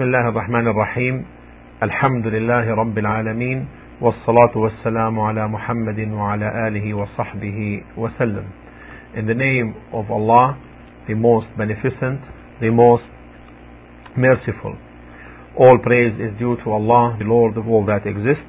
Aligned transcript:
بسم 0.00 0.02
الله 0.02 0.28
الرحمن 0.28 0.66
الرحيم 0.68 1.24
الحمد 1.82 2.26
لله 2.26 2.74
رب 2.74 2.98
العالمين 2.98 3.66
والصلاة 4.00 4.54
والسلام 4.56 5.20
على 5.20 5.48
محمد 5.48 5.98
وعلى 6.12 6.68
آله 6.68 6.94
وصحبه 6.94 7.82
وسلم 7.96 8.44
In 9.16 9.26
the 9.26 9.34
name 9.34 9.74
of 9.92 10.10
Allah, 10.10 10.56
the 11.08 11.14
most 11.14 11.46
beneficent, 11.56 12.20
the 12.60 12.70
most 12.70 13.04
merciful. 14.16 14.76
All 15.58 15.78
praise 15.78 16.12
is 16.20 16.38
due 16.38 16.56
to 16.64 16.70
Allah, 16.72 17.16
the 17.18 17.24
Lord 17.24 17.56
of 17.56 17.66
all 17.68 17.84
that 17.86 18.06
exists. 18.06 18.44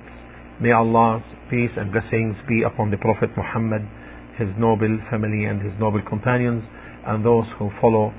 May 0.60 0.72
Allah's 0.72 1.24
peace 1.50 1.72
and 1.78 1.92
blessings 1.92 2.36
be 2.48 2.64
upon 2.64 2.92
the 2.92 2.98
Prophet 2.98 3.30
Muhammad, 3.38 3.82
his 4.38 4.50
noble 4.58 5.00
family 5.10 5.46
and 5.46 5.62
his 5.62 5.74
noble 5.80 6.02
companions, 6.08 6.64
and 7.06 7.24
those 7.26 7.46
who 7.60 7.70
follow 7.80 8.14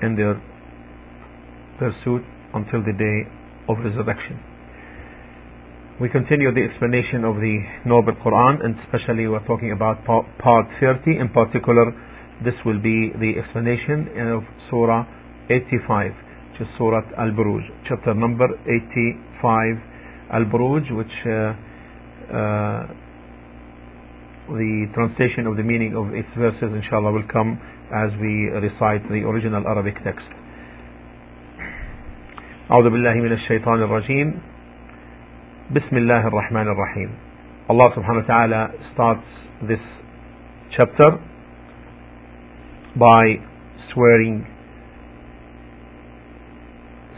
in 0.00 0.16
their 0.16 0.40
pursuit 1.78 2.22
until 2.57 2.81
the 2.81 2.93
day 2.97 3.29
of 3.69 3.77
resurrection. 3.79 4.41
We 5.99 6.09
continue 6.09 6.53
the 6.53 6.61
explanation 6.61 7.25
of 7.25 7.41
the 7.41 7.57
Noble 7.85 8.13
Quran, 8.21 8.61
and 8.63 8.77
especially 8.85 9.25
we're 9.25 9.45
talking 9.47 9.71
about 9.71 10.05
part 10.05 10.65
30. 10.79 11.17
In 11.17 11.29
particular, 11.33 11.89
this 12.45 12.53
will 12.65 12.77
be 12.77 13.09
the 13.17 13.41
explanation 13.41 14.13
of 14.29 14.45
Surah 14.69 15.05
85, 15.49 16.11
which 16.53 16.61
is 16.61 16.67
Surah 16.77 17.01
Al 17.17 17.33
Buruj, 17.33 17.65
chapter 17.89 18.13
number 18.13 18.45
85, 18.61 20.37
Al 20.37 20.45
Buruj, 20.45 20.85
which 20.93 21.17
uh, 21.25 21.57
uh, 22.29 22.85
the 24.53 24.85
translation 24.93 25.47
of 25.47 25.57
the 25.57 25.63
meaning 25.63 25.97
of 25.97 26.13
its 26.13 26.29
verses, 26.37 26.69
inshallah, 26.77 27.11
will 27.11 27.27
come 27.31 27.57
as 27.89 28.13
we 28.21 28.53
recite 28.53 29.01
the 29.09 29.25
original 29.25 29.65
Arabic 29.65 29.95
text. 30.03 30.29
أعوذ 32.70 32.90
بالله 32.90 33.14
من 33.14 33.32
الشيطان 33.32 33.82
الرجيم 33.82 34.28
بسم 35.70 35.96
الله 35.96 36.26
الرحمن 36.26 36.66
الرحيم 36.68 37.10
Allah 37.70 37.88
subhanahu 37.94 38.26
wa 38.26 38.28
ta'ala 38.28 38.62
starts 38.92 39.28
this 39.68 39.80
chapter 40.76 41.18
by 42.96 43.38
swearing 43.92 44.46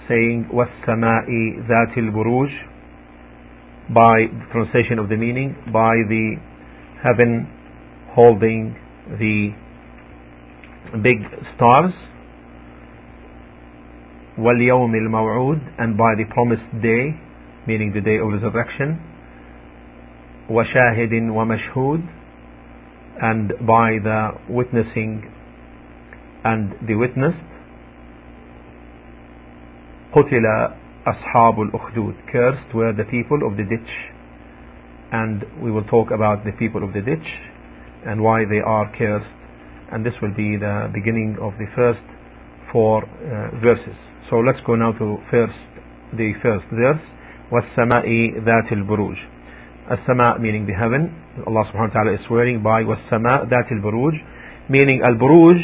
saying 0.08 0.48
وَالسَّمَاءِ 0.52 1.28
ذَاتِ 1.70 1.94
الْبُرُوجِ 1.96 2.50
by 3.94 4.26
the 4.32 4.46
translation 4.52 4.98
of 4.98 5.08
the 5.08 5.16
meaning 5.16 5.54
by 5.72 5.94
the 6.08 6.36
heaven 7.04 7.46
holding 8.14 8.76
the 9.20 9.52
big 11.02 11.18
stars 11.56 11.92
وَالْيَوْمِ 14.38 14.90
الْمَوْعُودِ 14.90 15.60
and 15.78 15.96
by 15.96 16.14
the 16.16 16.24
promised 16.30 16.82
day 16.82 17.14
meaning 17.66 17.92
the 17.94 18.00
day 18.00 18.18
of 18.18 18.28
resurrection 18.32 18.98
وَشَاهِدٍ 20.50 21.12
وَمَشْهُودٍ 21.30 22.02
and 23.22 23.52
by 23.66 23.98
the 24.02 24.30
witnessing 24.48 25.22
and 26.44 26.74
the 26.86 26.94
witnessed 26.94 27.38
قتل 30.12 30.74
أصحاب 31.06 31.60
الأخدود 31.60 32.14
cursed 32.32 32.74
were 32.74 32.92
the 32.92 33.04
people 33.04 33.46
of 33.46 33.56
the 33.56 33.64
ditch 33.64 33.92
and 35.12 35.44
we 35.62 35.70
will 35.70 35.84
talk 35.84 36.10
about 36.10 36.44
the 36.44 36.52
people 36.58 36.82
of 36.82 36.92
the 36.92 37.00
ditch 37.00 37.28
and 38.06 38.20
why 38.20 38.44
they 38.44 38.60
are 38.60 38.90
cursed 38.98 39.30
and 39.92 40.04
this 40.04 40.14
will 40.20 40.34
be 40.34 40.56
the 40.56 40.90
beginning 40.92 41.36
of 41.40 41.52
the 41.58 41.66
first 41.76 42.02
four 42.72 43.04
uh, 43.04 43.50
verses 43.60 43.96
so 44.30 44.36
let's 44.40 44.60
go 44.66 44.74
now 44.74 44.92
to 44.92 45.18
first 45.30 45.58
the 46.16 46.32
first 46.42 46.66
verse 46.72 47.02
والسماء 47.52 48.06
ذات 48.44 48.72
البروج 48.72 49.16
السماء 49.90 50.38
meaning 50.40 50.66
the 50.66 50.72
heaven 50.74 51.12
Allah 51.46 51.64
subhanahu 51.70 51.88
wa 51.88 51.94
ta'ala 51.94 52.14
is 52.14 52.20
swearing 52.26 52.62
by 52.62 52.82
والسماء 52.82 53.46
ذات 53.48 53.72
البروج 53.72 54.14
meaning 54.68 55.02
al-buruj 55.04 55.60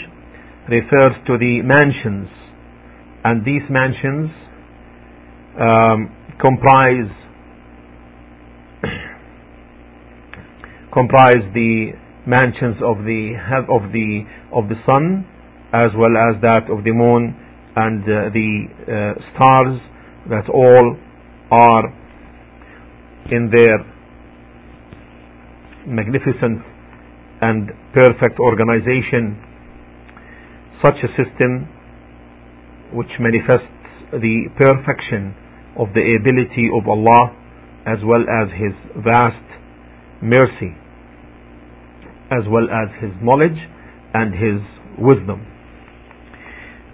refers 0.69 1.15
to 1.27 1.39
the 1.39 1.63
mansions 1.63 2.29
and 3.25 3.45
these 3.45 3.63
mansions 3.71 4.31
um, 5.59 6.15
comprise 6.41 7.11
comprise 10.93 11.45
the 11.55 11.93
mansions 12.27 12.77
of 12.85 12.99
the 13.05 13.35
of 13.69 13.93
the 13.93 14.25
of 14.53 14.69
the 14.69 14.77
sun 14.85 15.25
as 15.73 15.91
well 15.97 16.15
as 16.19 16.41
that 16.43 16.69
of 16.71 16.85
the 16.85 16.93
moon 16.93 17.35
and 17.76 18.04
uh, 18.04 18.30
the 18.34 18.66
uh, 18.88 19.36
stars 19.36 19.80
that 20.30 20.50
all 20.50 20.98
are 21.52 21.86
in 23.32 23.50
their 23.52 23.78
magnificent 25.88 26.62
and 27.42 27.70
perfect 27.94 28.40
organization 28.40 29.38
such 30.82 30.96
a 31.04 31.10
system 31.18 31.68
which 32.94 33.10
manifests 33.20 33.70
the 34.12 34.48
perfection 34.58 35.36
of 35.78 35.88
the 35.94 36.16
ability 36.20 36.70
of 36.74 36.88
Allah 36.88 37.36
as 37.86 38.00
well 38.04 38.24
as 38.24 38.50
His 38.56 38.74
vast 39.04 39.46
mercy 40.22 40.74
as 42.32 42.48
well 42.50 42.66
as 42.72 42.90
His 43.02 43.12
knowledge 43.22 43.58
and 44.14 44.34
His 44.34 44.62
wisdom 44.98 45.46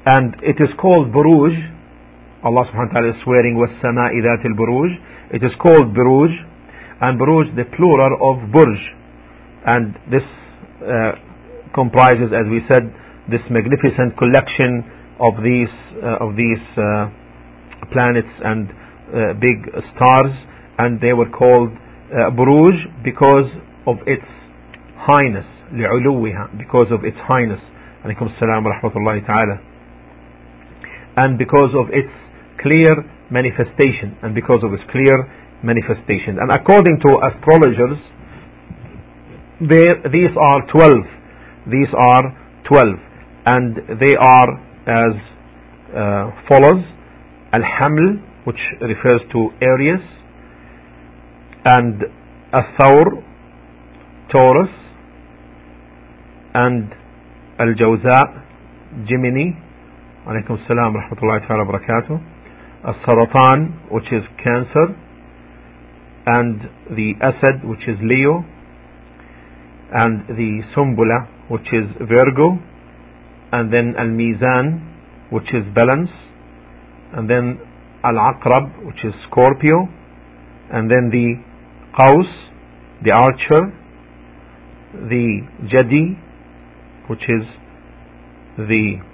And 0.07 0.35
it 0.43 0.57
is 0.63 0.71
called 0.81 1.11
Buruj. 1.11 1.55
Allah 2.45 2.63
subhanahu 2.71 2.95
wa 2.95 3.01
ta'ala 3.01 3.11
is 3.11 3.21
swearing 3.25 3.59
with 3.59 3.71
Sama'i 3.83 4.23
that 4.23 4.41
al 4.47 4.55
Buruj. 4.55 4.91
It 5.35 5.43
is 5.43 5.51
called 5.59 5.95
Buruj. 5.95 6.31
And 7.01 7.19
Buruj, 7.21 7.55
the 7.57 7.65
plural 7.77 8.15
of 8.23 8.53
Burj. 8.53 8.79
And 9.67 9.95
this 10.09 10.23
uh, 10.81 11.19
comprises, 11.75 12.31
as 12.31 12.47
we 12.49 12.63
said, 12.71 12.87
this 13.29 13.43
magnificent 13.51 14.17
collection 14.17 14.87
of 15.19 15.43
these 15.43 15.75
uh, 15.99 16.25
of 16.25 16.37
these 16.37 16.63
uh, 16.79 17.11
planets 17.93 18.31
and 18.45 18.69
uh, 18.71 19.35
big 19.41 19.65
stars, 19.95 20.33
and 20.79 21.01
they 21.01 21.13
were 21.13 21.29
called 21.29 21.71
uh, 21.73 22.31
Buruj 22.31 22.77
because 23.03 23.49
of 23.87 23.97
its 24.07 24.27
highness, 24.97 25.47
لعلوها, 25.73 26.59
because 26.59 26.89
of 26.91 27.05
its 27.05 27.17
highness. 27.27 27.61
عليكم 28.05 28.27
السلام 28.27 28.67
ورحمة 28.67 28.97
الله 28.97 29.19
تعالى. 29.27 29.59
and 31.22 31.38
because 31.38 31.70
of 31.78 31.94
its 31.94 32.10
clear 32.58 33.06
manifestation, 33.30 34.18
and 34.24 34.34
because 34.34 34.66
of 34.66 34.74
its 34.74 34.84
clear 34.90 35.30
manifestation. 35.64 36.42
And 36.42 36.50
according 36.50 36.98
to 37.06 37.10
astrologers, 37.30 38.02
there, 39.62 40.02
these 40.10 40.34
are 40.34 40.66
12. 40.74 41.70
These 41.70 41.94
are 41.94 42.34
12. 42.66 42.98
And 43.46 43.78
they 44.02 44.14
are 44.18 44.50
as 44.90 45.14
uh, 45.94 46.32
follows 46.50 46.82
Al-Haml, 47.54 48.18
which 48.46 48.60
refers 48.82 49.22
to 49.32 49.50
Aries, 49.62 50.02
and 51.66 52.02
Al-Thawr, 52.54 53.22
Taurus, 54.32 54.74
and 56.56 56.92
Al-Jawza, 57.60 59.08
Gemini, 59.08 59.52
alaykum 60.28 60.58
salam 60.68 60.96
Al-Saratan, 62.84 63.92
which 63.92 64.06
is 64.12 64.24
Cancer, 64.44 64.96
and 66.26 66.62
the 66.96 67.14
Asad, 67.22 67.64
which 67.64 67.82
is 67.88 67.98
Leo, 68.02 68.44
and 69.94 70.28
the 70.30 70.62
Sumbula, 70.76 71.28
which 71.50 71.68
is 71.74 71.86
Virgo, 72.00 72.58
and 73.52 73.72
then 73.72 73.94
Al-Mizan, 73.98 75.32
which 75.32 75.48
is 75.54 75.64
balance, 75.76 76.10
and 77.14 77.30
then 77.30 77.60
Al-Aqrab, 78.04 78.86
which 78.86 79.04
is 79.04 79.14
Scorpio, 79.30 79.88
and 80.72 80.90
then 80.90 81.10
the 81.12 81.36
Qaus, 81.98 82.30
the 83.04 83.12
archer, 83.12 83.72
the 84.94 85.42
Jadi, 85.66 86.18
which 87.10 87.24
is 87.30 87.46
the 88.58 89.11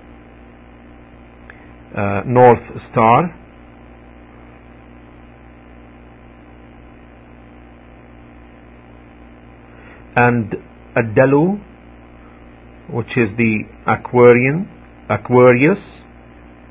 uh, 1.98 2.22
North 2.26 2.62
Star, 2.92 3.34
and 10.16 10.54
Ad-Dalu, 10.96 11.60
which 12.94 13.14
is 13.18 13.30
the 13.38 13.64
Aquarian, 13.86 14.70
Aquarius, 15.10 15.78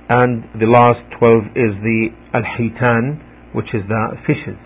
and 0.08 0.44
the 0.58 0.66
last 0.66 1.02
12 1.18 1.54
is 1.54 1.72
the 1.82 2.08
Al-Hitan, 2.32 3.54
which 3.54 3.74
is 3.74 3.82
the 3.88 4.16
fishes. 4.26 4.58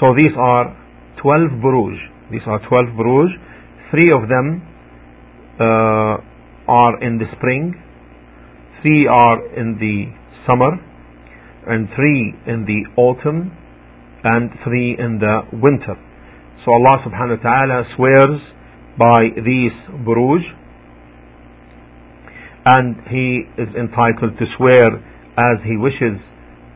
So 0.00 0.14
these 0.16 0.32
are 0.36 0.76
12 1.22 1.62
buruj. 1.62 1.96
These 2.30 2.42
are 2.46 2.58
12 2.68 2.96
buruj. 2.96 3.28
Three 3.90 4.12
of 4.12 4.28
them 4.28 4.62
uh, 5.60 6.16
are 6.68 7.02
in 7.02 7.18
the 7.18 7.26
spring, 7.36 7.74
three 8.82 9.06
are 9.06 9.38
in 9.54 9.78
the 9.78 10.10
summer, 10.50 10.74
and 11.66 11.88
three 11.94 12.34
in 12.46 12.66
the 12.66 13.00
autumn, 13.00 13.56
and 14.24 14.50
three 14.64 14.96
in 14.98 15.18
the 15.18 15.42
winter. 15.52 15.94
So 16.64 16.72
Allah 16.72 17.02
subhanahu 17.06 17.38
wa 17.38 17.42
ta'ala 17.42 17.84
swears 17.96 18.40
by 18.98 19.30
these 19.34 19.74
buruj, 20.06 20.42
and 22.66 22.96
He 23.10 23.42
is 23.58 23.68
entitled 23.74 24.38
to 24.38 24.46
swear 24.58 24.98
as 25.38 25.62
He 25.64 25.76
wishes 25.76 26.18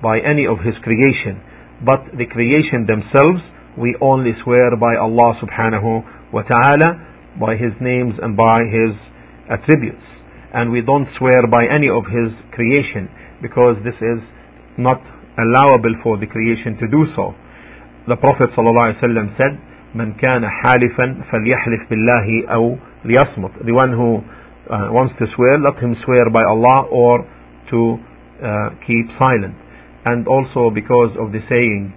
by 0.02 0.18
any 0.18 0.46
of 0.46 0.58
His 0.64 0.74
creation. 0.82 1.42
But 1.84 2.16
the 2.16 2.26
creation 2.26 2.86
themselves, 2.86 3.42
we 3.78 3.94
only 4.00 4.32
swear 4.42 4.74
by 4.76 4.96
Allah 4.96 5.38
subhanahu 5.42 6.32
wa 6.32 6.42
ta'ala, 6.42 7.38
by 7.38 7.54
His 7.54 7.74
names 7.80 8.14
and 8.22 8.36
by 8.36 8.62
His 8.64 8.94
attributes 9.50 10.15
And 10.53 10.71
we 10.71 10.81
don't 10.81 11.07
swear 11.17 11.47
by 11.47 11.63
any 11.65 11.87
of 11.87 12.03
His 12.11 12.35
creation 12.51 13.07
because 13.41 13.79
this 13.83 13.95
is 14.01 14.19
not 14.77 14.99
allowable 15.39 15.95
for 16.03 16.17
the 16.19 16.27
creation 16.27 16.75
to 16.79 16.87
do 16.87 17.07
so. 17.15 17.33
The 18.07 18.17
Prophet 18.17 18.49
ﷺ 18.57 19.37
said, 19.37 19.53
من 19.95 20.13
كان 20.19 20.43
حالفا 20.47 21.23
فليحلف 21.31 21.89
بالله 21.91 22.47
أو 22.47 22.77
ليصمت. 23.05 23.65
The 23.65 23.73
one 23.73 23.91
who 23.91 24.23
uh, 24.71 24.91
wants 24.91 25.13
to 25.19 25.25
swear, 25.35 25.59
let 25.59 25.75
him 25.83 25.95
swear 26.05 26.29
by 26.31 26.43
Allah 26.43 26.87
or 26.91 27.27
to 27.71 27.97
uh, 28.43 28.69
keep 28.87 29.07
silent. 29.19 29.55
And 30.05 30.27
also 30.27 30.71
because 30.73 31.11
of 31.19 31.31
the 31.31 31.39
saying 31.49 31.93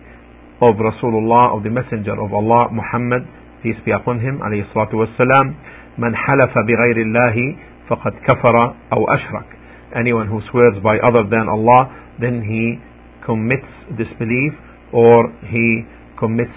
of 0.60 0.74
Rasulullah, 0.76 1.56
of 1.56 1.62
the 1.62 1.70
Messenger 1.70 2.18
of 2.18 2.32
Allah, 2.34 2.68
Muhammad, 2.70 3.26
peace 3.62 3.78
be 3.84 3.92
upon 3.92 4.20
him, 4.20 4.40
alayhi 4.44 4.66
salatu 4.74 4.94
wasalam, 5.02 5.54
من 5.98 6.10
حلف 6.16 6.50
بغير 6.58 6.96
الله 7.06 7.56
فقد 7.88 8.12
كفر 8.28 8.74
أو 8.92 9.06
أشرك. 9.08 9.46
Anyone 9.94 10.26
who 10.26 10.40
swears 10.50 10.82
by 10.82 10.98
other 10.98 11.24
than 11.28 11.48
Allah, 11.48 11.92
then 12.20 12.42
he 12.42 12.80
commits 13.24 13.68
disbelief 13.96 14.52
or 14.92 15.32
he 15.50 15.84
commits 16.18 16.54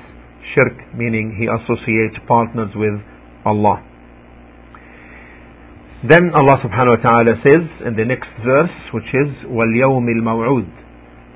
shirk, 0.55 0.73
meaning 0.95 1.35
he 1.37 1.45
associates 1.47 2.17
partners 2.27 2.71
with 2.75 3.01
Allah. 3.45 3.83
Then 6.05 6.29
Allah 6.33 6.61
subhanahu 6.61 6.97
wa 6.97 7.01
ta'ala 7.01 7.33
says 7.41 7.65
in 7.89 7.97
the 7.97 8.05
next 8.05 8.29
verse, 8.45 8.73
which 8.93 9.09
is 9.17 9.33
وَالْيَوْمِ 9.49 10.05
الْمَوْعُودِ 10.05 10.69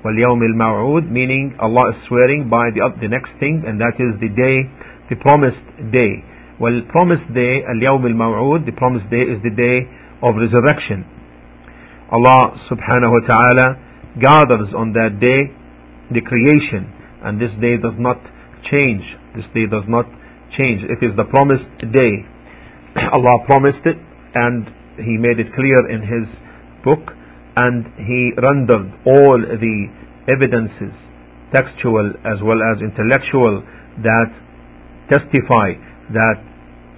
وَالْيَوْمِ 0.06 0.42
الْمَوْعُودِ 0.54 1.10
meaning 1.10 1.56
Allah 1.60 1.90
is 1.94 1.98
swearing 2.08 2.50
by 2.50 2.70
the, 2.70 2.86
the 3.02 3.10
next 3.10 3.34
thing 3.40 3.64
and 3.66 3.82
that 3.82 3.98
is 3.98 4.14
the 4.22 4.30
day, 4.30 4.70
the 5.10 5.18
promised 5.18 5.66
day. 5.92 6.22
Well, 6.57 6.73
promised 6.89 7.29
day, 7.37 7.61
al-yawm 7.69 8.09
al-maw'ud, 8.09 8.65
the 8.65 8.73
promised 8.73 9.13
day 9.13 9.29
is 9.29 9.45
the 9.45 9.53
day 9.53 9.85
of 10.25 10.41
resurrection. 10.41 11.05
Allah 12.09 12.57
subhanahu 12.73 13.13
wa 13.13 13.23
ta'ala 13.29 13.67
gathers 14.17 14.73
on 14.73 14.97
that 14.97 15.21
day 15.21 15.53
the 16.09 16.25
creation 16.25 16.89
and 17.29 17.37
this 17.37 17.53
day 17.61 17.77
does 17.77 18.01
not 18.01 18.17
change. 18.73 19.05
This 19.37 19.45
day 19.53 19.69
does 19.69 19.85
not 19.85 20.09
change. 20.57 20.81
It 20.89 21.05
is 21.05 21.13
the 21.21 21.29
promised 21.29 21.69
day. 21.93 22.25
Allah 23.13 23.45
promised 23.45 23.85
it 23.85 24.01
and 24.33 24.65
He 24.97 25.21
made 25.21 25.37
it 25.37 25.53
clear 25.53 25.93
in 25.93 26.01
His 26.09 26.25
book 26.89 27.05
and 27.53 27.85
He 28.01 28.33
rendered 28.41 28.97
all 29.05 29.37
the 29.45 29.79
evidences, 30.25 30.97
textual 31.53 32.17
as 32.25 32.41
well 32.41 32.65
as 32.65 32.81
intellectual, 32.81 33.61
that 34.01 34.33
testify 35.13 35.77
that 36.14 36.38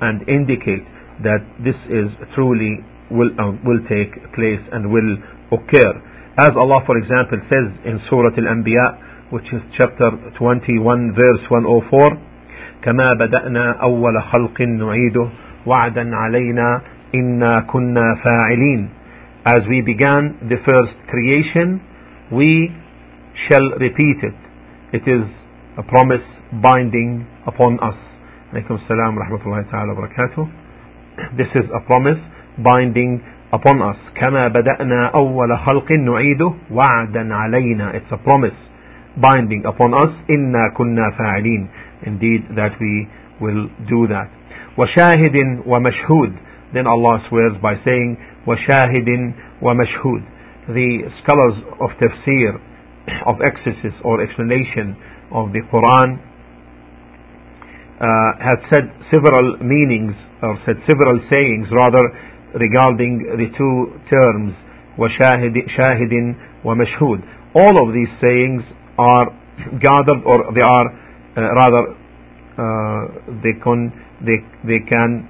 and 0.01 0.27
indicate 0.27 0.83
that 1.23 1.41
this 1.63 1.77
is 1.87 2.09
truly 2.35 2.79
will, 3.11 3.29
uh, 3.37 3.53
will 3.63 3.81
take 3.87 4.11
place 4.33 4.61
and 4.71 4.89
will 4.91 5.17
occur. 5.53 5.91
As 6.41 6.57
Allah, 6.57 6.81
for 6.85 6.97
example, 6.97 7.37
says 7.45 7.67
in 7.85 8.01
Surah 8.09 8.33
Al-Anbiya, 8.33 9.31
which 9.33 9.45
is 9.53 9.61
chapter 9.77 10.09
21 10.37 11.13
verse 11.17 11.43
104 11.49 12.17
كما 12.83 13.13
بدأنا 13.13 13.71
أول 13.81 14.23
خلق 14.23 14.61
نعيده 14.61 15.27
وعدا 15.65 16.15
علينا 16.15 16.81
إنا 17.15 17.59
كنا 17.59 18.15
فاعلين 18.23 18.89
as 19.45 19.61
we 19.67 19.81
began 19.81 20.37
the 20.49 20.57
first 20.65 20.93
creation 21.09 21.81
we 22.31 22.69
shall 23.47 23.67
repeat 23.79 24.17
it 24.21 24.37
it 24.93 25.03
is 25.07 25.23
a 25.77 25.83
promise 25.83 26.25
binding 26.61 27.25
upon 27.47 27.79
us 27.79 27.97
عليكم 28.53 28.75
السلام 28.75 29.17
ورحمة 29.17 29.39
الله 29.45 29.61
تعالى 29.71 29.91
وبركاته 29.91 30.47
this 31.37 31.49
is 31.55 31.65
a 31.73 31.79
promise 31.89 32.19
binding 32.57 33.21
upon 33.53 33.81
us 33.81 33.97
كما 34.15 34.47
بدأنا 34.47 35.05
أول 35.15 35.57
خلق 35.57 35.97
نعيده 35.97 36.53
وعدا 36.71 37.35
علينا 37.35 37.91
it's 37.93 38.11
a 38.13 38.17
promise 38.27 38.59
binding 39.17 39.65
upon 39.65 39.93
us 39.93 40.11
إنا 40.37 40.61
كنا 40.77 41.09
فاعلين 41.17 41.67
indeed 42.05 42.41
that 42.55 42.73
we 42.79 43.07
will 43.41 43.67
do 43.89 44.07
that 44.07 44.29
وشاهد 44.77 45.61
ومشهود 45.65 46.31
then 46.73 46.87
Allah 46.87 47.21
swears 47.29 47.53
by 47.61 47.75
saying 47.85 48.17
وشاهد 48.47 49.33
ومشهود 49.61 50.21
the 50.69 50.89
scholars 51.21 51.57
of 51.79 51.89
tafsir 52.01 52.59
of 53.25 53.35
exegesis 53.41 53.93
or 54.03 54.21
explanation 54.21 54.95
of 55.31 55.51
the 55.51 55.61
Quran 55.71 56.17
uh, 57.99 58.31
have 58.39 58.61
said 58.73 58.85
several 59.11 59.57
meanings 59.61 60.15
or 60.41 60.57
said 60.65 60.77
several 60.87 61.19
sayings 61.31 61.67
rather 61.71 62.03
regarding 62.59 63.23
the 63.37 63.49
two 63.57 63.75
terms 64.09 64.53
وشاهد 64.97 65.55
شاهد 65.77 66.35
ومشهود 66.65 67.19
all 67.55 67.75
of 67.81 67.93
these 67.93 68.09
sayings 68.21 68.63
are 68.97 69.27
gathered 69.79 70.21
or 70.25 70.53
they 70.53 70.65
are 70.65 70.87
uh, 71.37 71.41
rather 71.55 71.83
uh, 72.57 73.01
they 73.41 73.53
can 73.63 73.91
they, 74.21 74.37
they 74.65 74.81
can 74.87 75.27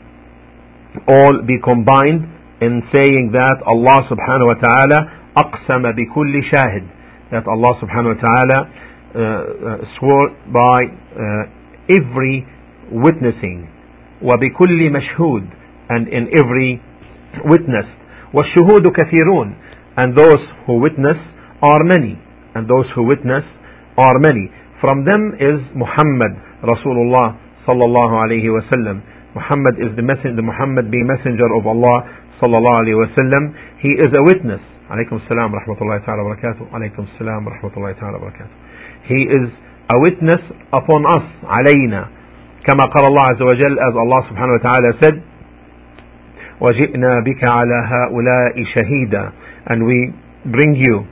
all 1.07 1.41
be 1.47 1.57
combined 1.63 2.27
in 2.61 2.83
saying 2.93 3.31
that 3.33 3.57
Allah 3.65 3.99
subhanahu 4.11 4.47
wa 4.47 4.59
ta'ala 4.59 4.99
أقسم 5.37 5.81
بكل 5.91 6.33
شاهد 6.53 6.83
that 7.31 7.47
Allah 7.47 7.73
subhanahu 7.81 8.15
wa 8.15 8.21
ta'ala 8.21 8.59
uh, 8.59 9.19
uh, 9.19 9.77
swore 9.97 10.29
by 10.53 10.85
uh, 10.85 11.43
every 11.89 12.45
witnessing 12.91 13.67
وبكل 14.21 14.91
مشهود 14.91 15.43
and 15.89 16.07
in 16.07 16.27
every 16.37 16.81
witness 17.45 17.87
والشهود 18.33 18.87
كثيرون 18.87 19.53
and 19.97 20.15
those 20.15 20.41
who 20.65 20.79
witness 20.79 21.17
are 21.61 21.83
many 21.83 22.17
and 22.55 22.67
those 22.67 22.85
who 22.95 23.03
witness 23.03 23.43
are 23.97 24.17
many. 24.19 24.49
From 24.81 25.05
them 25.05 25.37
is 25.39 25.61
Muhammad 25.75 26.33
Rasulullah 26.65 27.37
sallallahu 27.65 28.13
alayhi 28.25 28.49
wasallam. 28.49 29.01
Muhammad 29.33 29.79
is 29.81 29.95
the 29.95 30.03
messenger, 30.05 30.41
Muhammad 30.41 30.91
being 30.91 31.07
messenger 31.07 31.47
of 31.57 31.65
Allah 31.65 32.05
sallallahu 32.41 32.83
alayhi 32.85 32.99
wasallam. 32.99 33.53
He 33.81 33.89
is 33.97 34.11
a 34.13 34.21
witness. 34.21 34.61
Alaykum 34.91 35.23
salam 35.27 35.49
rahmatullahi 35.55 36.05
ta'ala 36.05 36.21
barakatuh. 36.27 36.69
Alaykum 36.69 37.07
salam 37.17 37.47
rahmatullahi 37.47 37.97
ta'ala 37.97 38.19
barakatuh. 38.19 38.53
He 39.07 39.25
is 39.25 39.49
a 39.89 39.97
witness 39.99 40.41
upon 40.69 41.01
us, 41.07 41.25
alayna. 41.47 42.11
كما 42.67 42.83
قال 42.83 43.03
الله 43.09 43.25
عز 43.27 43.41
وجل 43.41 43.73
as 43.79 43.93
Allah 43.95 44.21
subhanahu 44.29 44.57
wa 44.57 44.63
ta'ala 44.63 44.89
said 45.03 45.15
وجئنا 46.61 47.19
بك 47.25 47.43
على 47.43 47.77
هؤلاء 47.85 48.55
شهيدا 48.63 49.31
and 49.73 49.85
we 49.85 50.13
bring 50.45 50.75
you 50.75 51.05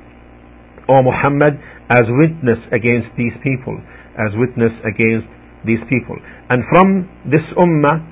O 0.91 1.01
Muhammad 1.01 1.55
as 1.89 2.03
witness 2.09 2.59
against 2.75 3.15
these 3.15 3.31
people, 3.43 3.79
as 4.19 4.35
witness 4.35 4.75
against 4.83 5.27
these 5.63 5.79
people. 5.87 6.19
And 6.49 6.63
from 6.67 7.07
this 7.31 7.45
ummah, 7.55 8.03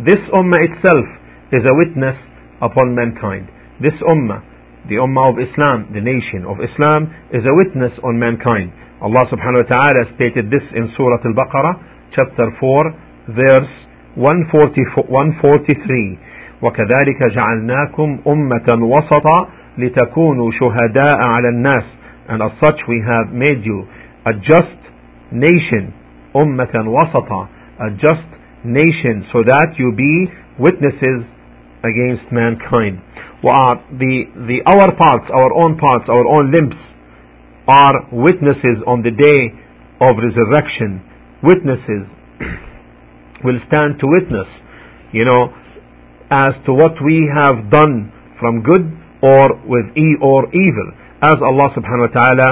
this 0.00 0.22
ummah 0.32 0.60
itself 0.72 1.06
is 1.52 1.60
a 1.68 1.74
witness 1.76 2.16
upon 2.62 2.94
mankind. 2.94 3.52
This 3.82 3.96
ummah, 4.00 4.40
the 4.88 4.96
ummah 4.96 5.34
of 5.34 5.36
Islam, 5.36 5.92
the 5.92 6.00
nation 6.00 6.48
of 6.48 6.64
Islam, 6.64 7.12
is 7.28 7.44
a 7.44 7.52
witness 7.52 7.92
on 8.00 8.16
mankind. 8.18 8.72
Allah 9.00 9.24
subhanahu 9.32 9.64
wa 9.64 9.68
ta'ala 9.76 10.04
stated 10.20 10.50
this 10.50 10.62
in 10.76 10.92
Surah 10.96 11.24
Al-Baqarah, 11.24 11.74
chapter 12.12 12.52
4, 12.60 12.92
verse 13.32 13.72
143. 14.16 16.18
وكذلك 16.62 17.20
جعلناكم 17.36 18.18
أمة 18.26 18.68
وسطا 18.84 19.48
لتكونوا 19.78 20.50
شهداء 20.50 21.16
على 21.20 21.48
الناس 21.48 21.84
and 22.28 22.42
as 22.42 22.52
such 22.62 22.80
we 22.86 23.00
have 23.00 23.32
made 23.32 23.64
you 23.64 23.86
a 24.26 24.32
just 24.34 24.76
nation 25.32 25.92
أمة 26.36 26.74
وسطا 26.74 27.48
a 27.80 27.90
just 27.96 28.28
nation 28.64 29.24
so 29.32 29.42
that 29.42 29.72
you 29.78 29.90
be 29.96 30.28
witnesses 30.58 31.24
against 31.82 32.30
mankind 32.30 33.00
are 33.42 33.80
the, 33.96 34.28
the 34.46 34.60
our 34.68 34.92
parts 35.00 35.24
our 35.32 35.50
own 35.54 35.78
parts 35.78 36.04
our 36.08 36.26
own 36.28 36.52
limbs 36.52 36.76
are 37.68 38.08
witnesses 38.12 38.82
on 38.86 39.02
the 39.02 39.10
day 39.10 39.40
of 40.00 40.16
resurrection 40.16 41.00
witnesses 41.42 42.04
will 43.44 43.60
stand 43.68 43.98
to 44.00 44.06
witness 44.08 44.48
you 45.12 45.24
know 45.24 45.52
as 46.30 46.54
to 46.66 46.72
what 46.72 46.94
we 47.04 47.28
have 47.32 47.70
done 47.70 48.10
from 48.38 48.62
good 48.62 48.84
or 49.22 49.56
with 49.66 49.86
e 49.96 50.16
or 50.22 50.46
evil 50.54 50.88
as 51.22 51.36
Allah 51.42 51.68
subhanahu 51.76 52.08
wa 52.08 52.14
ta'ala 52.16 52.48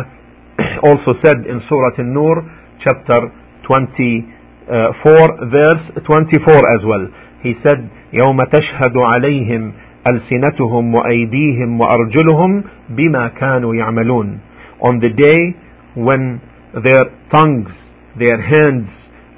also 0.85 1.17
said 1.25 1.47
in 1.49 1.61
Surah 1.69 1.97
An-Nur 1.97 2.45
chapter 2.85 3.33
24 3.65 5.49
verse 5.49 5.85
24 6.05 6.77
as 6.77 6.83
well 6.85 7.05
he 7.43 7.55
said 7.65 7.89
يوم 8.13 8.39
تشهد 8.45 8.97
عليهم 8.97 9.73
ألسنتهم 10.13 10.95
وأيديهم 10.95 11.81
وأرجلهم 11.81 12.65
بما 12.91 13.29
كانوا 13.29 13.75
يعملون 13.75 14.39
on 14.84 15.00
the 15.00 15.10
day 15.10 15.56
when 15.96 16.42
their 16.84 17.04
tongues 17.32 17.72
their 18.20 18.38
hands 18.38 18.90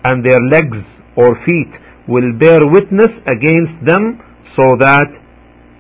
and 0.04 0.26
their 0.26 0.42
legs 0.52 0.84
or 1.16 1.36
feet 1.48 1.72
will 2.08 2.34
bear 2.40 2.60
witness 2.66 3.12
against 3.24 3.78
them 3.88 4.20
so 4.60 4.76
that 4.80 5.10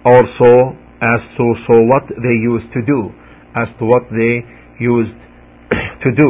also 0.05 0.75
as 1.01 1.21
to 1.37 1.53
so 1.67 1.75
what 1.83 2.07
they 2.07 2.35
used 2.39 2.71
to 2.73 2.81
do 2.85 3.11
as 3.55 3.67
to 3.79 3.85
what 3.85 4.03
they 4.11 4.43
used 4.79 5.11
to 6.03 6.11
do. 6.15 6.29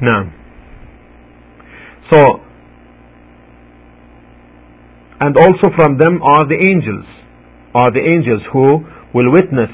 Now 0.00 0.32
so 2.10 2.40
and 5.20 5.36
also 5.36 5.68
from 5.76 5.98
them 5.98 6.22
are 6.22 6.48
the 6.48 6.56
angels 6.56 7.19
are 7.74 7.90
the 7.92 8.02
angels 8.02 8.42
who 8.52 8.84
will 9.14 9.30
witness 9.32 9.70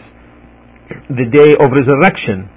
the 1.09 1.27
day 1.27 1.51
of 1.59 1.73
resurrection 1.73 2.49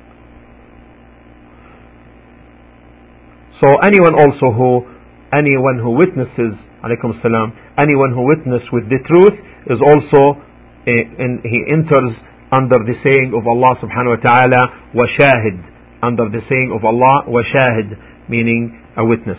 So 3.60 3.67
anyone 3.84 4.15
also 4.15 4.55
who, 4.55 4.88
anyone 5.36 5.84
who 5.84 5.91
witnesses, 5.91 6.55
alaykum 6.79 7.19
salam, 7.19 7.51
anyone 7.75 8.15
who 8.15 8.24
witnesses 8.24 8.63
with 8.72 8.88
the 8.88 9.03
truth 9.03 9.36
is 9.67 9.79
also, 9.84 10.39
eh, 10.88 11.03
in, 11.19 11.43
he 11.43 11.67
enters 11.67 12.15
under 12.55 12.79
the 12.79 12.96
saying 13.03 13.36
of 13.36 13.43
Allah 13.43 13.75
subhanahu 13.84 14.15
wa 14.15 14.22
ta'ala, 14.24 14.62
shahid 14.96 15.60
under 16.01 16.31
the 16.31 16.39
saying 16.48 16.72
of 16.72 16.88
Allah, 16.88 17.27
shahid 17.27 18.00
meaning 18.31 18.79
a 18.96 19.03
witness. 19.03 19.38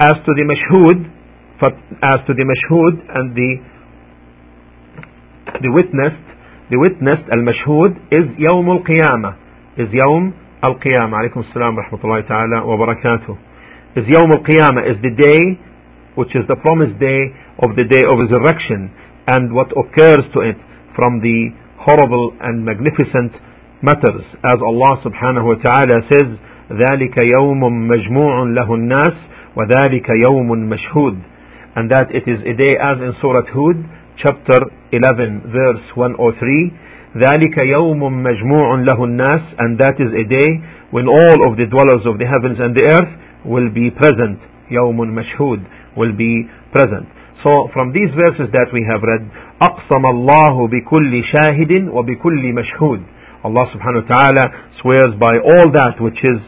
As 0.00 0.16
to 0.16 0.32
the 0.32 0.48
mashhud, 0.48 1.04
as 2.00 2.24
to 2.24 2.32
the 2.32 2.46
mashhud 2.48 2.94
and 3.04 3.36
the, 3.36 3.50
the 5.61 5.71
witnessed, 5.71 6.27
the 6.69 6.79
witnessed 6.79 7.27
al-mashhud 7.31 7.97
is 8.11 8.25
يوم 8.39 8.67
القيامة, 8.67 9.35
is 9.77 9.89
يوم 9.93 10.33
القيامة. 10.63 11.13
عليكم 11.17 11.39
السلام 11.39 11.77
ورحمة 11.77 11.99
الله 12.03 12.21
تعالى 12.21 12.57
وبركاته 12.61 13.37
is 13.95 14.05
Yawm 14.09 14.33
al-Qiyamah, 14.33 14.89
is 14.89 14.97
the 15.05 15.13
day 15.13 15.59
which 16.15 16.33
is 16.33 16.41
the 16.49 16.55
promised 16.65 16.97
day 16.99 17.29
of 17.61 17.77
the 17.77 17.85
day 17.85 18.01
of 18.09 18.17
resurrection 18.17 18.89
and 19.29 19.53
what 19.53 19.69
occurs 19.77 20.25
to 20.33 20.41
it 20.41 20.57
from 20.97 21.21
the 21.21 21.53
horrible 21.77 22.33
and 22.41 22.65
magnificent 22.65 23.33
matters 23.85 24.25
as 24.41 24.57
Allah 24.61 24.97
subhanahu 25.05 25.45
wa 25.45 25.57
ta'ala 25.61 26.01
says 26.09 26.29
ذلك 26.71 27.17
يوم 27.37 27.87
مجموع 27.87 28.43
له 28.43 28.73
الناس 28.73 29.15
وذلك 29.55 30.07
يوم 30.25 30.49
مشهود 30.49 31.17
and 31.75 31.91
that 31.91 32.09
it 32.09 32.23
is 32.25 32.39
a 32.45 32.53
day 32.57 32.73
as 32.81 32.97
in 32.97 33.13
Surah 33.21 33.45
Hud 33.45 33.77
chapter 34.17 34.59
11 34.91 35.41
verse 35.51 35.85
103 35.95 36.71
ذلك 37.15 37.57
يوم 37.57 38.23
مجموع 38.23 38.75
له 38.75 39.03
الناس 39.03 39.41
and 39.59 39.77
that 39.77 39.95
is 39.99 40.11
a 40.13 40.25
day 40.25 40.49
when 40.91 41.07
all 41.07 41.37
of 41.47 41.57
the 41.57 41.65
dwellers 41.65 42.05
of 42.05 42.17
the 42.17 42.25
heavens 42.25 42.57
and 42.59 42.75
the 42.75 42.85
earth 42.95 43.13
will 43.45 43.69
be 43.69 43.91
present 43.91 44.39
يوم 44.71 44.97
مشهود 44.97 45.59
will 45.97 46.13
be 46.13 46.47
present 46.71 47.05
so 47.43 47.69
from 47.73 47.91
these 47.93 48.09
verses 48.15 48.49
that 48.51 48.69
we 48.73 48.81
have 48.91 49.01
read 49.03 49.23
أقسم 49.61 50.05
الله 50.05 50.67
بكل 50.67 51.23
شاهد 51.23 51.89
وبكل 51.89 52.53
مشهود 52.53 53.01
Allah 53.43 53.65
subhanahu 53.75 54.07
wa 54.07 54.17
ta'ala 54.17 54.45
swears 54.81 55.13
by 55.19 55.35
all 55.35 55.67
that 55.71 55.99
which 55.99 56.19
is 56.23 56.39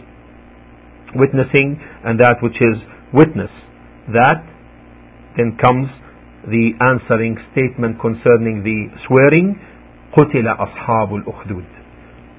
witnessing 1.15 1.79
and 2.03 2.19
that 2.19 2.41
which 2.41 2.55
is 2.55 2.77
witness 3.13 3.51
that 4.07 4.43
then 5.37 5.57
comes 5.59 5.89
the 6.47 6.73
answering 6.81 7.37
statement 7.51 7.99
concerning 7.99 8.63
the 8.63 8.89
swearing 9.07 9.55
قتل 10.17 10.47
أصحاب 10.47 11.15
الأخدود 11.15 11.65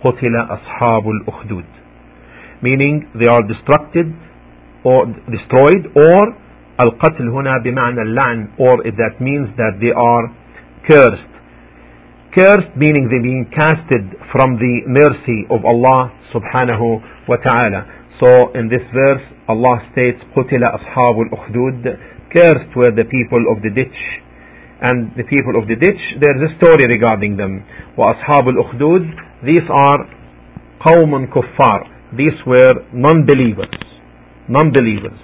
قتل 0.05 0.37
أصحاب 0.37 1.11
الأخدود 1.11 1.65
meaning 2.63 3.07
they 3.15 3.29
are 3.29 3.43
destructed 3.43 4.09
or 4.85 5.07
destroyed 5.31 5.85
or 5.97 6.35
القتل 6.81 7.29
هنا 7.29 7.59
بمعنى 7.59 8.03
اللعن 8.03 8.49
or 8.59 8.83
that 8.85 9.21
means 9.21 9.49
that 9.57 9.75
they 9.81 9.93
are 9.93 10.31
cursed 10.89 11.33
cursed 12.35 12.73
meaning 12.77 13.09
they 13.11 13.21
being 13.23 13.45
casted 13.51 14.05
from 14.33 14.57
the 14.57 14.75
mercy 14.87 15.45
of 15.51 15.65
Allah 15.65 16.13
subhanahu 16.33 17.03
wa 17.29 17.37
ta'ala 17.37 17.81
so 18.21 18.53
in 18.55 18.69
this 18.69 18.85
verse 18.95 19.25
Allah 19.49 19.77
states 19.93 20.21
قتل 20.37 20.65
أصحاب 20.65 21.21
الأخدود 21.21 21.97
cursed 22.33 22.73
were 22.77 22.91
the 22.91 23.05
people 23.05 23.43
of 23.53 23.63
the 23.63 23.71
ditch 23.71 24.01
and 24.83 25.11
the 25.17 25.25
people 25.25 25.57
of 25.61 25.69
the 25.69 25.77
ditch 25.77 26.03
there 26.21 26.35
is 26.37 26.51
a 26.51 26.53
story 26.59 26.85
regarding 26.89 27.37
them 27.37 27.63
وأصحاب 27.99 28.49
الأخدود 28.49 29.05
these 29.45 29.67
are 29.71 30.01
قوم 30.81 31.27
كفار 31.27 31.81
these 32.17 32.39
were 32.47 32.75
non-believers 32.93 33.81
non-believers 34.49 35.21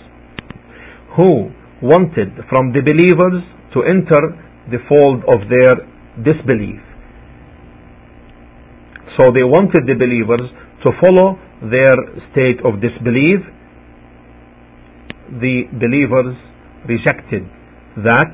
who 1.16 1.50
wanted 1.82 2.30
from 2.48 2.72
the 2.72 2.80
believers 2.80 3.42
to 3.74 3.82
enter 3.82 4.22
the 4.70 4.78
fold 4.88 5.24
of 5.26 5.48
their 5.50 5.74
disbelief. 6.22 6.80
So 9.18 9.32
they 9.34 9.44
wanted 9.44 9.84
the 9.86 9.98
believers 9.98 10.48
to 10.84 10.90
follow 11.02 11.36
their 11.60 11.96
state 12.32 12.62
of 12.64 12.80
disbelief. 12.80 13.40
The 15.42 15.68
believers 15.72 16.36
rejected 16.87 17.43
that 18.03 18.31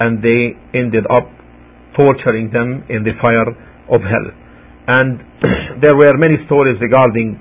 and 0.00 0.18
they 0.24 0.56
ended 0.74 1.06
up 1.06 1.28
torturing 1.96 2.50
them 2.50 2.82
in 2.88 3.04
the 3.04 3.14
fire 3.20 3.46
of 3.92 4.00
hell. 4.02 4.28
And 4.88 5.20
there 5.84 5.94
were 5.94 6.16
many 6.18 6.40
stories 6.46 6.80
regarding 6.80 7.38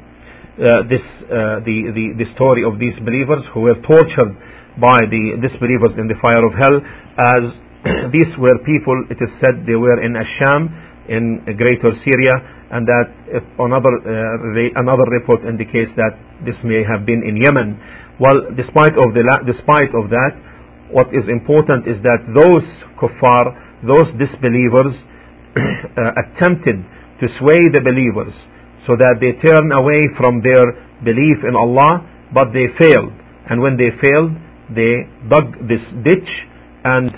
uh, 0.62 0.86
this 0.91 1.01
uh, 1.31 1.63
the, 1.63 1.96
the 1.96 2.05
the 2.22 2.27
story 2.36 2.62
of 2.67 2.77
these 2.77 2.93
believers 3.01 3.41
who 3.55 3.65
were 3.65 3.79
tortured 3.88 4.36
by 4.77 5.00
the 5.08 5.39
disbelievers 5.39 5.96
in 5.96 6.12
the 6.12 6.20
fire 6.20 6.43
of 6.43 6.53
hell 6.53 6.77
as 7.17 7.43
these 8.15 8.29
were 8.38 8.60
people 8.67 8.93
it 9.10 9.17
is 9.17 9.31
said 9.39 9.63
they 9.63 9.79
were 9.79 10.00
in 10.03 10.13
Asham 10.13 10.70
in 11.08 11.43
greater 11.58 11.96
Syria 12.03 12.36
and 12.72 12.88
that 12.88 13.08
another 13.60 13.93
uh, 14.05 14.79
another 14.79 15.08
report 15.10 15.43
indicates 15.48 15.91
that 15.96 16.20
this 16.43 16.55
may 16.63 16.84
have 16.84 17.08
been 17.08 17.24
in 17.24 17.39
Yemen 17.39 17.79
well 18.21 18.45
despite 18.53 18.93
of 18.93 19.17
the 19.17 19.23
despite 19.49 19.91
of 19.97 20.13
that 20.13 20.37
what 20.93 21.09
is 21.09 21.25
important 21.25 21.89
is 21.89 21.97
that 22.05 22.21
those 22.29 22.67
kuffar 23.01 23.51
those 23.81 24.07
disbelievers 24.21 24.93
uh, 25.57 26.21
attempted 26.21 26.79
to 27.19 27.25
sway 27.41 27.59
the 27.73 27.81
believers 27.83 28.33
so 28.87 28.95
that 28.97 29.21
they 29.21 29.37
turn 29.45 29.69
away 29.71 30.01
from 30.17 30.41
their 30.41 30.73
belief 31.03 31.43
in 31.45 31.53
Allah, 31.53 32.01
but 32.33 32.49
they 32.53 32.71
failed. 32.79 33.13
And 33.49 33.61
when 33.61 33.77
they 33.77 33.93
failed, 34.01 34.33
they 34.73 35.05
dug 35.29 35.67
this 35.67 35.83
ditch 36.01 36.31
and 36.85 37.11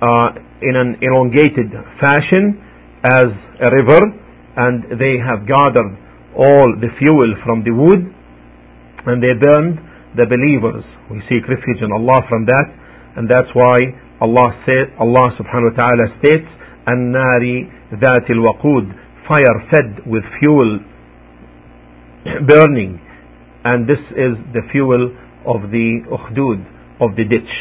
uh, 0.00 0.28
in 0.62 0.74
an 0.76 0.96
elongated 1.02 1.68
fashion 2.00 2.60
as 3.04 3.28
a 3.60 3.68
river, 3.74 4.00
and 4.56 4.84
they 4.96 5.20
have 5.20 5.44
gathered 5.44 5.98
all 6.36 6.72
the 6.80 6.88
fuel 6.96 7.34
from 7.44 7.64
the 7.64 7.74
wood, 7.74 8.13
and 9.05 9.23
they 9.23 9.33
burned 9.37 9.79
the 10.15 10.25
believers. 10.25 10.83
We 11.09 11.21
seek 11.29 11.47
refuge 11.47 11.81
in 11.81 11.91
Allah 11.91 12.19
from 12.27 12.45
that, 12.45 12.67
and 13.17 13.29
that's 13.29 13.49
why 13.53 13.77
Allah 14.19 14.51
said, 14.65 14.91
Allah 14.99 15.31
subhanahu 15.39 15.73
wa 15.73 15.77
ta'ala 15.79 16.05
states, 16.19 16.49
النار 16.87 17.43
ذات 17.93 18.29
الوقود 18.29 18.85
fire 19.27 19.57
fed 19.69 20.07
with 20.07 20.23
fuel 20.39 20.79
burning 22.47 22.99
and 23.63 23.87
this 23.87 24.01
is 24.17 24.33
the 24.53 24.61
fuel 24.71 25.13
of 25.45 25.69
the 25.69 26.01
ukhdud 26.09 26.59
of 26.99 27.15
the 27.15 27.23
ditch 27.23 27.53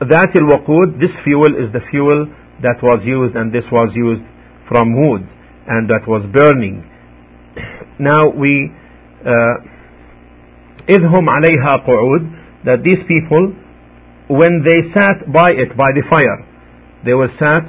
that 0.00 0.30
al 0.40 0.86
this 1.02 1.14
fuel 1.24 1.50
is 1.58 1.72
the 1.72 1.82
fuel 1.90 2.26
that 2.62 2.78
was 2.82 3.00
used 3.04 3.34
and 3.34 3.52
this 3.52 3.66
was 3.72 3.90
used 3.94 4.22
from 4.68 4.94
wood 4.94 5.26
and 5.66 5.90
that 5.90 6.06
was 6.06 6.22
burning 6.30 6.84
now 7.98 8.30
we 8.30 8.70
idhum 10.87 11.27
alayha 11.27 11.83
qu'ud 11.85 12.23
that 12.65 12.83
these 12.83 13.03
people 13.07 13.53
when 14.27 14.63
they 14.63 14.79
sat 14.95 15.27
by 15.31 15.51
it 15.51 15.75
by 15.77 15.91
the 15.91 16.03
fire 16.09 16.39
they 17.03 17.13
were 17.13 17.31
sat 17.39 17.67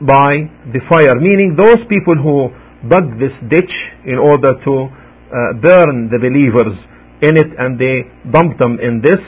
by 0.00 0.48
the 0.72 0.80
fire, 0.88 1.20
meaning 1.20 1.58
those 1.58 1.84
people 1.90 2.16
who 2.16 2.48
dug 2.88 3.20
this 3.20 3.34
ditch 3.52 3.74
in 4.06 4.16
order 4.16 4.56
to 4.64 4.74
uh, 4.88 5.52
burn 5.60 6.08
the 6.08 6.16
believers 6.16 6.72
in 7.20 7.36
it 7.36 7.52
and 7.58 7.76
they 7.76 8.08
dumped 8.32 8.56
them 8.58 8.80
in 8.80 9.04
this, 9.04 9.20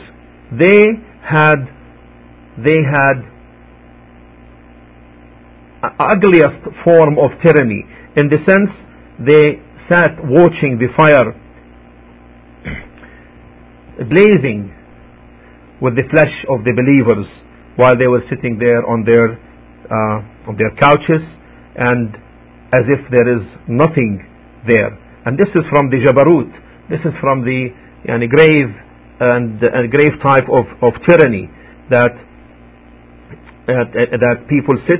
they 0.56 0.96
had 1.20 1.68
they 2.56 2.80
had 2.84 3.28
ugliest 5.98 6.62
form 6.84 7.18
of 7.18 7.30
tyranny 7.42 7.82
in 8.16 8.30
the 8.30 8.38
sense 8.46 8.70
they 9.18 9.58
sat 9.90 10.14
watching 10.22 10.78
the 10.78 10.86
fire 10.94 11.34
blazing 13.99 14.72
with 15.80 15.96
the 15.96 16.06
flesh 16.08 16.32
of 16.49 16.64
the 16.64 16.72
believers 16.72 17.26
while 17.76 17.96
they 17.99 18.06
were 18.06 18.22
sitting 18.30 18.56
there 18.56 18.87
on 18.87 19.04
their 19.04 19.37
uh, 19.90 20.49
on 20.49 20.54
their 20.56 20.72
couches 20.78 21.25
and 21.76 22.14
as 22.72 22.84
if 22.88 23.00
there 23.12 23.28
is 23.28 23.44
nothing 23.68 24.22
there. 24.68 24.96
And 25.26 25.37
this 25.37 25.50
is 25.52 25.64
from 25.68 25.90
the 25.90 26.00
jabarut. 26.00 26.49
This 26.88 27.00
is 27.04 27.12
from 27.20 27.44
the 27.44 27.68
grave 28.06 28.70
and, 29.20 29.61
and 29.62 29.90
grave 29.90 30.16
type 30.22 30.49
of, 30.49 30.66
of 30.82 30.92
tyranny 31.06 31.50
that 31.90 32.14
uh, 33.68 33.87
that 34.18 34.49
people 34.49 34.75
sit 34.88 34.99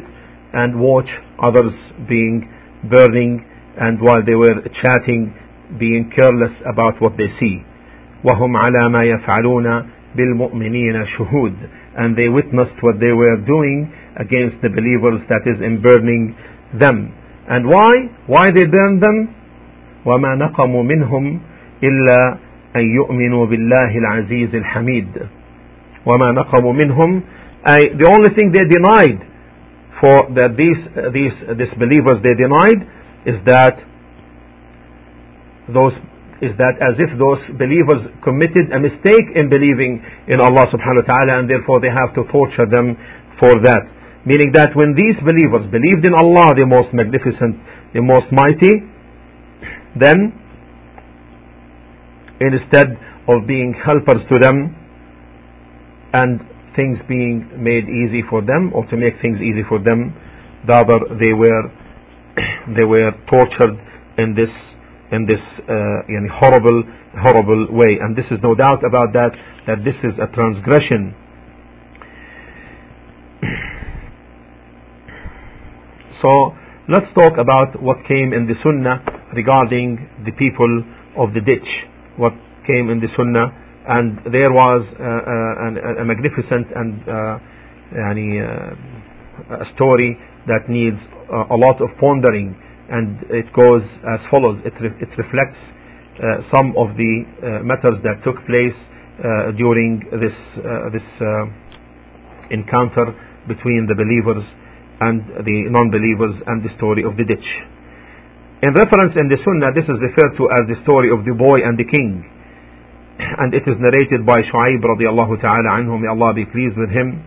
and 0.52 0.78
watch 0.78 1.08
others 1.42 1.75
being 2.08 2.46
burning 2.87 3.42
and 3.80 3.99
while 4.00 4.22
they 4.25 4.34
were 4.34 4.62
chatting 4.82 5.34
being 5.80 6.12
careless 6.14 6.52
about 6.70 7.00
what 7.00 7.12
they 7.16 7.26
see 7.40 7.64
وهم 8.24 8.57
على 8.57 8.89
ما 8.89 9.03
يفعلون 9.03 9.83
بالمؤمنين 10.15 11.05
شهود 11.05 11.53
and 11.95 12.15
they 12.15 12.29
witnessed 12.29 12.77
what 12.81 13.00
they 13.00 13.12
were 13.12 13.38
doing 13.45 13.91
against 14.17 14.62
the 14.62 14.69
believers 14.69 15.21
that 15.29 15.41
is 15.45 15.62
in 15.62 15.81
burning 15.81 16.36
them 16.74 17.13
and 17.47 17.65
why 17.67 17.93
why 18.27 18.45
they 18.55 18.65
burned 18.65 19.01
them 19.01 19.27
وما 20.05 20.36
نقموا 20.36 20.83
منهم 20.83 21.39
إلا 21.83 22.38
أن 22.75 22.81
يؤمنوا 22.81 23.45
بالله 23.45 23.97
العزيز 23.97 24.55
الحميد 24.55 25.07
وما 26.05 26.31
نقموا 26.31 26.74
منهم 26.74 27.21
I, 27.65 27.79
the 28.00 28.07
only 28.07 28.31
thing 28.36 28.51
they 28.53 28.63
denied 28.63 29.27
for 30.00 30.29
that 30.36 30.55
these 30.55 30.81
these 31.12 31.36
disbelievers 31.57 32.21
they 32.24 32.36
denied 32.36 32.81
is 33.25 33.36
that 33.45 33.75
those 35.67 35.93
is 36.42 36.50
that 36.58 36.75
as 36.82 36.99
if 36.99 37.06
those 37.14 37.38
believers 37.54 38.02
committed 38.26 38.75
a 38.75 38.78
mistake 38.82 39.26
in 39.38 39.46
believing 39.46 40.02
in 40.26 40.42
Allah 40.42 40.66
subhanahu 40.75 41.06
wa 41.06 41.08
ta'ala 41.08 41.32
and 41.38 41.46
therefore 41.46 41.78
they 41.78 41.92
have 41.94 42.11
to 42.18 42.26
torture 42.34 42.66
them 42.66 42.99
for 43.38 43.54
that. 43.62 43.87
Meaning 44.26 44.50
that 44.58 44.75
when 44.75 44.99
these 44.99 45.14
believers 45.22 45.70
believed 45.70 46.02
in 46.02 46.14
Allah 46.18 46.50
the 46.58 46.66
most 46.66 46.90
magnificent, 46.90 47.62
the 47.94 48.02
most 48.02 48.26
mighty, 48.34 48.75
then 49.94 50.34
instead 52.42 52.99
of 53.30 53.46
being 53.46 53.70
helpers 53.78 54.26
to 54.26 54.37
them 54.42 54.75
and 56.18 56.42
things 56.75 56.99
being 57.06 57.46
made 57.54 57.87
easy 57.87 58.26
for 58.26 58.42
them 58.42 58.75
or 58.75 58.82
to 58.90 58.96
make 58.96 59.14
things 59.22 59.38
easy 59.38 59.62
for 59.68 59.78
them 59.78 60.11
rather 60.66 60.99
they 61.22 61.32
were 61.32 61.70
they 62.76 62.84
were 62.84 63.12
tortured 63.30 63.78
in 64.18 64.34
this 64.34 64.50
in 65.12 65.28
this 65.28 65.40
uh, 65.69 66.09
horrible 66.33 66.83
horrible 67.21 67.69
way. 67.71 68.00
And 68.00 68.16
this 68.16 68.25
is 68.33 68.40
no 68.42 68.54
doubt 68.57 68.81
about 68.83 69.12
that 69.12 69.37
that 69.69 69.85
this 69.85 69.95
is 70.02 70.16
a 70.19 70.26
transgression. 70.35 71.14
So 76.23 76.54
let's 76.87 77.11
talk 77.19 77.35
about 77.35 77.83
what 77.83 77.99
came 78.07 78.31
in 78.31 78.47
the 78.47 78.54
sunnah 78.62 79.02
regarding 79.35 79.99
the 80.25 80.31
people 80.31 80.85
of 81.19 81.35
the 81.35 81.42
ditch. 81.42 81.66
What 82.14 82.31
came 82.62 82.95
in 82.95 83.02
the 83.02 83.11
sunnah 83.19 83.50
and 83.88 84.23
there 84.31 84.54
was 84.54 84.87
uh, 84.95 85.02
uh, 85.02 86.02
a 86.02 86.04
magnificent 86.07 86.71
and 86.71 87.02
uh, 87.11 87.42
a 89.59 89.66
story 89.75 90.16
that 90.46 90.70
needs 90.70 90.98
a 91.51 91.57
lot 91.59 91.83
of 91.83 91.90
pondering 91.98 92.55
and 92.92 93.16
it 93.33 93.48
goes 93.57 93.83
as 94.05 94.20
follows. 94.28 94.61
It, 94.68 94.76
re- 94.76 94.98
it 95.00 95.12
reflects 95.16 95.59
uh, 96.20 96.44
some 96.52 96.76
of 96.76 96.92
the 97.00 97.12
uh, 97.24 97.64
matters 97.64 97.96
that 98.05 98.20
took 98.20 98.37
place 98.44 98.76
uh, 99.16 99.57
during 99.57 100.05
this 100.20 100.37
this 100.92 101.09
encounter 102.52 103.16
between 103.48 103.88
the 103.88 103.96
believers 103.96 104.44
and 105.00 105.24
the 105.42 105.59
non-believers 105.72 106.37
and 106.46 106.61
the 106.62 106.70
story 106.76 107.02
of 107.02 107.16
the 107.16 107.24
ditch. 107.24 107.48
In 108.62 108.70
reference 108.78 109.18
in 109.18 109.26
the 109.26 109.40
Sunnah, 109.42 109.74
this 109.74 109.88
is 109.88 109.98
referred 109.98 110.38
to 110.38 110.44
as 110.52 110.62
the 110.70 110.78
story 110.87 111.11
of 111.11 111.26
the 111.26 111.35
boy 111.35 111.64
and 111.66 111.74
the 111.74 111.88
king. 111.88 112.22
And 113.18 113.50
it 113.57 113.66
is 113.66 113.74
narrated 113.81 114.22
by 114.22 114.38
Suhaib 114.46 114.78
radiallahu 114.85 115.42
ta'ala 115.42 115.83
anhu, 115.83 115.98
may 115.98 116.07
Allah 116.07 116.31
be 116.37 116.46
pleased 116.46 116.78
with 116.78 116.92
him. 116.92 117.18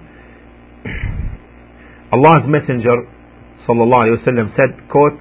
Allah's 2.16 2.48
Messenger 2.48 3.04
sallallahu 3.68 4.08
alayhi 4.08 4.24
wasallam 4.24 4.48
said, 4.56 4.72
quote, 4.88 5.20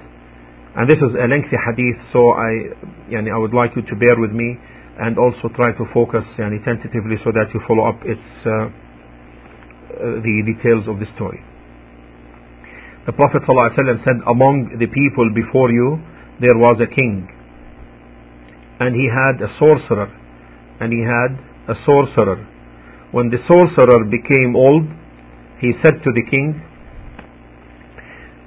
and 0.75 0.91
this 0.91 0.99
is 0.99 1.11
a 1.15 1.27
lengthy 1.27 1.55
hadith, 1.55 1.99
so 2.11 2.35
I, 2.35 2.75
yani, 3.07 3.31
I 3.31 3.39
would 3.39 3.53
like 3.55 3.71
you 3.75 3.83
to 3.83 3.95
bear 3.95 4.19
with 4.19 4.31
me 4.31 4.59
and 4.99 5.19
also 5.19 5.47
try 5.55 5.71
to 5.75 5.83
focus 5.93 6.23
yani, 6.35 6.59
tentatively 6.63 7.15
so 7.23 7.31
that 7.31 7.51
you 7.55 7.59
follow 7.67 7.87
up 7.87 7.99
its 8.03 8.27
uh, 8.43 8.67
uh, 9.95 10.19
the 10.19 10.35
details 10.43 10.83
of 10.91 10.99
the 10.99 11.07
story. 11.15 11.39
The 13.07 13.13
Prophet 13.13 13.45
ﷺ 13.47 14.03
said, 14.03 14.17
Among 14.27 14.75
the 14.75 14.89
people 14.89 15.29
before 15.31 15.71
you, 15.71 16.01
there 16.41 16.57
was 16.57 16.81
a 16.81 16.89
king, 16.89 17.29
and 18.79 18.91
he 18.91 19.07
had 19.07 19.39
a 19.39 19.47
sorcerer 19.55 20.11
and 20.79 20.91
he 20.91 20.99
had 20.99 21.31
a 21.71 21.75
sorcerer. 21.85 22.43
When 23.11 23.29
the 23.31 23.39
sorcerer 23.47 24.03
became 24.11 24.55
old, 24.55 24.83
he 25.61 25.71
said 25.79 26.03
to 26.03 26.11
the 26.11 26.25
king, 26.29 26.59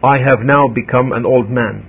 I 0.05 0.19
have 0.21 0.45
now 0.45 0.69
become 0.69 1.13
an 1.13 1.25
old 1.25 1.49
man. 1.49 1.89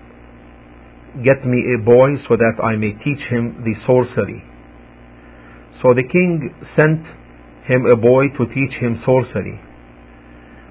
Get 1.17 1.41
me 1.45 1.73
a 1.73 1.83
boy 1.83 2.21
so 2.29 2.37
that 2.37 2.61
I 2.61 2.77
may 2.77 2.93
teach 2.93 3.21
him 3.29 3.65
the 3.65 3.73
sorcery. 3.85 4.43
So 5.81 5.93
the 5.93 6.05
king 6.05 6.53
sent 6.77 7.01
him 7.65 7.85
a 7.85 7.95
boy 7.95 8.29
to 8.37 8.45
teach 8.53 8.77
him 8.79 9.01
sorcery. 9.05 9.59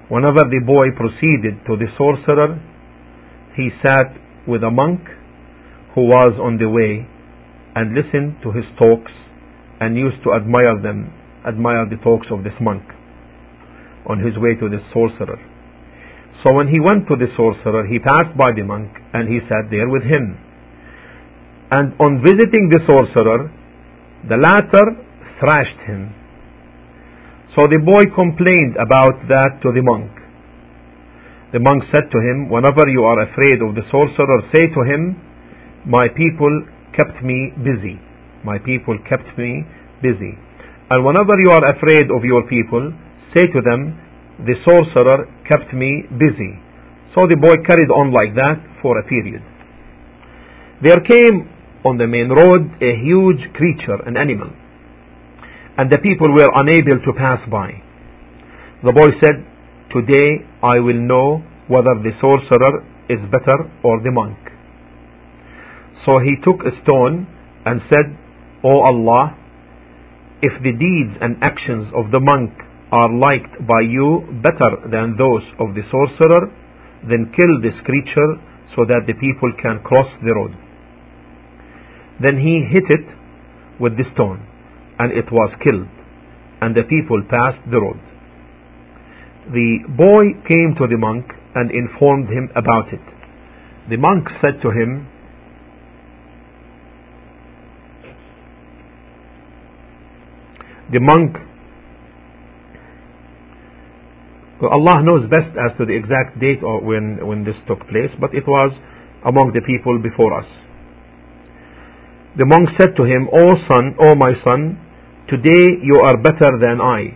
Whenever 0.07 0.47
the 0.47 0.61
boy 0.65 0.95
proceeded 0.95 1.65
to 1.67 1.75
the 1.75 1.87
sorcerer, 1.97 2.55
he 3.55 3.69
sat 3.83 4.15
with 4.47 4.63
a 4.63 4.71
monk 4.71 5.01
who 5.95 6.07
was 6.07 6.39
on 6.41 6.57
the 6.57 6.69
way 6.69 7.05
and 7.75 7.93
listened 7.93 8.37
to 8.43 8.51
his 8.51 8.65
talks 8.77 9.11
and 9.79 9.97
used 9.97 10.23
to 10.23 10.33
admire 10.33 10.79
them, 10.81 11.11
admire 11.47 11.87
the 11.89 11.97
talks 12.03 12.27
of 12.31 12.43
this 12.43 12.55
monk 12.61 12.83
on 14.07 14.19
his 14.19 14.37
way 14.37 14.55
to 14.55 14.69
the 14.69 14.79
sorcerer. 14.93 15.39
So 16.43 16.53
when 16.53 16.67
he 16.67 16.79
went 16.79 17.07
to 17.07 17.15
the 17.15 17.27
sorcerer, 17.35 17.85
he 17.87 17.99
passed 17.99 18.35
by 18.37 18.51
the 18.55 18.63
monk 18.63 18.91
and 19.13 19.27
he 19.27 19.39
sat 19.47 19.67
there 19.69 19.89
with 19.89 20.03
him. 20.03 20.39
And 21.71 21.93
on 21.99 22.23
visiting 22.23 22.71
the 22.71 22.81
sorcerer, 22.87 23.51
the 24.27 24.39
latter 24.39 24.85
thrashed 25.39 25.81
him. 25.85 26.15
So 27.55 27.67
the 27.67 27.81
boy 27.83 28.07
complained 28.15 28.79
about 28.79 29.27
that 29.27 29.59
to 29.63 29.69
the 29.75 29.83
monk. 29.83 30.11
The 31.51 31.59
monk 31.59 31.83
said 31.91 32.07
to 32.11 32.19
him, 32.21 32.49
Whenever 32.49 32.87
you 32.87 33.03
are 33.03 33.19
afraid 33.25 33.59
of 33.59 33.75
the 33.75 33.83
sorcerer, 33.91 34.39
say 34.53 34.69
to 34.69 34.81
him, 34.85 35.17
My 35.85 36.07
people 36.07 36.51
kept 36.95 37.21
me 37.23 37.51
busy 37.59 37.99
my 38.43 38.57
people 38.59 38.97
kept 39.07 39.27
me 39.37 39.65
busy. 40.01 40.33
And 40.89 41.05
whenever 41.05 41.35
you 41.39 41.51
are 41.51 41.65
afraid 41.75 42.07
of 42.09 42.23
your 42.23 42.47
people, 42.47 42.93
say 43.35 43.45
to 43.45 43.61
them, 43.61 43.99
the 44.47 44.55
sorcerer 44.63 45.27
kept 45.49 45.73
me 45.73 46.05
busy. 46.13 46.53
So 47.17 47.25
the 47.25 47.35
boy 47.35 47.57
carried 47.65 47.89
on 47.89 48.13
like 48.13 48.37
that 48.37 48.61
for 48.81 49.01
a 49.01 49.03
period. 49.09 49.41
There 50.85 51.01
came 51.03 51.49
on 51.83 51.97
the 51.97 52.07
main 52.07 52.29
road 52.29 52.69
a 52.79 52.93
huge 53.01 53.41
creature, 53.57 53.97
an 54.05 54.15
animal, 54.15 54.53
and 55.77 55.89
the 55.89 55.97
people 55.97 56.29
were 56.31 56.47
unable 56.53 57.01
to 57.03 57.11
pass 57.17 57.41
by. 57.49 57.81
The 58.85 58.93
boy 58.93 59.09
said, 59.19 59.43
Today 59.91 60.45
I 60.61 60.77
will 60.79 61.01
know 61.01 61.41
whether 61.67 61.97
the 61.97 62.13
sorcerer 62.21 62.85
is 63.09 63.19
better 63.33 63.67
or 63.83 63.99
the 64.05 64.11
monk. 64.11 64.37
So 66.05 66.19
he 66.19 66.37
took 66.45 66.61
a 66.61 66.77
stone 66.83 67.27
and 67.65 67.81
said, 67.89 68.15
O 68.63 68.85
Allah, 68.85 69.35
if 70.41 70.53
the 70.63 70.71
deeds 70.71 71.17
and 71.19 71.35
actions 71.41 71.91
of 71.95 72.11
the 72.11 72.19
monk 72.19 72.53
are 72.91 73.11
liked 73.13 73.53
by 73.67 73.81
you 73.85 74.25
better 74.41 74.89
than 74.89 75.13
those 75.17 75.45
of 75.61 75.75
the 75.77 75.85
sorcerer, 75.93 76.49
then 77.05 77.31
kill 77.37 77.61
this 77.61 77.77
creature 77.85 78.41
so 78.75 78.85
that 78.85 79.05
the 79.05 79.13
people 79.13 79.51
can 79.61 79.79
cross 79.85 80.09
the 80.25 80.33
road. 80.33 80.53
Then 82.21 82.41
he 82.41 82.65
hit 82.65 82.89
it 82.89 83.05
with 83.79 83.95
the 83.95 84.03
stone, 84.13 84.41
and 84.99 85.13
it 85.13 85.31
was 85.31 85.53
killed, 85.63 85.87
and 86.61 86.75
the 86.75 86.83
people 86.83 87.21
passed 87.29 87.63
the 87.69 87.79
road. 87.79 87.99
The 89.53 89.85
boy 89.95 90.35
came 90.45 90.75
to 90.77 90.85
the 90.89 90.97
monk 90.97 91.25
and 91.55 91.71
informed 91.71 92.27
him 92.29 92.49
about 92.55 92.91
it. 92.91 93.01
The 93.89 93.97
monk 93.97 94.27
said 94.41 94.61
to 94.61 94.69
him, 94.69 95.07
the 100.91 100.99
monk 100.99 101.48
Allah 104.67 104.99
knows 105.07 105.23
best 105.31 105.55
as 105.55 105.71
to 105.79 105.87
the 105.87 105.95
exact 105.95 106.35
date 106.43 106.59
or 106.59 106.83
when, 106.83 107.23
when 107.23 107.47
this 107.47 107.55
took 107.63 107.79
place, 107.87 108.11
but 108.19 108.35
it 108.35 108.43
was 108.43 108.75
among 109.23 109.55
the 109.55 109.63
people 109.63 109.95
before 110.03 110.35
us. 110.35 110.47
The 112.35 112.43
monk 112.43 112.67
said 112.75 112.95
to 112.99 113.03
him, 113.07 113.31
O 113.31 113.55
son, 113.71 113.95
O 113.95 114.19
my 114.19 114.35
son, 114.43 114.75
today 115.31 115.79
you 115.79 116.03
are 116.03 116.19
better 116.19 116.59
than 116.59 116.83
I. 116.83 117.15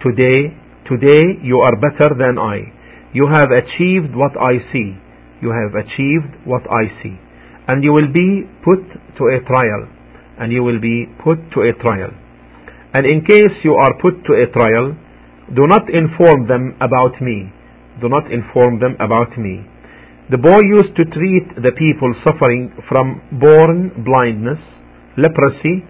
Today, 0.00 0.56
today 0.88 1.40
you 1.44 1.60
are 1.60 1.76
better 1.76 2.16
than 2.16 2.40
I. 2.40 2.72
You 3.12 3.28
have 3.28 3.52
achieved 3.52 4.16
what 4.16 4.36
I 4.40 4.60
see. 4.72 4.96
You 5.40 5.52
have 5.52 5.76
achieved 5.76 6.44
what 6.44 6.64
I 6.68 6.88
see. 7.02 7.16
And 7.68 7.84
you 7.84 7.92
will 7.92 8.12
be 8.12 8.48
put 8.64 8.80
to 9.20 9.22
a 9.28 9.44
trial. 9.44 9.88
And 10.40 10.52
you 10.52 10.64
will 10.64 10.80
be 10.80 11.06
put 11.24 11.38
to 11.52 11.68
a 11.68 11.72
trial. 11.80 12.10
And 12.94 13.10
in 13.10 13.24
case 13.24 13.52
you 13.62 13.74
are 13.74 14.00
put 14.00 14.24
to 14.24 14.32
a 14.36 14.48
trial, 14.52 14.96
do 15.54 15.64
not 15.66 15.88
inform 15.88 16.46
them 16.48 16.76
about 16.80 17.20
me. 17.20 17.48
Do 18.00 18.08
not 18.08 18.30
inform 18.30 18.80
them 18.80 18.96
about 19.00 19.36
me. 19.38 19.64
The 20.30 20.36
boy 20.36 20.60
used 20.60 20.92
to 20.96 21.08
treat 21.08 21.56
the 21.56 21.72
people 21.72 22.12
suffering 22.20 22.68
from 22.88 23.22
born 23.40 24.04
blindness, 24.04 24.60
leprosy, 25.16 25.80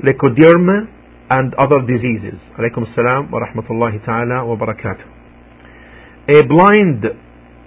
leukoderma, 0.00 0.88
and 1.28 1.52
other 1.60 1.84
diseases. 1.84 2.40
Alaykum 2.56 2.88
salam 2.96 3.30
wa 3.30 3.44
rahmatullahi 3.44 4.00
ta'ala 4.04 4.48
wa 4.48 4.56
barakatuh. 4.56 5.04
A 6.32 6.46
blind 6.48 7.04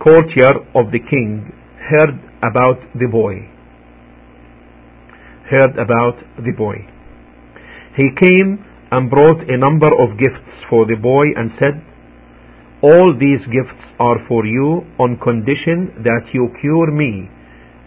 courtier 0.01 0.65
of 0.73 0.89
the 0.91 0.99
king 0.99 1.53
heard 1.77 2.17
about 2.41 2.81
the 2.97 3.07
boy. 3.07 3.47
Heard 5.45 5.77
about 5.77 6.17
the 6.41 6.51
boy. 6.57 6.81
He 7.95 8.09
came 8.19 8.65
and 8.91 9.09
brought 9.09 9.45
a 9.47 9.57
number 9.57 9.93
of 9.93 10.17
gifts 10.17 10.52
for 10.73 10.89
the 10.89 10.95
boy 10.95 11.25
and 11.37 11.51
said, 11.59 11.75
All 12.81 13.13
these 13.13 13.45
gifts 13.53 13.77
are 13.99 14.17
for 14.27 14.43
you 14.43 14.81
on 14.97 15.19
condition 15.21 15.93
that 16.01 16.25
you 16.33 16.49
cure 16.59 16.89
me, 16.91 17.29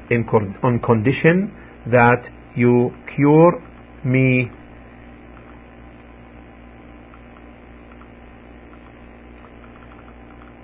in 0.09 0.25
on 0.63 0.79
condition 0.87 1.51
that 1.91 2.23
you 2.55 2.93
cure 3.17 3.61
me. 4.05 4.53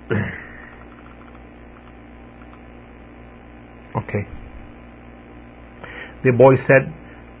okay. 3.99 4.23
The 6.23 6.31
boy 6.31 6.55
said, 6.69 6.87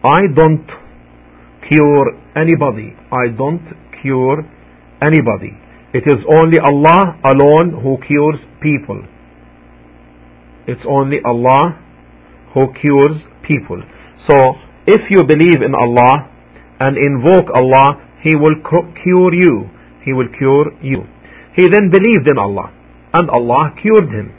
I 0.03 0.27
don't 0.35 0.67
cure 1.69 2.11
anybody. 2.35 2.93
I 3.13 3.27
don't 3.37 3.63
cure 4.01 4.43
anybody. 5.05 5.53
It 5.93 6.03
is 6.09 6.23
only 6.25 6.57
Allah 6.57 7.19
alone 7.21 7.83
who 7.83 7.97
cures 8.07 8.39
people. 8.61 9.03
It's 10.67 10.81
only 10.87 11.17
Allah 11.25 11.77
who 12.53 12.67
cures 12.81 13.21
people. 13.45 13.83
So, 14.29 14.35
if 14.87 15.01
you 15.11 15.21
believe 15.27 15.61
in 15.61 15.75
Allah 15.75 16.29
and 16.79 16.97
invoke 16.97 17.51
Allah, 17.53 18.01
He 18.23 18.35
will 18.35 18.55
cure 18.63 19.33
you. 19.35 19.69
He 20.03 20.13
will 20.13 20.29
cure 20.37 20.71
you. 20.81 21.03
He 21.55 21.67
then 21.69 21.91
believed 21.91 22.27
in 22.27 22.37
Allah, 22.37 22.73
and 23.13 23.29
Allah 23.29 23.75
cured 23.81 24.09
him. 24.09 24.33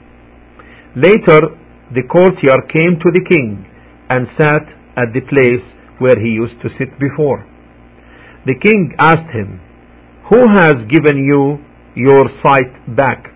Later, 0.96 1.54
the 1.94 2.02
courtier 2.10 2.58
came 2.72 2.98
to 2.98 3.10
the 3.14 3.24
king 3.28 3.64
and 4.10 4.26
sat 4.36 4.66
at 4.96 5.14
the 5.14 5.22
place 5.22 5.62
where 5.98 6.18
he 6.18 6.30
used 6.34 6.60
to 6.62 6.68
sit 6.78 6.98
before. 6.98 7.46
The 8.46 8.58
king 8.58 8.94
asked 8.98 9.30
him, 9.32 9.60
who 10.30 10.40
has 10.56 10.74
given 10.88 11.18
you 11.24 11.58
your 11.94 12.28
sight 12.42 12.96
back? 12.96 13.26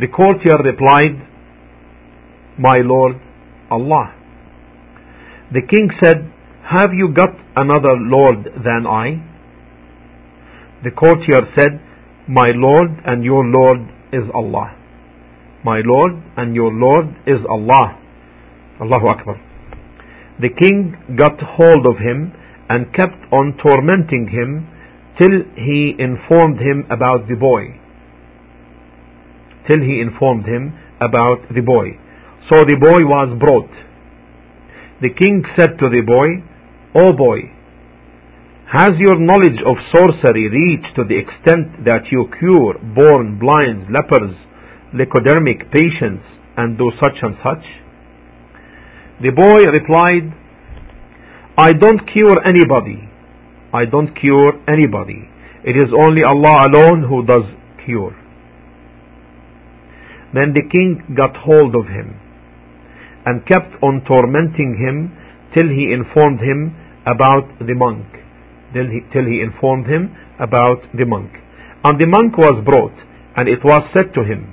The 0.00 0.08
courtier 0.08 0.58
replied, 0.62 1.22
My 2.58 2.78
Lord 2.82 3.16
Allah. 3.70 4.14
The 5.52 5.62
king 5.62 5.88
said, 6.02 6.32
Have 6.68 6.90
you 6.92 7.14
got 7.14 7.30
another 7.56 7.94
Lord 7.96 8.44
than 8.64 8.86
I? 8.86 9.22
The 10.82 10.90
courtier 10.90 11.46
said, 11.58 11.80
My 12.28 12.50
Lord 12.54 12.90
and 13.06 13.24
your 13.24 13.44
Lord 13.44 13.88
is 14.12 14.28
Allah. 14.34 14.76
My 15.64 15.80
Lord 15.84 16.12
and 16.36 16.54
your 16.54 16.72
Lord 16.72 17.06
is 17.26 17.38
Allah. 17.48 17.98
Allahu 18.80 19.06
Akbar. 19.06 19.40
The 20.40 20.50
king 20.50 21.16
got 21.16 21.40
hold 21.40 21.86
of 21.86 21.96
him 21.98 22.32
and 22.68 22.92
kept 22.92 23.32
on 23.32 23.56
tormenting 23.62 24.28
him 24.28 24.68
till 25.18 25.48
he 25.56 25.96
informed 25.98 26.60
him 26.60 26.84
about 26.90 27.28
the 27.28 27.36
boy. 27.36 27.72
Till 29.66 29.80
he 29.80 30.00
informed 30.00 30.44
him 30.44 30.76
about 31.00 31.48
the 31.48 31.64
boy. 31.64 31.96
So 32.52 32.62
the 32.62 32.76
boy 32.76 33.00
was 33.08 33.32
brought. 33.40 33.72
The 35.00 35.12
king 35.12 35.42
said 35.58 35.80
to 35.80 35.88
the 35.88 36.04
boy, 36.04 36.44
O 36.94 37.12
boy, 37.12 37.52
has 38.72 38.98
your 38.98 39.18
knowledge 39.18 39.60
of 39.64 39.76
sorcery 39.94 40.48
reached 40.48 40.94
to 40.96 41.04
the 41.04 41.16
extent 41.16 41.84
that 41.84 42.08
you 42.10 42.28
cure 42.38 42.76
born 42.94 43.38
blind, 43.38 43.88
lepers, 43.92 44.36
leukodermic 44.92 45.70
patients, 45.72 46.24
and 46.56 46.76
do 46.76 46.90
such 47.02 47.16
and 47.22 47.36
such? 47.42 47.64
The 49.22 49.32
boy 49.32 49.64
replied, 49.70 50.34
I 51.56 51.72
don't 51.72 52.04
cure 52.12 52.36
anybody 52.44 53.08
I 53.76 53.84
don't 53.84 54.14
cure 54.18 54.56
anybody. 54.66 55.28
It 55.62 55.76
is 55.76 55.92
only 55.92 56.22
Allah 56.24 56.64
alone 56.72 57.04
who 57.04 57.26
does 57.28 57.44
cure. 57.84 58.16
Then 60.32 60.56
the 60.56 60.64
king 60.64 61.14
got 61.14 61.36
hold 61.36 61.76
of 61.76 61.84
him 61.92 62.16
and 63.26 63.44
kept 63.44 63.76
on 63.82 64.00
tormenting 64.08 64.80
him 64.80 65.12
till 65.52 65.68
he 65.68 65.92
informed 65.92 66.40
him 66.40 66.72
about 67.04 67.52
the 67.60 67.74
monk. 67.74 68.06
Till 68.72 68.88
he, 68.88 69.04
till 69.12 69.26
he 69.28 69.44
informed 69.44 69.86
him 69.86 70.16
about 70.40 70.80
the 70.96 71.04
monk. 71.04 71.30
And 71.84 72.00
the 72.00 72.08
monk 72.08 72.36
was 72.38 72.64
brought, 72.64 72.96
and 73.36 73.48
it 73.48 73.60
was 73.62 73.82
said 73.92 74.14
to 74.14 74.24
him, 74.24 74.48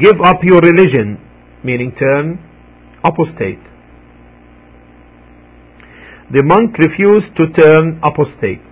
Give 0.00 0.16
up 0.24 0.40
your 0.42 0.60
religion, 0.64 1.20
meaning 1.62 1.92
turn 1.98 2.40
apostate 3.04 3.60
the 6.32 6.42
monk 6.42 6.76
refused 6.78 7.36
to 7.36 7.52
turn 7.52 8.00
apostate. 8.00 8.64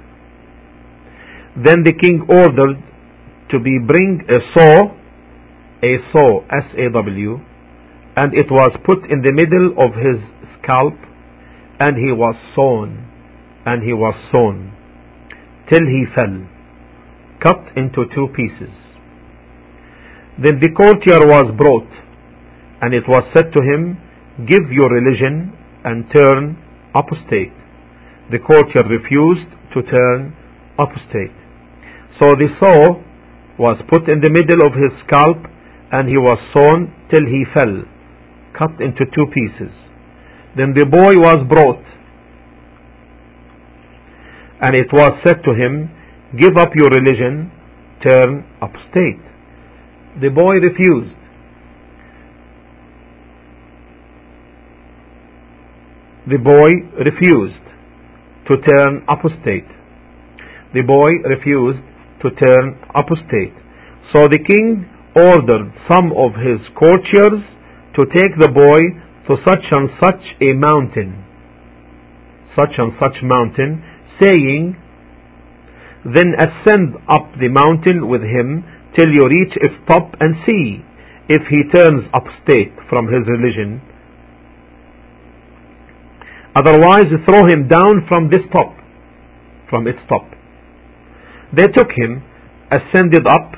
Then 1.56 1.84
the 1.84 1.92
king 1.92 2.24
ordered 2.28 2.80
to 3.50 3.60
be 3.60 3.76
bring 3.84 4.24
a 4.24 4.40
saw, 4.56 4.96
a 5.84 5.92
saw, 6.12 6.40
S-A-W, 6.48 7.40
and 8.16 8.32
it 8.32 8.48
was 8.50 8.72
put 8.86 9.04
in 9.10 9.20
the 9.20 9.36
middle 9.36 9.76
of 9.76 9.92
his 9.92 10.16
scalp, 10.62 10.96
and 11.80 11.96
he 11.96 12.12
was 12.12 12.36
sawn, 12.54 13.04
and 13.66 13.82
he 13.82 13.92
was 13.92 14.14
sawn, 14.32 14.72
till 15.68 15.84
he 15.84 16.04
fell, 16.14 16.40
cut 17.44 17.76
into 17.76 18.08
two 18.14 18.28
pieces. 18.32 18.72
Then 20.40 20.56
the 20.56 20.72
courtier 20.72 21.20
was 21.20 21.52
brought, 21.58 21.92
and 22.80 22.94
it 22.94 23.04
was 23.06 23.28
said 23.36 23.52
to 23.52 23.60
him, 23.60 24.00
Give 24.48 24.72
your 24.72 24.88
religion 24.88 25.52
and 25.84 26.08
turn 26.08 26.61
apostate. 26.94 27.52
The 28.30 28.38
courtier 28.38 28.84
refused 28.88 29.48
to 29.74 29.82
turn 29.82 30.36
apostate. 30.78 31.36
So 32.20 32.36
the 32.36 32.48
saw 32.60 33.02
was 33.58 33.80
put 33.88 34.08
in 34.08 34.20
the 34.20 34.32
middle 34.32 34.64
of 34.64 34.72
his 34.76 34.92
scalp 35.06 35.44
and 35.92 36.08
he 36.08 36.16
was 36.16 36.38
sawn 36.56 36.92
till 37.12 37.24
he 37.28 37.44
fell, 37.52 37.84
cut 38.56 38.80
into 38.80 39.04
two 39.12 39.26
pieces. 39.32 39.72
Then 40.56 40.72
the 40.72 40.86
boy 40.88 41.16
was 41.20 41.44
brought 41.48 41.84
and 44.62 44.76
it 44.76 44.88
was 44.92 45.12
said 45.26 45.42
to 45.44 45.52
him, 45.52 45.90
Give 46.38 46.56
up 46.56 46.70
your 46.74 46.88
religion, 46.88 47.50
turn 48.00 48.46
apostate. 48.62 49.20
The 50.22 50.30
boy 50.30 50.62
refused. 50.62 51.12
The 56.22 56.38
boy 56.38 56.70
refused 57.02 57.66
to 58.46 58.54
turn 58.62 59.02
apostate. 59.10 59.66
The 60.70 60.86
boy 60.86 61.10
refused 61.26 61.82
to 62.22 62.30
turn 62.30 62.78
apostate. 62.94 63.58
So 64.14 64.30
the 64.30 64.38
king 64.38 64.86
ordered 65.18 65.74
some 65.90 66.14
of 66.14 66.38
his 66.38 66.62
courtiers 66.78 67.42
to 67.98 68.06
take 68.06 68.38
the 68.38 68.54
boy 68.54 69.02
to 69.26 69.34
such 69.42 69.66
and 69.74 69.90
such 69.98 70.22
a 70.46 70.54
mountain, 70.54 71.26
such 72.54 72.78
and 72.78 72.94
such 73.02 73.18
mountain, 73.26 73.82
saying, 74.22 74.78
Then 76.06 76.38
ascend 76.38 77.02
up 77.10 77.34
the 77.34 77.50
mountain 77.50 78.06
with 78.06 78.22
him 78.22 78.62
till 78.94 79.10
you 79.10 79.26
reach 79.26 79.58
its 79.58 79.74
top 79.90 80.14
and 80.22 80.38
see 80.46 80.86
if 81.28 81.42
he 81.50 81.66
turns 81.74 82.06
apostate 82.14 82.78
from 82.88 83.10
his 83.10 83.26
religion 83.26 83.82
Otherwise, 86.54 87.08
throw 87.24 87.48
him 87.48 87.68
down 87.68 88.04
from 88.08 88.28
this 88.30 88.44
top, 88.52 88.76
from 89.70 89.86
its 89.86 89.98
top. 90.08 90.28
They 91.56 91.66
took 91.72 91.88
him 91.96 92.22
ascended 92.72 93.26
up 93.26 93.52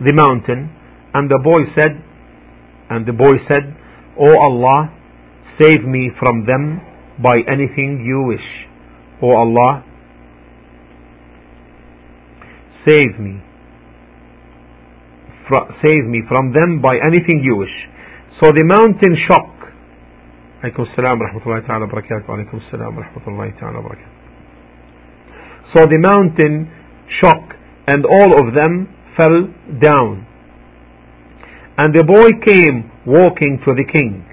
the 0.00 0.12
mountain 0.12 0.68
and 1.14 1.30
the 1.30 1.40
boy 1.42 1.64
said 1.72 1.96
and 2.90 3.06
the 3.06 3.12
boy 3.12 3.32
said 3.48 3.72
O 4.20 4.28
Allah 4.28 4.92
save 5.60 5.84
me 5.84 6.10
from 6.20 6.44
them 6.44 6.80
by 7.22 7.40
anything 7.48 8.04
you 8.04 8.28
wish. 8.28 8.44
O 9.22 9.32
Allah 9.32 9.84
save 12.86 13.18
me 13.18 13.40
save 15.80 16.04
me 16.04 16.22
from 16.28 16.52
them 16.52 16.82
by 16.82 16.96
anything 17.06 17.40
you 17.42 17.56
wish. 17.56 17.76
So 18.42 18.52
the 18.52 18.64
mountain 18.66 19.16
shook 19.24 19.55
عليكم 20.63 20.83
السلام 20.83 21.21
ورحمة 21.21 21.41
الله 21.45 21.59
تعالى 21.59 21.83
وبركاته 21.83 22.33
عليكم 22.33 22.57
السلام 22.57 22.97
ورحمة 22.97 23.25
الله 23.27 23.51
تعالى 23.59 23.77
وبركاته 23.77 24.21
So 25.73 25.85
the 25.87 25.99
mountain 25.99 26.67
shook 27.21 27.55
and 27.87 28.05
all 28.05 28.31
of 28.41 28.53
them 28.53 28.87
fell 29.17 29.47
down. 29.81 30.27
And 31.77 31.95
the 31.95 32.03
boy 32.03 32.29
came 32.45 32.91
walking 33.07 33.59
to 33.65 33.71
the 33.73 33.87
king. 33.87 34.25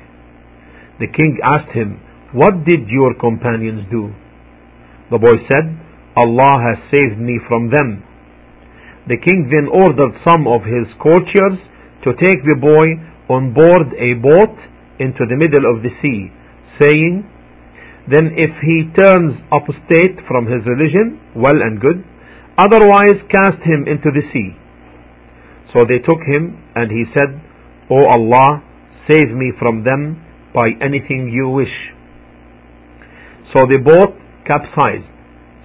The 1.00 1.06
king 1.06 1.38
asked 1.42 1.72
him, 1.72 2.00
What 2.34 2.66
did 2.66 2.88
your 2.88 3.14
companions 3.14 3.86
do? 3.90 4.12
The 5.10 5.18
boy 5.18 5.38
said, 5.48 5.66
Allah 6.16 6.60
has 6.60 6.78
saved 6.92 7.18
me 7.18 7.40
from 7.48 7.70
them. 7.70 8.02
The 9.06 9.16
king 9.16 9.48
then 9.48 9.70
ordered 9.72 10.18
some 10.28 10.44
of 10.44 10.66
his 10.68 10.90
courtiers 11.00 11.56
to 12.04 12.12
take 12.18 12.44
the 12.44 12.58
boy 12.60 12.84
on 13.32 13.54
board 13.54 13.94
a 13.96 14.12
boat 14.20 14.58
into 14.99 15.25
the 15.25 15.37
middle 15.37 15.65
of 15.65 15.81
the 15.81 15.93
sea, 16.01 16.29
saying, 16.81 17.25
Then 18.09 18.35
if 18.37 18.53
he 18.61 18.89
turns 18.97 19.39
apostate 19.51 20.21
from 20.27 20.45
his 20.45 20.61
religion, 20.65 21.21
well 21.35 21.61
and 21.61 21.79
good, 21.79 22.03
otherwise 22.57 23.17
cast 23.31 23.61
him 23.63 23.85
into 23.87 24.11
the 24.13 24.25
sea. 24.33 24.53
So 25.73 25.85
they 25.89 25.97
took 26.05 26.21
him, 26.21 26.61
and 26.75 26.91
he 26.91 27.05
said, 27.13 27.41
O 27.89 28.05
Allah, 28.05 28.61
save 29.09 29.33
me 29.33 29.51
from 29.57 29.83
them 29.83 30.21
by 30.53 30.69
anything 30.81 31.31
you 31.33 31.49
wish. 31.49 31.73
So 33.53 33.65
the 33.65 33.79
boat 33.81 34.13
capsized. 34.45 35.09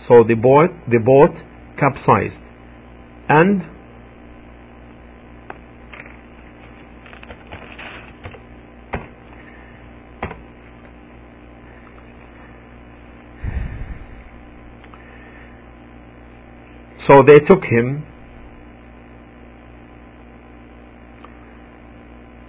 So 0.08 0.24
the 0.26 0.34
boat, 0.34 0.72
the 0.88 1.00
boat 1.04 1.36
capsized. 1.78 2.40
And 3.28 3.77
So 17.08 17.24
they 17.26 17.40
took 17.48 17.64
him 17.64 18.04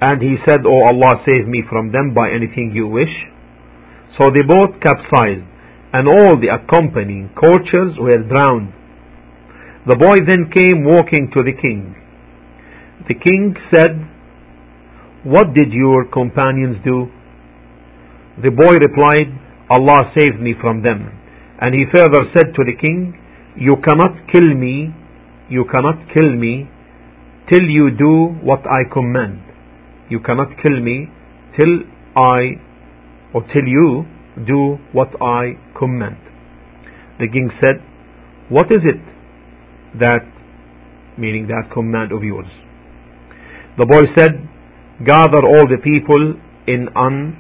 and 0.02 0.22
he 0.22 0.36
said, 0.46 0.68
Oh 0.68 0.84
Allah, 0.84 1.24
save 1.26 1.48
me 1.48 1.64
from 1.70 1.92
them 1.92 2.14
by 2.14 2.30
anything 2.30 2.72
you 2.76 2.88
wish. 2.88 3.12
So 4.20 4.28
the 4.36 4.44
boat 4.44 4.76
capsized 4.84 5.48
and 5.94 6.08
all 6.08 6.36
the 6.36 6.52
accompanying 6.52 7.32
courtiers 7.40 7.96
were 7.98 8.20
drowned. 8.28 8.74
The 9.88 9.96
boy 9.96 10.20
then 10.28 10.52
came 10.52 10.84
walking 10.84 11.32
to 11.34 11.42
the 11.42 11.56
king. 11.56 11.96
The 13.08 13.16
king 13.16 13.56
said, 13.72 13.96
What 15.24 15.56
did 15.56 15.72
your 15.72 16.06
companions 16.12 16.84
do? 16.84 17.08
The 18.44 18.52
boy 18.52 18.76
replied, 18.76 19.32
Allah 19.72 20.12
saved 20.20 20.40
me 20.40 20.54
from 20.60 20.84
them. 20.84 21.16
And 21.62 21.74
he 21.74 21.86
further 21.96 22.28
said 22.36 22.54
to 22.56 22.64
the 22.68 22.76
king, 22.80 23.16
you 23.60 23.76
cannot 23.86 24.16
kill 24.32 24.56
me, 24.56 24.88
you 25.50 25.66
cannot 25.70 25.98
kill 26.14 26.32
me 26.36 26.70
till 27.52 27.66
you 27.68 27.90
do 27.92 28.14
what 28.42 28.62
I 28.66 28.88
command. 28.94 29.42
You 30.10 30.20
cannot 30.22 30.56
kill 30.64 30.80
me 30.80 31.08
till 31.58 31.84
I 32.16 32.56
or 33.34 33.42
till 33.54 33.68
you 33.68 34.06
do 34.48 34.78
what 34.94 35.10
I 35.22 35.60
command. 35.78 36.18
The 37.20 37.28
king 37.28 37.50
said, 37.62 37.84
What 38.50 38.68
is 38.72 38.80
it 38.86 39.02
that, 40.00 40.24
meaning 41.18 41.48
that 41.48 41.70
command 41.74 42.14
of 42.14 42.24
yours? 42.24 42.48
The 43.78 43.86
boy 43.86 44.08
said, 44.18 44.40
Gather 45.06 45.44
all 45.46 45.68
the 45.68 45.82
people 45.84 46.40
in 46.66 46.88
an 46.96 47.36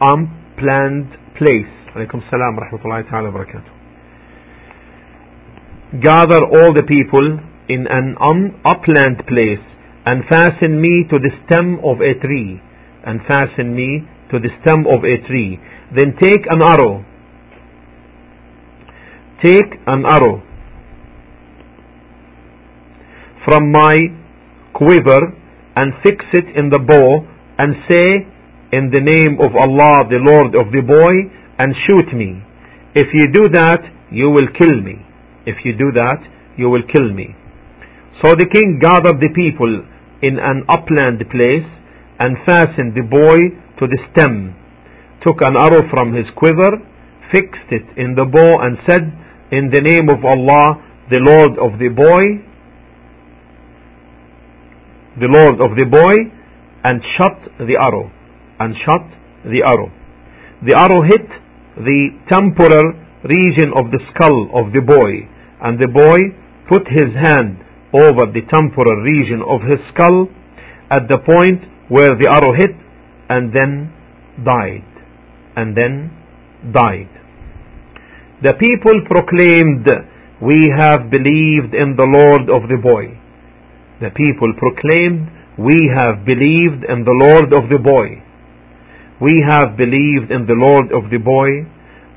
unplanned 0.00 1.12
place. 1.38 1.70
Alaykum 1.94 2.28
salam 2.30 2.58
rahmatullahi 2.58 3.08
ta'ala 3.08 3.30
barakatuh 3.30 3.71
gather 6.00 6.40
all 6.40 6.72
the 6.72 6.88
people 6.88 7.36
in 7.68 7.84
an 7.84 8.16
um, 8.16 8.56
upland 8.64 9.20
place 9.28 9.60
and 10.06 10.24
fasten 10.24 10.80
me 10.80 11.04
to 11.10 11.20
the 11.20 11.30
stem 11.44 11.78
of 11.84 12.00
a 12.00 12.16
tree 12.24 12.60
and 13.04 13.20
fasten 13.28 13.76
me 13.76 14.00
to 14.30 14.40
the 14.40 14.48
stem 14.62 14.88
of 14.88 15.04
a 15.04 15.20
tree. 15.28 15.60
Then 15.92 16.16
take 16.16 16.48
an 16.48 16.64
arrow. 16.64 17.04
Take 19.44 19.76
an 19.86 20.04
arrow 20.06 20.40
from 23.44 23.72
my 23.72 23.94
quiver 24.72 25.34
and 25.76 25.92
fix 26.02 26.24
it 26.32 26.46
in 26.56 26.70
the 26.70 26.78
bow 26.78 27.26
and 27.58 27.74
say 27.90 28.22
in 28.72 28.88
the 28.94 29.02
name 29.02 29.36
of 29.42 29.50
Allah 29.52 30.08
the 30.08 30.22
Lord 30.22 30.54
of 30.54 30.72
the 30.72 30.80
boy 30.80 31.14
and 31.58 31.74
shoot 31.84 32.16
me. 32.16 32.40
If 32.94 33.08
you 33.12 33.28
do 33.28 33.50
that 33.52 33.82
you 34.10 34.30
will 34.30 34.48
kill 34.56 34.80
me 34.80 35.11
if 35.46 35.64
you 35.64 35.72
do 35.72 35.90
that, 35.92 36.22
you 36.56 36.68
will 36.68 36.82
kill 36.86 37.12
me. 37.12 37.34
So 38.24 38.34
the 38.38 38.46
king 38.46 38.78
gathered 38.78 39.18
the 39.18 39.32
people 39.34 39.82
in 40.22 40.38
an 40.38 40.62
upland 40.70 41.18
place 41.26 41.66
and 42.22 42.38
fastened 42.46 42.94
the 42.94 43.02
boy 43.02 43.58
to 43.82 43.84
the 43.90 43.98
stem, 44.12 44.54
took 45.26 45.42
an 45.42 45.58
arrow 45.58 45.90
from 45.90 46.14
his 46.14 46.26
quiver, 46.38 46.78
fixed 47.34 47.66
it 47.74 47.82
in 47.98 48.14
the 48.14 48.22
bow, 48.22 48.62
and 48.62 48.78
said, 48.86 49.10
In 49.50 49.74
the 49.74 49.82
name 49.82 50.06
of 50.06 50.22
Allah, 50.22 50.78
the 51.10 51.18
Lord 51.18 51.58
of 51.58 51.80
the 51.82 51.90
boy, 51.90 52.46
the 55.18 55.26
Lord 55.26 55.58
of 55.58 55.74
the 55.74 55.88
boy, 55.90 56.14
and 56.84 57.02
shot 57.18 57.42
the 57.58 57.74
arrow, 57.74 58.12
and 58.60 58.74
shot 58.86 59.02
the 59.42 59.66
arrow. 59.66 59.90
The 60.62 60.78
arrow 60.78 61.02
hit 61.02 61.26
the 61.74 62.14
temporal 62.30 63.02
region 63.26 63.74
of 63.74 63.90
the 63.90 63.98
skull 64.14 64.46
of 64.54 64.70
the 64.70 64.82
boy 64.82 65.31
and 65.62 65.78
the 65.78 65.86
boy 65.86 66.18
put 66.68 66.90
his 66.90 67.14
hand 67.14 67.62
over 67.94 68.26
the 68.34 68.42
temporal 68.50 68.98
region 69.06 69.40
of 69.46 69.62
his 69.62 69.78
skull 69.94 70.26
at 70.90 71.06
the 71.08 71.22
point 71.22 71.62
where 71.88 72.18
the 72.18 72.28
arrow 72.28 72.52
hit 72.56 72.74
and 73.28 73.54
then 73.54 73.92
died. 74.44 74.90
And 75.54 75.76
then 75.76 76.10
died. 76.72 77.12
The 78.42 78.56
people 78.58 79.04
proclaimed, 79.06 79.86
We 80.40 80.72
have 80.72 81.10
believed 81.10 81.76
in 81.76 81.94
the 81.94 82.08
Lord 82.08 82.48
of 82.50 82.68
the 82.68 82.80
boy. 82.80 83.20
The 84.00 84.10
people 84.10 84.50
proclaimed, 84.58 85.30
We 85.58 85.78
have 85.94 86.24
believed 86.24 86.88
in 86.88 87.04
the 87.04 87.14
Lord 87.14 87.52
of 87.52 87.68
the 87.68 87.78
boy. 87.78 88.24
We 89.20 89.44
have 89.46 89.76
believed 89.76 90.32
in 90.32 90.48
the 90.48 90.58
Lord 90.58 90.90
of 90.90 91.12
the 91.12 91.22
boy. 91.22 91.68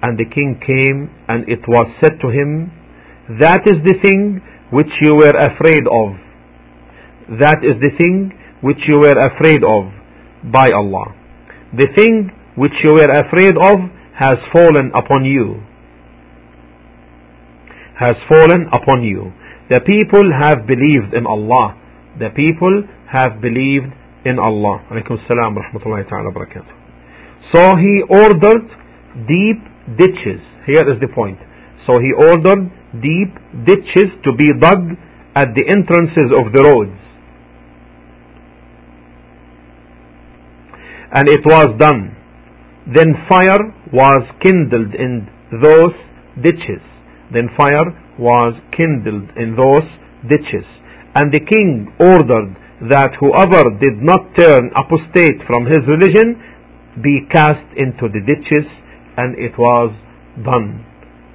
And 0.02 0.18
the 0.18 0.26
king 0.26 0.60
came, 0.66 1.12
and 1.28 1.48
it 1.50 1.68
was 1.68 1.92
said 2.02 2.20
to 2.22 2.30
him, 2.30 2.72
that 3.30 3.66
is 3.66 3.82
the 3.82 3.98
thing 4.06 4.42
which 4.70 4.92
you 5.02 5.16
were 5.16 5.34
afraid 5.34 5.86
of. 5.90 6.14
That 7.42 7.66
is 7.66 7.82
the 7.82 7.90
thing 7.98 8.32
which 8.62 8.78
you 8.88 9.02
were 9.02 9.18
afraid 9.18 9.66
of 9.66 9.90
by 10.54 10.70
Allah. 10.70 11.18
The 11.74 11.90
thing 11.98 12.30
which 12.56 12.74
you 12.84 12.94
were 12.94 13.10
afraid 13.10 13.58
of 13.58 13.90
has 14.14 14.38
fallen 14.54 14.94
upon 14.94 15.26
you. 15.26 15.58
Has 17.98 18.16
fallen 18.30 18.70
upon 18.72 19.02
you. 19.02 19.34
The 19.70 19.82
people 19.82 20.30
have 20.30 20.68
believed 20.68 21.18
in 21.18 21.26
Allah. 21.26 21.74
The 22.20 22.30
people 22.30 22.86
have 23.10 23.42
believed 23.42 23.90
in 24.26 24.38
Allah. 24.38 24.86
So 27.54 27.62
he 27.82 27.94
ordered 28.06 28.66
deep 29.26 29.60
ditches. 29.98 30.42
Here 30.66 30.86
is 30.94 31.02
the 31.02 31.10
point. 31.14 31.40
So 31.86 31.98
he 31.98 32.14
ordered 32.14 32.70
deep 33.02 33.32
ditches 33.66 34.12
to 34.24 34.32
be 34.38 34.48
dug 34.60 34.96
at 35.36 35.52
the 35.56 35.66
entrances 35.68 36.32
of 36.40 36.54
the 36.54 36.64
roads. 36.64 37.00
And 41.16 41.30
it 41.30 41.44
was 41.46 41.68
done. 41.80 42.16
Then 42.88 43.16
fire 43.32 43.72
was 43.92 44.24
kindled 44.44 44.94
in 44.94 45.28
those 45.52 45.96
ditches. 46.44 46.84
Then 47.32 47.50
fire 47.58 47.90
was 48.20 48.54
kindled 48.76 49.32
in 49.38 49.56
those 49.56 49.88
ditches. 50.28 50.68
And 51.16 51.32
the 51.32 51.40
king 51.40 51.88
ordered 52.00 52.56
that 52.92 53.16
whoever 53.20 53.72
did 53.80 54.04
not 54.04 54.36
turn 54.36 54.70
apostate 54.76 55.40
from 55.48 55.66
his 55.66 55.80
religion 55.88 56.36
be 57.02 57.24
cast 57.32 57.64
into 57.76 58.08
the 58.12 58.20
ditches, 58.24 58.68
and 59.18 59.40
it 59.40 59.58
was 59.58 59.96
done. 60.44 60.84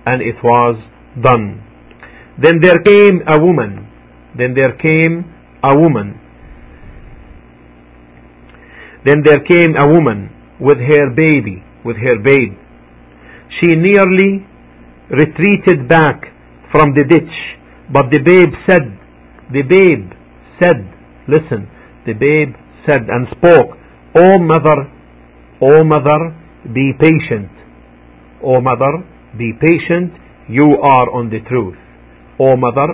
And 0.07 0.21
it 0.21 0.37
was 0.45 0.77
done. 1.19 1.63
then 2.43 2.61
there 2.63 2.81
came 2.83 3.21
a 3.29 3.37
woman. 3.41 3.87
Then 4.39 4.55
there 4.55 4.73
came 4.79 5.25
a 5.63 5.77
woman. 5.77 6.19
Then 9.05 9.23
there 9.25 9.43
came 9.45 9.75
a 9.77 9.87
woman 9.89 10.31
with 10.61 10.79
her 10.79 11.11
baby 11.15 11.65
with 11.85 11.97
her 11.97 12.17
babe. 12.23 12.55
She 13.59 13.75
nearly 13.75 14.47
retreated 15.11 15.89
back 15.89 16.31
from 16.71 16.95
the 16.95 17.05
ditch 17.05 17.37
but 17.93 18.07
the 18.13 18.23
babe 18.23 18.55
said 18.69 18.87
the 19.51 19.63
babe 19.67 20.07
said 20.63 20.87
listen 21.27 21.67
the 22.07 22.15
babe 22.15 22.55
said 22.87 23.03
and 23.11 23.27
spoke 23.35 23.75
o 24.15 24.39
mother 24.39 24.87
o 25.61 25.85
mother 25.85 26.37
be 26.73 26.93
patient. 27.01 27.51
O 28.43 28.61
mother 28.61 29.05
be 29.37 29.53
patient 29.61 30.13
you 30.59 30.69
are 30.95 31.07
on 31.21 31.31
the 31.35 31.41
truth 31.51 31.79
o 32.39 32.57
mother 32.67 32.89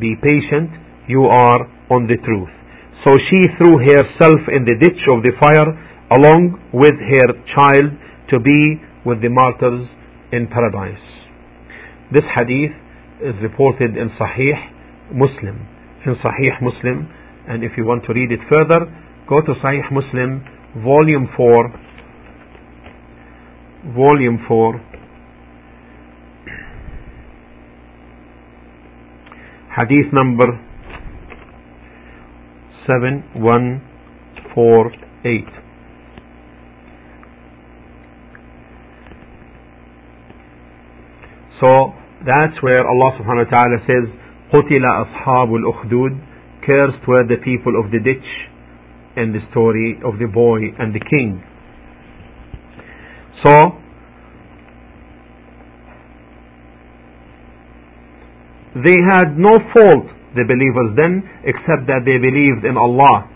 be 0.00 0.16
patient 0.24 0.70
you 1.14 1.24
are 1.26 1.62
on 1.90 2.06
the 2.12 2.18
truth 2.26 2.52
so 3.04 3.10
she 3.28 3.40
threw 3.58 3.78
herself 3.82 4.40
in 4.56 4.64
the 4.64 4.76
ditch 4.78 5.02
of 5.10 5.22
the 5.26 5.34
fire 5.38 5.70
along 6.14 6.60
with 6.72 6.94
her 6.94 7.28
child 7.50 7.90
to 8.30 8.38
be 8.38 8.78
with 9.04 9.20
the 9.20 9.28
martyrs 9.28 9.88
in 10.30 10.46
paradise. 10.46 11.02
This 12.12 12.24
hadith 12.36 12.72
is 13.20 13.34
reported 13.42 13.96
in 13.96 14.10
Sahih 14.20 14.56
Muslim. 15.12 15.66
In 16.06 16.14
Sahih 16.22 16.54
Muslim, 16.62 17.08
and 17.48 17.64
if 17.64 17.72
you 17.76 17.84
want 17.84 18.04
to 18.06 18.12
read 18.12 18.30
it 18.30 18.40
further, 18.48 18.86
go 19.28 19.40
to 19.40 19.52
Sahih 19.64 19.90
Muslim, 19.90 20.44
volume 20.84 21.28
4, 21.36 21.70
volume 23.96 24.38
4, 24.46 24.80
hadith 29.75 30.13
number 30.13 30.47
7148. 32.87 35.43
So 41.59 41.93
that's 42.25 42.61
where 42.61 42.85
Allah 42.85 43.17
subhanahu 43.19 43.45
wa 43.45 43.51
ta'ala 43.57 43.77
says, 43.85 44.07
قُتِلَ 44.53 44.83
أَصْحَابُ 44.83 45.49
الْأُخْدُودِ 45.51 46.13
Cursed 46.65 47.07
were 47.07 47.23
the 47.27 47.37
people 47.43 47.73
of 47.79 47.91
the 47.91 47.99
ditch 47.99 48.49
in 49.15 49.33
the 49.33 49.39
story 49.51 49.99
of 50.05 50.19
the 50.19 50.27
boy 50.27 50.71
and 50.77 50.93
the 50.93 50.99
king. 50.99 51.41
So, 53.43 53.79
They 58.82 58.98
had 58.98 59.38
no 59.38 59.58
fault, 59.72 60.06
the 60.34 60.44
believers 60.48 60.96
then, 60.96 61.22
except 61.44 61.86
that 61.86 62.02
they 62.04 62.18
believed 62.18 62.64
in 62.64 62.76
Allah. 62.76 63.28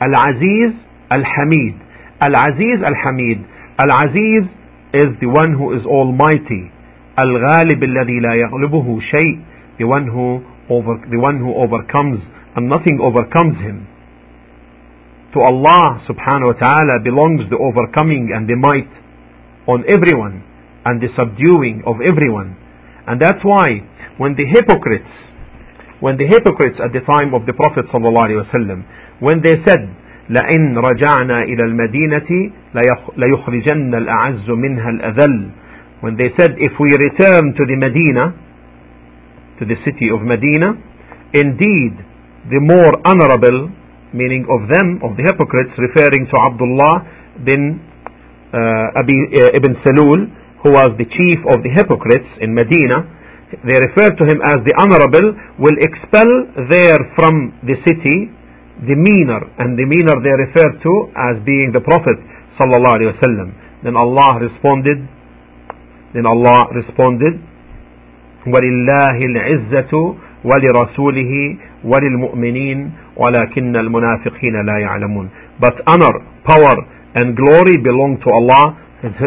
Al-Aziz, 0.00 0.74
Al-Hamid. 1.10 1.74
Al-Aziz, 2.20 2.78
Al-Hamid. 2.84 3.38
Al-Aziz 3.78 4.44
is 4.94 5.10
the 5.20 5.30
one 5.30 5.54
who 5.54 5.74
is 5.74 5.82
almighty. 5.86 6.70
Al-Ghalib 7.16 7.80
alladhi 7.82 8.18
la 8.20 8.34
yaghlibuhu 8.34 9.00
shay. 9.10 9.42
The 9.78 9.86
one 9.86 10.06
who 10.06 10.42
over, 10.70 10.98
the 11.10 11.18
one 11.18 11.38
who 11.38 11.54
overcomes 11.54 12.22
and 12.56 12.68
nothing 12.68 12.98
overcomes 13.02 13.58
him. 13.58 13.86
To 15.34 15.42
Allah 15.42 15.98
subhanahu 16.06 16.54
wa 16.54 16.58
ta'ala 16.62 17.02
belongs 17.02 17.50
the 17.50 17.58
overcoming 17.58 18.30
and 18.30 18.46
the 18.46 18.54
might 18.54 18.86
on 19.66 19.82
everyone 19.90 20.46
and 20.86 21.02
the 21.02 21.10
subduing 21.18 21.82
of 21.86 21.98
everyone. 21.98 22.54
And 23.06 23.20
that's 23.20 23.42
why 23.42 23.82
when 24.17 24.35
the 24.35 24.45
hypocrites 24.45 25.09
when 25.99 26.15
the 26.15 26.27
hypocrites 26.27 26.79
at 26.79 26.91
the 26.95 27.03
time 27.03 27.35
of 27.35 27.43
the 27.45 27.53
Prophet 27.53 27.83
sallallahu 27.91 28.27
alaihi 28.31 28.43
wasallam 28.47 28.79
when 29.19 29.41
they 29.41 29.55
said 29.67 29.83
لئن 30.29 30.77
رجعنا 30.77 31.43
إلى 31.43 31.63
المدينة 31.63 32.29
ليخرجن 33.17 33.95
الأعز 33.95 34.49
منها 34.49 34.89
الأذل 34.89 35.51
when 36.01 36.15
they 36.15 36.29
said 36.39 36.53
if 36.57 36.71
we 36.79 36.93
return 36.95 37.51
to 37.57 37.63
the 37.65 37.75
Medina 37.75 38.31
to 39.59 39.65
the 39.65 39.75
city 39.83 40.07
of 40.13 40.21
Medina 40.21 40.77
indeed 41.33 41.97
the 42.53 42.61
more 42.61 42.93
honorable 43.03 43.73
meaning 44.13 44.45
of 44.47 44.69
them 44.69 45.01
of 45.03 45.17
the 45.17 45.23
hypocrites 45.25 45.73
referring 45.77 46.29
to 46.29 46.35
Abdullah 46.37 46.95
bin 47.43 47.81
uh, 48.53 49.01
Abi, 49.01 49.17
uh, 49.33 49.57
ibn 49.57 49.75
Salul 49.83 50.29
who 50.61 50.69
was 50.69 50.93
the 50.97 51.05
chief 51.09 51.39
of 51.49 51.63
the 51.65 51.71
hypocrites 51.73 52.29
in 52.39 52.53
Medina 52.53 53.12
they 53.65 53.77
refer 53.81 54.09
to 54.13 54.23
him 54.29 54.39
as 54.53 54.61
the 54.67 54.73
honorable 54.77 55.27
will 55.57 55.77
expel 55.81 56.29
there 56.69 56.99
from 57.17 57.53
the 57.65 57.75
city 57.87 58.29
the 58.89 58.95
meaner 58.95 59.41
and 59.59 59.75
the 59.77 59.83
meaner 59.85 60.15
they 60.23 60.35
refer 60.45 60.67
to 60.85 60.93
as 61.17 61.35
being 61.43 61.71
the 61.73 61.81
prophet 61.81 62.15
sallallahu 62.59 62.95
alaihi 62.99 63.11
wasallam 63.17 63.49
then 63.83 63.95
Allah 63.97 64.39
responded 64.47 64.99
then 66.13 66.25
Allah 66.25 66.69
responded 66.73 67.39
ولله 68.47 69.17
العزة 69.31 69.93
ولرسوله 70.43 71.33
وللمؤمنين 71.83 72.91
ولكن 73.17 73.75
المنافقين 73.75 74.55
لا 74.65 74.77
يعلمون 74.79 75.29
but 75.59 75.75
honor 75.91 76.15
power 76.47 76.75
and 77.19 77.35
glory 77.35 77.75
belong 77.83 78.17
to 78.23 78.29
Allah 78.31 78.77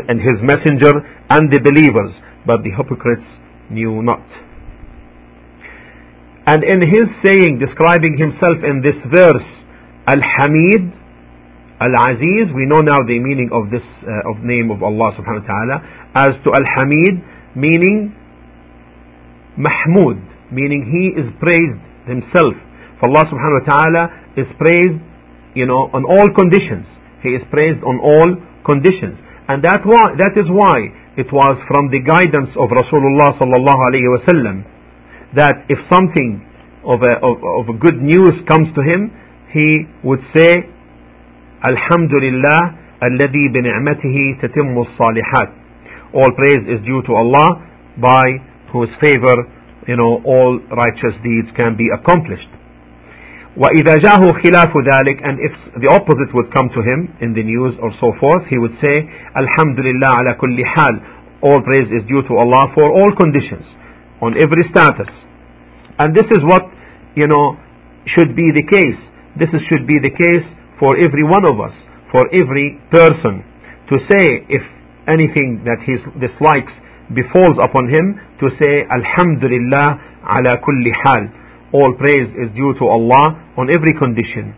and 0.08 0.18
his 0.20 0.38
messenger 0.42 0.92
and 1.30 1.52
the 1.52 1.60
believers 1.60 2.12
but 2.46 2.62
the 2.64 2.70
hypocrites 2.72 3.28
knew 3.69 4.01
not. 4.01 4.23
And 6.47 6.63
in 6.63 6.79
his 6.79 7.11
saying 7.27 7.59
describing 7.59 8.15
himself 8.15 8.63
in 8.63 8.79
this 8.79 8.95
verse 9.11 9.47
Al-Hamid 10.07 10.95
Al-Aziz 11.83 12.55
we 12.55 12.63
know 12.63 12.79
now 12.79 13.03
the 13.03 13.19
meaning 13.19 13.51
of 13.51 13.67
this 13.67 13.83
uh, 14.07 14.31
of 14.31 14.39
name 14.39 14.71
of 14.71 14.79
Allah 14.79 15.11
subhanahu 15.19 15.43
wa 15.43 15.49
ta'ala 15.51 15.77
as 16.15 16.31
to 16.47 16.49
Al-Hamid 16.55 17.19
meaning 17.59 18.15
Mahmud 19.59 20.23
meaning 20.47 20.87
he 20.87 21.11
is 21.19 21.27
praised 21.43 21.83
himself. 22.07 22.55
For 23.03 23.11
Allah 23.11 23.27
subhanahu 23.27 23.59
wa 23.59 23.65
ta'ala 23.67 24.03
is 24.39 24.47
praised 24.55 25.03
you 25.53 25.67
know 25.67 25.91
on 25.91 26.07
all 26.07 26.27
conditions. 26.31 26.87
He 27.21 27.35
is 27.35 27.43
praised 27.51 27.83
on 27.83 27.99
all 27.99 28.39
conditions 28.63 29.19
and 29.48 29.62
that 29.64 29.82
why 29.84 30.14
that 30.18 30.34
is 30.38 30.46
why 30.48 30.90
it 31.16 31.28
was 31.32 31.58
from 31.68 31.90
the 31.90 32.00
guidance 32.00 32.50
of 32.56 32.70
Rasulullah 32.70 33.36
sallallahu 33.40 33.82
alayhi 33.90 34.08
wasallam 34.16 34.56
that 35.36 35.64
if 35.68 35.78
something 35.92 36.40
of 36.84 37.00
a, 37.02 37.14
of, 37.22 37.36
of 37.40 37.64
a 37.74 37.76
good 37.78 37.98
news 38.00 38.32
comes 38.50 38.68
to 38.74 38.82
him 38.82 39.10
he 39.52 39.86
would 40.04 40.22
say 40.36 40.68
Alhamdulillah 41.64 42.78
الذي 43.02 43.48
بنعمته 43.48 44.16
تتم 44.42 44.78
الصالحات 44.78 45.50
all 46.14 46.30
praise 46.36 46.64
is 46.68 46.80
due 46.86 47.02
to 47.02 47.12
Allah 47.14 47.48
by 47.98 48.38
whose 48.72 48.90
favor 49.02 49.36
you 49.88 49.96
know 49.96 50.22
all 50.24 50.58
righteous 50.70 51.14
deeds 51.22 51.48
can 51.56 51.76
be 51.76 51.86
accomplished 51.92 52.48
وإذا 53.56 53.94
جاءه 54.04 54.22
خلاف 54.32 54.72
ذلك 54.92 55.16
and 55.28 55.36
if 55.40 55.52
the 55.82 55.88
opposite 55.88 56.32
would 56.34 56.48
come 56.56 56.68
to 56.72 56.80
him 56.80 57.12
in 57.20 57.34
the 57.34 57.42
news 57.44 57.74
or 57.82 57.92
so 58.00 58.12
forth 58.20 58.44
he 58.48 58.56
would 58.58 58.72
say 58.80 58.96
الحمد 59.36 59.78
لله 59.80 60.08
على 60.18 60.34
كل 60.40 60.64
حال 60.64 61.00
all 61.42 61.60
praise 61.60 61.90
is 61.92 62.02
due 62.08 62.22
to 62.22 62.32
Allah 62.38 62.72
for 62.74 62.88
all 62.92 63.12
conditions 63.16 63.66
on 64.22 64.32
every 64.40 64.64
status 64.72 65.10
and 65.98 66.16
this 66.16 66.28
is 66.32 66.40
what 66.48 66.64
you 67.14 67.26
know 67.26 67.56
should 68.16 68.34
be 68.34 68.48
the 68.56 68.64
case 68.64 68.98
this 69.36 69.48
is, 69.52 69.60
should 69.68 69.86
be 69.86 69.98
the 70.00 70.12
case 70.24 70.46
for 70.80 70.96
every 70.96 71.24
one 71.24 71.44
of 71.44 71.60
us 71.60 71.74
for 72.10 72.24
every 72.32 72.80
person 72.90 73.44
to 73.90 73.96
say 74.08 74.24
if 74.48 74.64
anything 75.12 75.60
that 75.68 75.80
he 75.84 75.98
dislikes 76.24 76.72
befalls 77.12 77.58
upon 77.60 77.88
him 77.92 78.16
to 78.40 78.48
say 78.60 78.86
Alhamdulillah 78.88 79.88
ala 80.24 80.52
kulli 80.64 80.92
hal 81.04 81.22
all 81.72 81.92
praise 81.96 82.28
is 82.36 82.48
due 82.54 82.72
to 82.80 82.84
Allah 82.86 83.40
on 83.56 83.68
every 83.72 83.94
condition 83.98 84.52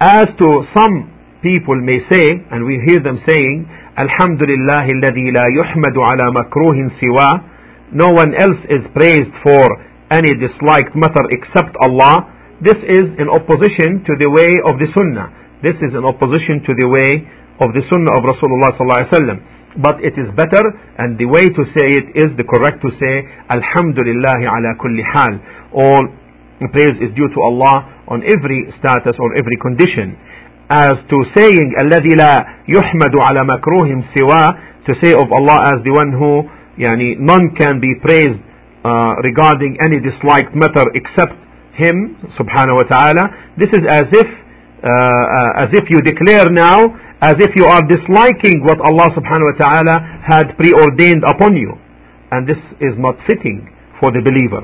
as 0.00 0.26
to 0.40 0.48
some 0.76 1.12
people 1.42 1.76
may 1.80 2.00
say 2.10 2.26
and 2.50 2.64
we 2.64 2.80
hear 2.88 3.00
them 3.04 3.20
saying 3.28 3.68
Alhamdulillah 4.00 4.82
الذي 4.90 5.26
لا 5.30 5.46
يحمد 5.60 5.96
على 5.98 6.26
مكروه 6.32 6.78
سواه 7.00 7.34
no 7.92 8.08
one 8.10 8.32
else 8.34 8.62
is 8.72 8.82
praised 8.96 9.34
for 9.44 9.64
any 10.10 10.32
disliked 10.40 10.96
matter 10.96 11.24
except 11.30 11.76
Allah 11.84 12.26
this 12.64 12.80
is 12.80 13.06
in 13.20 13.28
opposition 13.28 14.02
to 14.08 14.12
the 14.18 14.28
way 14.30 14.50
of 14.66 14.80
the 14.80 14.88
sunnah 14.96 15.28
this 15.62 15.76
is 15.84 15.92
in 15.94 16.04
opposition 16.04 16.64
to 16.64 16.72
the 16.80 16.88
way 16.88 17.12
of 17.60 17.70
the 17.76 17.84
sunnah 17.92 18.12
of 18.18 18.22
Rasulullah 18.26 18.74
sallallahu 18.74 19.00
alaihi 19.04 19.14
wasallam 19.14 19.38
but 19.80 19.98
it 19.98 20.14
is 20.14 20.30
better 20.38 20.62
and 21.02 21.18
the 21.18 21.26
way 21.26 21.42
to 21.50 21.62
say 21.74 21.86
it 21.90 22.06
is 22.14 22.30
the 22.38 22.46
correct 22.46 22.78
to 22.82 22.90
say 23.02 23.14
Alhamdulillah 23.50 24.38
ala 24.46 24.70
kulli 24.78 25.02
hal 25.02 25.34
all 25.74 26.04
praise 26.70 26.94
is 27.02 27.10
due 27.18 27.26
to 27.34 27.40
Allah 27.42 28.06
on 28.06 28.22
every 28.22 28.70
status 28.78 29.18
or 29.18 29.34
every 29.34 29.58
condition 29.58 30.14
as 30.70 30.94
to 31.10 31.16
saying 31.36 31.74
الذي 31.82 32.14
لا 32.16 32.34
يحمد 32.68 33.14
على 33.26 33.44
مكروه 33.44 34.04
سواه 34.14 34.48
to 34.86 34.92
say 35.02 35.12
of 35.12 35.28
Allah 35.32 35.74
as 35.74 35.78
the 35.82 35.92
one 35.92 36.12
who 36.14 36.46
يعني 36.78 37.18
none 37.18 37.54
can 37.58 37.80
be 37.80 37.92
praised 38.00 38.38
uh, 38.84 39.14
regarding 39.26 39.76
any 39.84 39.98
disliked 40.00 40.54
matter 40.54 40.86
except 40.94 41.34
him 41.74 42.16
subhanahu 42.38 42.80
wa 42.80 42.86
ta'ala 42.86 43.24
this 43.58 43.68
is 43.74 43.82
as 43.90 44.06
if 44.14 44.28
uh, 44.84 44.88
uh, 44.88 45.62
as 45.64 45.70
if 45.74 45.84
you 45.90 45.98
declare 46.00 46.46
now 46.52 46.78
as 47.19 47.35
if 47.39 47.51
you 47.59 47.67
are 47.67 47.83
disliking 47.83 48.63
what 48.63 48.79
Allah 48.79 49.11
subhanahu 49.11 49.51
wa 49.51 49.57
ta'ala 49.59 49.95
had 50.23 50.55
preordained 50.55 51.27
upon 51.27 51.59
you. 51.59 51.75
And 52.31 52.47
this 52.47 52.59
is 52.79 52.95
not 52.95 53.19
fitting 53.27 53.67
for 53.99 54.15
the 54.15 54.23
believer. 54.23 54.63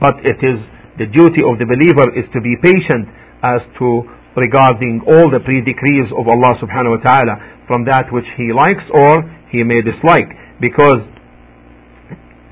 But 0.00 0.24
it 0.24 0.40
is 0.40 0.56
the 0.96 1.08
duty 1.08 1.44
of 1.44 1.60
the 1.60 1.68
believer 1.68 2.08
is 2.16 2.24
to 2.32 2.40
be 2.40 2.56
patient 2.64 3.12
as 3.44 3.60
to 3.76 4.08
regarding 4.36 5.04
all 5.04 5.28
the 5.28 5.44
pre-decrees 5.44 6.08
of 6.16 6.24
Allah 6.24 6.56
subhanahu 6.56 6.96
wa 6.96 7.02
ta'ala 7.04 7.34
from 7.68 7.84
that 7.84 8.08
which 8.08 8.28
he 8.40 8.56
likes 8.56 8.84
or 8.88 9.28
he 9.52 9.60
may 9.60 9.84
dislike. 9.84 10.32
Because 10.64 11.04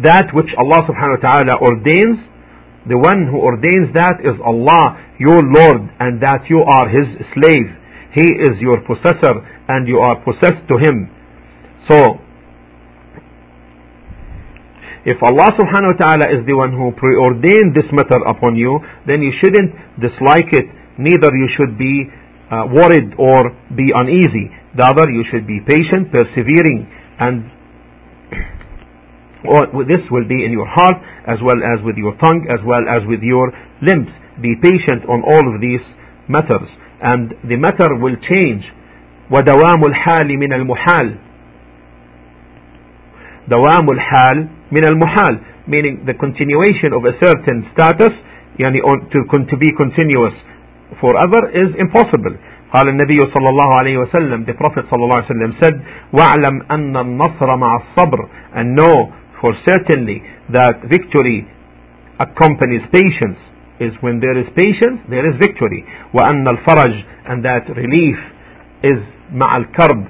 that 0.05 0.37
which 0.37 0.53
Allah 0.61 0.85
subhanahu 0.85 1.17
wa 1.17 1.25
ta'ala 1.25 1.55
ordains 1.65 2.21
the 2.89 2.97
one 2.97 3.29
who 3.29 3.41
ordains 3.41 3.93
that 3.97 4.21
is 4.25 4.37
Allah 4.41 5.01
your 5.21 5.41
Lord 5.41 5.89
and 6.01 6.21
that 6.21 6.49
you 6.49 6.65
are 6.65 6.89
his 6.89 7.09
slave 7.37 7.80
he 8.11 8.27
is 8.43 8.59
your 8.59 8.83
possessor 8.83 9.39
and 9.71 9.87
you 9.87 9.99
are 10.03 10.19
possessed 10.27 10.67
to 10.67 10.77
him. 10.83 11.07
So 11.87 12.19
if 15.07 15.17
Allah 15.23 15.49
subhanahu 15.55 15.97
wa 15.97 15.99
ta'ala 15.99 16.27
is 16.35 16.43
the 16.45 16.59
one 16.59 16.75
who 16.75 16.91
preordained 16.99 17.73
this 17.73 17.87
matter 17.95 18.19
upon 18.27 18.59
you 18.59 18.83
then 19.07 19.23
you 19.23 19.31
shouldn't 19.39 19.73
dislike 20.03 20.51
it. 20.51 20.67
Neither 20.99 21.31
you 21.39 21.49
should 21.55 21.79
be 21.79 22.11
uh, 22.51 22.67
worried 22.67 23.15
or 23.15 23.55
be 23.79 23.87
uneasy. 23.95 24.51
Rather 24.75 25.07
you 25.09 25.23
should 25.31 25.47
be 25.47 25.63
patient 25.63 26.11
persevering. 26.11 26.91
And 27.23 27.47
this 29.87 30.03
will 30.11 30.27
be 30.27 30.45
in 30.45 30.51
your 30.51 30.67
heart 30.67 30.99
as 31.31 31.39
well 31.47 31.63
as 31.63 31.79
with 31.87 31.95
your 31.95 32.19
tongue 32.19 32.51
as 32.51 32.59
well 32.67 32.83
as 32.91 33.07
with 33.07 33.23
your 33.23 33.55
limbs. 33.87 34.11
Be 34.43 34.59
patient 34.59 35.07
on 35.07 35.23
all 35.23 35.47
of 35.47 35.63
these 35.63 35.81
matters 36.27 36.69
and 37.02 37.34
the 37.50 37.56
matter 37.58 37.90
will 38.04 38.16
change 38.30 38.64
ودوام 39.32 39.82
الحال 39.88 40.38
من 40.40 40.54
المحال 40.54 41.16
دوام 43.48 43.90
الحال 43.92 44.48
من 44.72 44.84
المحال 44.92 45.40
meaning 45.68 46.06
the 46.06 46.14
continuation 46.14 46.94
of 46.94 47.04
a 47.06 47.14
certain 47.26 47.66
status 47.74 48.14
يعني 48.60 48.82
to, 49.12 49.20
to 49.52 49.58
be 49.58 49.70
continuous 49.78 50.34
forever 51.02 51.50
is 51.54 51.70
impossible 51.80 52.36
قال 52.74 52.90
النبي 52.90 53.16
صلى 53.34 53.50
الله 53.50 53.74
عليه 53.82 53.98
وسلم 53.98 54.46
the 54.46 54.54
Prophet 54.54 54.86
صلى 54.92 55.04
الله 55.04 55.16
عليه 55.16 55.26
وسلم 55.26 55.54
said 55.64 55.76
واعلم 56.14 56.62
أن 56.72 56.98
النصر 56.98 57.56
مع 57.56 57.76
الصبر 57.82 58.28
and 58.56 58.76
know 58.80 59.12
for 59.42 59.54
certainly 59.70 60.22
that 60.50 60.82
victory 60.86 61.48
accompanies 62.20 62.82
patience 62.92 63.38
is 63.80 63.92
when 64.02 64.20
there 64.20 64.38
is 64.38 64.48
patience 64.56 65.00
there 65.10 65.26
is 65.30 65.36
victory 65.40 65.84
وأن 66.14 66.48
الفرج 66.48 66.94
and 67.28 67.44
that 67.46 67.66
relief 67.76 68.18
is 68.84 69.00
مع 69.34 69.58
الكرب 69.58 70.08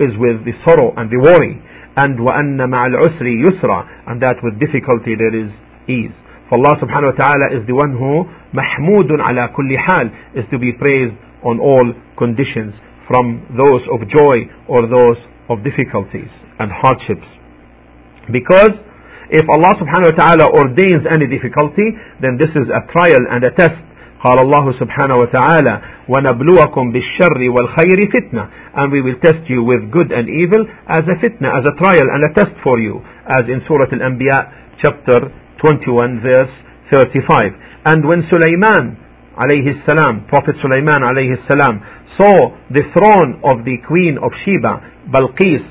is 0.00 0.12
with 0.18 0.44
the 0.44 0.52
sorrow 0.64 0.94
and 0.96 1.10
the 1.10 1.18
worry 1.18 1.60
and 1.96 2.18
وأن 2.18 2.56
مع 2.70 2.86
العسر 2.86 3.26
يسرا 3.26 3.86
and 4.08 4.20
that 4.22 4.36
with 4.42 4.58
difficulty 4.58 5.14
there 5.14 5.34
is 5.34 5.50
ease 5.88 6.14
فالله 6.50 6.80
سبحانه 6.80 7.06
وتعالى 7.08 7.60
is 7.60 7.66
the 7.66 7.74
one 7.74 7.92
who 7.92 8.26
محمود 8.54 9.20
على 9.20 9.48
كل 9.54 9.78
حال 9.78 10.10
is 10.34 10.44
to 10.50 10.58
be 10.58 10.72
praised 10.72 11.14
on 11.42 11.60
all 11.60 11.92
conditions 12.18 12.74
from 13.06 13.46
those 13.56 13.82
of 13.94 14.00
joy 14.08 14.46
or 14.68 14.86
those 14.86 15.16
of 15.48 15.62
difficulties 15.64 16.30
and 16.58 16.70
hardships 16.72 17.26
because 18.32 18.70
if 19.30 19.46
Allah 19.46 19.72
subhanahu 19.78 20.10
wa 20.10 20.16
ta'ala 20.18 20.44
ordains 20.58 21.06
any 21.06 21.26
difficulty 21.30 21.94
then 22.20 22.36
this 22.36 22.50
is 22.56 22.66
a 22.68 22.82
trial 22.90 23.22
and 23.30 23.44
a 23.44 23.52
test 23.54 23.78
قال 24.20 24.38
الله 24.38 24.72
سبحانه 24.72 25.16
وتعالى 25.16 25.80
ونبلوكم 26.08 26.92
بالشر 26.92 27.40
والخير 27.50 27.98
فتنة 28.12 28.44
and 28.76 28.92
we 28.92 29.00
will 29.00 29.16
test 29.24 29.48
you 29.48 29.62
with 29.62 29.90
good 29.90 30.12
and 30.12 30.28
evil 30.28 30.60
as 30.88 31.00
a 31.08 31.16
fitna 31.24 31.48
as 31.48 31.64
a 31.64 31.74
trial 31.80 32.06
and 32.12 32.20
a 32.28 32.32
test 32.36 32.52
for 32.62 32.78
you 32.78 33.00
as 33.26 33.48
in 33.48 33.64
Surah 33.66 33.88
Al-Anbiya 33.88 34.76
chapter 34.84 35.32
21 35.64 36.20
verse 36.20 36.52
35 36.92 37.56
and 37.96 38.04
when 38.06 38.20
Sulaiman 38.28 39.00
alayhi 39.40 39.72
salam 39.88 40.26
Prophet 40.28 40.56
Sulaiman 40.60 41.00
alayhi 41.00 41.40
salam 41.48 41.80
saw 42.20 42.52
the 42.68 42.84
throne 42.92 43.40
of 43.48 43.64
the 43.64 43.80
queen 43.88 44.20
of 44.20 44.36
Sheba 44.44 45.08
Balqis 45.08 45.64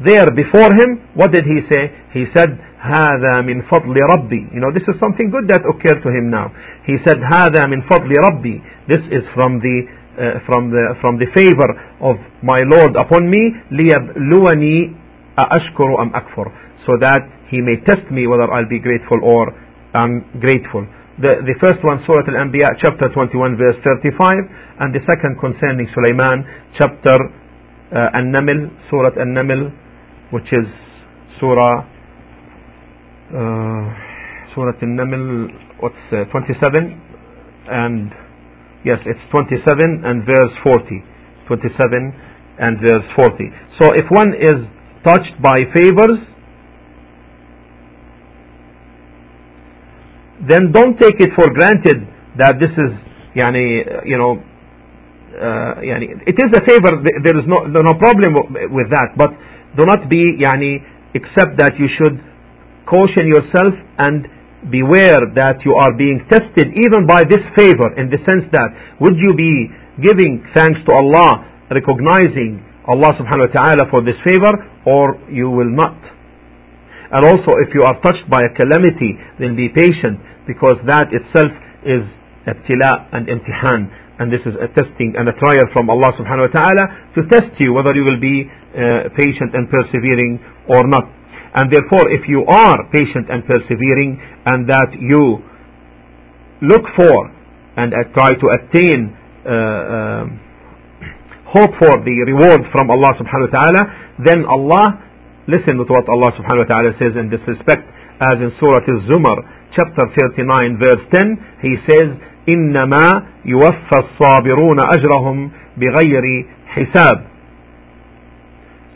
there 0.00 0.32
before 0.32 0.72
him 0.80 1.12
what 1.12 1.28
did 1.30 1.44
he 1.44 1.60
say 1.68 1.92
he 2.16 2.24
said 2.32 2.56
هذا 2.80 3.40
من 3.40 3.62
فضل 3.62 3.96
ربي 4.14 4.46
you 4.52 4.60
know 4.60 4.72
this 4.72 4.86
is 4.88 4.98
something 5.00 5.30
good 5.30 5.46
that 5.48 5.62
occurred 5.66 6.02
to 6.02 6.10
him 6.10 6.30
now 6.30 6.50
he 6.86 6.96
said 7.06 7.18
هذا 7.20 7.66
من 7.66 7.82
فضل 7.82 8.10
ربي 8.30 8.60
this 8.88 9.02
is 9.10 9.24
from 9.34 9.60
the 9.60 9.76
uh, 10.18 10.38
from 10.46 10.70
the 10.70 10.84
from 11.00 11.18
the 11.18 11.28
favor 11.36 11.70
of 12.00 12.16
my 12.42 12.60
Lord 12.64 12.96
upon 12.96 13.30
me 13.30 13.54
ليبلوني 13.70 14.92
أشكر 15.38 16.02
أم 16.02 16.10
أكفر 16.14 16.46
so 16.86 16.96
that 16.98 17.22
he 17.48 17.60
may 17.60 17.76
test 17.88 18.10
me 18.10 18.26
whether 18.26 18.50
I'll 18.52 18.68
be 18.68 18.78
grateful 18.78 19.20
or 19.22 19.54
ungrateful 19.94 20.86
the, 21.20 21.44
the 21.44 21.56
first 21.60 21.84
one 21.84 22.00
Surah 22.08 22.24
Al-Anbiya 22.24 22.80
chapter 22.80 23.12
21 23.12 23.56
verse 23.60 23.76
35 23.84 24.80
and 24.80 24.94
the 24.96 25.04
second 25.04 25.36
concerning 25.38 25.86
Sulaiman 25.92 26.44
chapter 26.80 27.12
uh, 27.92 28.16
An-Naml 28.18 28.72
Surah 28.88 29.12
An-Naml 29.20 29.68
which 30.32 30.48
is 30.52 30.64
Surah 31.38 31.84
uh, 33.31 33.85
Surah 34.55 34.77
An-Naml 34.81 35.47
what's 35.81 35.95
uh, 36.11 36.25
27 36.31 37.01
and 37.69 38.11
yes 38.85 38.97
it's 39.05 39.19
27 39.31 39.63
and 40.05 40.23
verse 40.25 40.53
40 40.63 41.03
27 41.47 42.13
and 42.59 42.79
verse 42.81 43.07
40 43.15 43.51
so 43.81 43.93
if 43.93 44.05
one 44.09 44.33
is 44.33 44.59
touched 45.05 45.35
by 45.41 45.63
favors 45.75 46.19
then 50.45 50.71
don't 50.71 50.97
take 51.01 51.17
it 51.19 51.31
for 51.35 51.49
granted 51.53 52.05
that 52.37 52.61
this 52.61 52.71
is 52.77 52.91
yani 53.35 53.81
you 54.05 54.17
know 54.17 54.37
uh, 55.37 55.81
yani 55.81 56.13
it 56.25 56.37
is 56.37 56.49
a 56.53 56.61
favor 56.65 56.93
there 57.01 57.37
is 57.37 57.45
no 57.49 57.65
no 57.69 57.93
problem 57.97 58.33
with 58.73 58.89
that. 58.89 59.13
But 59.17 59.33
do 59.77 59.85
not 59.85 60.09
be 60.09 60.37
yani 60.41 60.81
except 61.13 61.57
that 61.61 61.77
you 61.77 61.89
should 61.97 62.17
caution 62.87 63.27
yourself 63.27 63.75
and 63.99 64.25
beware 64.71 65.21
that 65.37 65.61
you 65.61 65.75
are 65.77 65.93
being 65.93 66.23
tested 66.31 66.73
even 66.73 67.05
by 67.05 67.21
this 67.27 67.43
favor 67.53 67.93
in 67.99 68.09
the 68.09 68.17
sense 68.25 68.47
that 68.55 68.73
would 68.97 69.13
you 69.15 69.37
be 69.37 69.69
giving 70.01 70.41
thanks 70.57 70.81
to 70.89 70.91
Allah 70.97 71.45
recognizing 71.69 72.63
Allah 72.87 73.13
subhanahu 73.19 73.51
wa 73.51 73.53
ta'ala 73.53 73.83
for 73.91 74.01
this 74.01 74.17
favor 74.23 74.49
or 74.87 75.19
you 75.29 75.51
will 75.51 75.69
not? 75.69 75.99
And 77.11 77.21
also 77.23 77.53
if 77.63 77.75
you 77.75 77.83
are 77.83 77.95
touched 78.01 78.25
by 78.31 78.47
a 78.47 78.51
calamity 78.57 79.19
then 79.37 79.53
be 79.53 79.69
patient 79.69 80.17
because 80.49 80.81
that 80.89 81.13
itself 81.13 81.51
is 81.85 82.03
ibtila 82.47 83.13
and 83.13 83.27
imtihan. 83.27 83.91
And 84.17 84.33
this 84.33 84.41
is 84.49 84.57
a 84.57 84.65
testing 84.73 85.13
and 85.13 85.29
a 85.29 85.35
trial 85.37 85.67
from 85.69 85.93
Allah 85.93 86.09
subhanahu 86.17 86.49
wa 86.49 86.53
ta'ala 86.55 86.83
to 87.13 87.21
test 87.29 87.53
you 87.61 87.77
whether 87.77 87.93
you 87.93 88.01
will 88.01 88.17
be 88.17 88.49
uh, 88.49 89.13
patient 89.13 89.53
and 89.53 89.69
persevering 89.69 90.41
or 90.65 90.81
not 90.89 91.16
and 91.56 91.68
therefore, 91.68 92.08
if 92.10 92.24
you 92.28 92.44
are 92.48 92.88
patient 92.92 93.28
and 93.28 93.44
persevering 93.44 94.16
and 94.46 94.68
that 94.68 94.90
you 94.96 95.38
look 96.62 96.84
for 96.96 97.18
and 97.76 97.92
uh, 97.92 98.08
try 98.14 98.32
to 98.32 98.46
attain 98.56 99.12
uh, 99.44 99.50
uh, 99.50 100.24
hope 101.52 101.72
for 101.76 101.94
the 102.04 102.16
reward 102.24 102.64
from 102.72 102.88
Allah 102.88 103.12
subhanahu 103.20 103.52
wa 103.52 103.54
ta'ala, 103.58 103.82
then 104.24 104.44
Allah, 104.48 104.86
listen 105.48 105.76
to 105.76 105.84
what 105.84 106.08
Allah 106.08 106.32
subhanahu 106.38 106.64
wa 106.64 106.70
ta'ala 106.72 106.96
says 106.96 107.12
in 107.18 107.28
this 107.28 107.42
respect, 107.44 107.84
as 108.22 108.40
in 108.40 108.52
Surah 108.56 108.80
Al-Zumar, 108.80 109.44
chapter 109.76 110.08
39, 110.36 110.78
verse 110.80 111.04
10, 111.12 111.60
He 111.60 111.74
says, 111.88 112.08
إنما 112.48 113.22
يوفى 113.44 113.96
الصابرون 113.98 114.78
أجرهم 114.98 115.50
بغير 115.76 116.46
حساب 116.66 117.24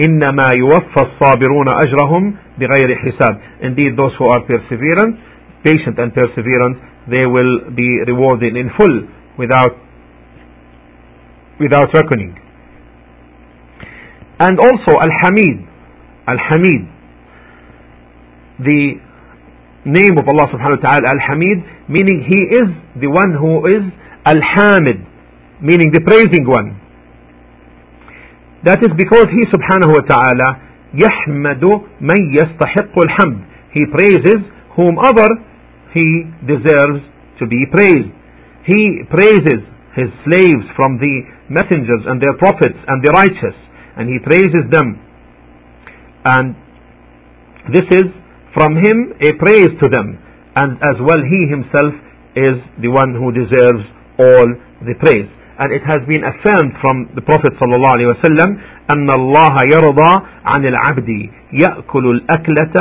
إنما 0.09 0.49
يوفى 0.59 1.01
الصابرون 1.03 1.69
أجرهم 1.69 2.35
بغير 2.59 2.97
حساب 2.97 3.35
Indeed 3.63 3.97
those 3.97 4.13
who 4.19 4.27
are 4.29 4.41
perseverant 4.45 5.17
patient 5.65 5.99
and 5.99 6.13
perseverant 6.13 6.77
they 7.09 7.25
will 7.27 7.71
be 7.75 7.89
rewarded 8.07 8.57
in 8.57 8.69
full 8.77 8.97
without 9.39 9.75
without 11.59 11.89
reckoning 11.95 12.37
and 14.41 14.61
also 14.61 14.93
Al-Hamid 15.01 15.65
Al-Hamid 16.29 16.83
the 18.61 18.81
name 19.87 20.15
of 20.21 20.29
Allah 20.29 20.47
subhanahu 20.53 20.83
wa 20.83 20.85
ta'ala 20.93 21.07
Al-Hamid 21.17 21.89
meaning 21.89 22.21
he 22.29 22.41
is 22.61 22.69
the 23.01 23.09
one 23.09 23.33
who 23.33 23.65
is 23.65 23.83
Al-Hamid 24.29 25.01
meaning 25.63 25.89
the 25.97 26.03
praising 26.05 26.45
one 26.45 26.77
That 28.65 28.83
is 28.83 28.91
because 28.97 29.29
He 29.31 29.43
subhanahu 29.53 29.93
wa 29.95 30.05
ta'ala 30.05 30.49
يحمد 30.95 31.65
من 32.01 32.21
يستحق 32.41 32.95
الحمد 32.97 33.41
He 33.73 33.85
praises 33.93 34.41
whomever 34.77 35.29
he 35.93 36.29
deserves 36.45 37.01
to 37.41 37.49
be 37.49 37.65
praised. 37.73 38.13
He 38.69 39.05
praises 39.09 39.65
his 39.97 40.13
slaves 40.29 40.65
from 40.77 41.01
the 41.01 41.15
messengers 41.49 42.05
and 42.05 42.21
their 42.21 42.37
prophets 42.37 42.77
and 42.89 43.01
the 43.01 43.13
righteous, 43.17 43.57
and 43.97 44.09
he 44.09 44.21
praises 44.21 44.65
them. 44.69 45.01
And 46.25 46.57
this 47.73 47.89
is 48.01 48.09
from 48.53 48.77
him 48.77 49.17
a 49.25 49.31
praise 49.41 49.73
to 49.81 49.89
them, 49.89 50.21
and 50.57 50.77
as 50.85 51.01
well 51.01 51.21
he 51.25 51.49
himself 51.49 51.93
is 52.37 52.57
the 52.81 52.93
one 52.93 53.17
who 53.17 53.33
deserves 53.33 53.85
all 54.21 54.49
the 54.85 54.97
praise. 55.01 55.29
And 55.61 55.73
it 55.73 55.81
has 55.89 56.05
been 56.05 56.21
affirmed 56.21 56.77
from 56.85 57.09
the 57.17 57.23
Prophet 57.25 57.57
صلى 57.57 57.75
الله 57.77 57.89
عليه 57.89 58.07
وسلم 58.13 58.51
أن 58.97 59.09
الله 59.09 59.55
يرضى 59.75 60.13
عن 60.45 60.67
العبد 60.67 61.11
يأكل 61.53 62.05
الأكلة 62.11 62.77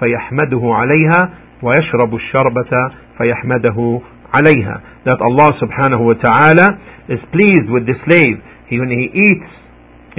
فيحمده 0.00 0.62
عليها 0.64 1.30
ويشرب 1.62 2.14
الشربة 2.14 2.72
فيحمده 3.18 4.00
عليها 4.34 4.80
that 5.04 5.18
Allah 5.20 5.50
subhanahu 5.58 6.06
wa 6.06 6.14
ta'ala 6.14 6.66
is 7.08 7.18
pleased 7.34 7.66
with 7.68 7.86
the 7.86 7.98
slave 8.06 8.38
he, 8.68 8.78
when 8.78 8.90
he 8.94 9.10
eats 9.10 9.50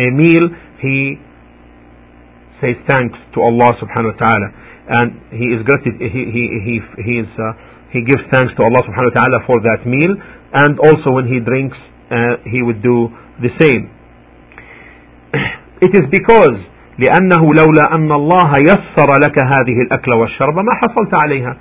a 0.04 0.12
meal 0.12 0.50
he 0.84 1.16
says 2.60 2.76
thanks 2.92 3.18
to 3.34 3.40
Allah 3.42 3.72
subhanahu 3.80 4.14
wa 4.14 4.20
ta'ala 4.20 4.48
and 5.00 5.08
he 5.32 5.48
is 5.56 5.64
grateful 5.64 5.96
he, 5.96 6.10
he, 6.12 6.44
he, 6.60 6.76
he, 7.08 7.14
is, 7.24 7.32
uh, 7.40 7.56
he 7.96 8.04
gives 8.04 8.22
thanks 8.36 8.52
to 8.60 8.62
Allah 8.68 8.82
subhanahu 8.84 9.16
wa 9.16 9.18
ta'ala 9.22 9.38
for 9.48 9.58
that 9.64 9.88
meal 9.88 10.14
and 10.62 10.78
also 10.78 11.16
when 11.16 11.26
he 11.26 11.40
drinks 11.40 11.78
uh, 12.12 12.38
he 12.46 12.62
would 12.62 12.82
do 12.82 13.10
the 13.42 13.52
same 13.62 13.90
it 15.82 15.92
is 16.00 16.06
because 16.12 16.58
لأنه 17.00 17.42
لولا 17.42 17.96
أن 17.96 18.12
الله 18.12 18.52
يسر 18.70 19.10
لك 19.26 19.38
هذه 19.44 19.78
الأكل 19.86 20.12
والشرب 20.20 20.56
ما 20.56 20.74
حصلت 20.74 21.14
عليها 21.14 21.58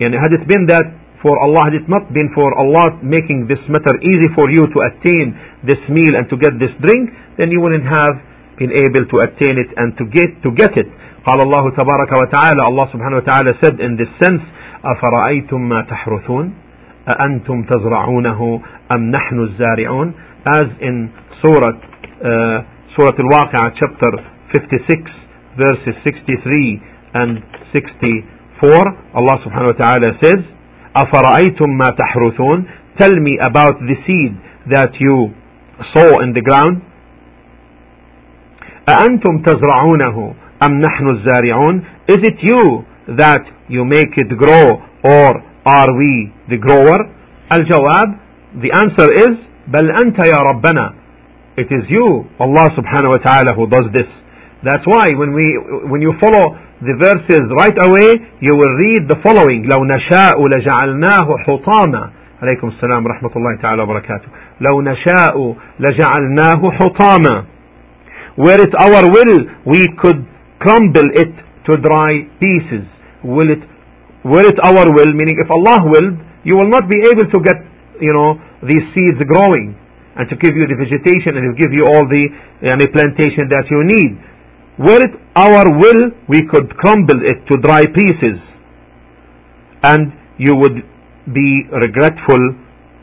يعني 0.00 0.16
had 0.18 0.32
it 0.32 0.46
been 0.46 0.66
that 0.66 0.86
for 1.22 1.34
Allah, 1.42 1.72
had 1.72 1.74
it 1.74 1.88
not 1.88 2.12
been 2.12 2.30
for 2.34 2.54
Allah 2.54 3.00
making 3.02 3.48
this 3.48 3.58
matter 3.68 3.94
easy 4.04 4.28
for 4.36 4.46
you 4.52 4.62
to 4.68 4.78
attain 4.86 5.34
this 5.64 5.80
meal 5.88 6.14
and 6.14 6.28
to 6.30 6.36
get 6.36 6.54
this 6.60 6.70
drink, 6.78 7.10
then 7.40 7.50
you 7.50 7.58
wouldn't 7.60 7.88
have 7.88 8.20
been 8.60 8.70
able 8.70 9.02
to 9.10 9.16
attain 9.26 9.56
it 9.58 9.70
and 9.80 9.96
to 9.98 10.04
get 10.06 10.28
to 10.44 10.50
get 10.54 10.76
it. 10.76 10.86
قال 11.26 11.40
الله 11.40 11.70
تبارك 11.70 12.12
وتعالى 12.12 12.62
Allah 12.62 12.86
subhanahu 12.94 13.18
wa 13.18 13.26
ta'ala 13.26 13.50
said 13.60 13.80
in 13.80 13.96
this 13.96 14.08
sense 14.22 14.42
أفرأيتم 14.84 15.68
ما 15.68 15.82
تحرثون 15.82 16.52
أأنتم 17.19 17.63
تزرعونه 17.63 18.61
أم 18.91 19.11
نحن 19.11 19.39
الزارعون 19.39 20.13
as 20.45 20.67
in 20.81 21.09
Surah 21.41 21.73
uh, 21.73 22.57
Surah 22.95 23.15
Al-Waqi'ah 23.17 23.73
chapter 23.79 24.11
56 24.53 25.09
verses 25.57 25.95
63 26.03 26.81
and 27.13 27.43
64 27.73 28.69
Allah 29.13 29.35
subhanahu 29.45 29.73
wa 29.73 29.79
ta'ala 29.79 30.09
says 30.23 30.41
أفرأيتم 30.95 31.69
ما 31.77 31.87
تحرثون 31.99 32.65
tell 32.99 33.15
me 33.19 33.37
about 33.41 33.79
the 33.79 33.95
seed 34.05 34.33
that 34.69 34.91
you 34.99 35.31
sow 35.93 36.19
in 36.21 36.33
the 36.33 36.41
ground 36.41 36.81
أأنتم 38.89 39.41
تزرعونه 39.41 40.33
أم 40.67 40.79
نحن 40.81 41.07
الزارعون 41.09 41.83
is 42.11 42.21
it 42.23 42.37
you 42.41 42.85
that 43.07 43.43
you 43.69 43.85
make 43.85 44.13
it 44.17 44.29
grow 44.37 44.81
or 45.03 45.50
are 45.66 45.90
we 46.00 46.30
the 46.48 46.58
grower 46.58 46.98
الجواب 47.52 48.08
the 48.62 48.70
answer 48.82 49.08
is 49.24 49.34
بل 49.68 49.90
أنت 49.90 50.18
يا 50.26 50.40
ربنا 50.50 50.92
it 51.56 51.68
is 51.72 51.84
you 51.88 52.24
Allah 52.40 52.66
subhanahu 52.78 53.10
wa 53.10 53.18
ta'ala 53.18 53.54
who 53.56 53.66
does 53.66 53.88
this 53.92 54.08
that's 54.62 54.86
why 54.86 55.06
when 55.20 55.32
we 55.32 55.46
when 55.90 56.00
you 56.02 56.12
follow 56.22 56.56
the 56.82 56.92
verses 57.00 57.44
right 57.56 57.76
away, 57.88 58.20
you 58.40 58.52
will 58.52 58.74
read 58.76 59.08
the 59.08 59.16
following. 59.24 59.64
لو 59.64 59.84
نشاء 59.84 60.46
لجعلناه 60.48 61.36
حطاما 61.46 62.10
عليكم 62.42 62.68
السلام 62.68 63.04
ورحمة 63.04 63.30
الله 63.36 63.56
تعالى 63.62 63.82
وبركاته 63.82 64.28
لو 64.60 64.82
نشاء 64.82 65.54
لجعلناه 65.80 66.70
حطاما 66.70 67.44
Were 68.36 68.60
it 68.60 68.74
our 68.84 69.02
will, 69.16 69.38
we 69.64 69.86
could 70.02 70.20
crumble 70.58 71.08
it 71.14 71.32
to 71.64 71.72
dry 71.80 72.10
pieces. 72.38 72.84
Will 73.24 73.50
it, 73.50 73.62
were 74.24 74.46
it 74.46 74.58
our 74.58 74.86
will, 74.90 75.12
meaning 75.14 75.38
if 75.38 75.50
Allah 75.50 75.86
willed, 75.86 76.18
you 76.42 76.56
will 76.58 76.70
not 76.70 76.90
be 76.90 76.98
able 77.10 77.30
to 77.30 77.38
get, 77.42 77.58
you 78.00 78.12
know, 78.12 78.38
these 78.66 78.82
seeds 78.94 79.22
growing 79.26 79.78
and 80.16 80.26
to 80.30 80.36
give 80.36 80.56
you 80.56 80.66
the 80.66 80.74
vegetation 80.74 81.36
and 81.36 81.52
to 81.52 81.54
give 81.60 81.70
you 81.70 81.84
all 81.86 82.08
the 82.08 82.24
yani, 82.64 82.86
plantation 82.90 83.46
that 83.52 83.68
you 83.70 83.80
need. 83.84 84.12
Were 84.78 85.00
it 85.00 85.14
our 85.36 85.64
will, 85.78 86.12
we 86.28 86.42
could 86.48 86.74
crumble 86.76 87.20
it 87.24 87.44
to 87.48 87.54
dry 87.60 87.84
pieces 87.86 88.40
and 89.82 90.12
you 90.38 90.56
would 90.56 90.82
be 91.32 91.64
regretful 91.70 92.42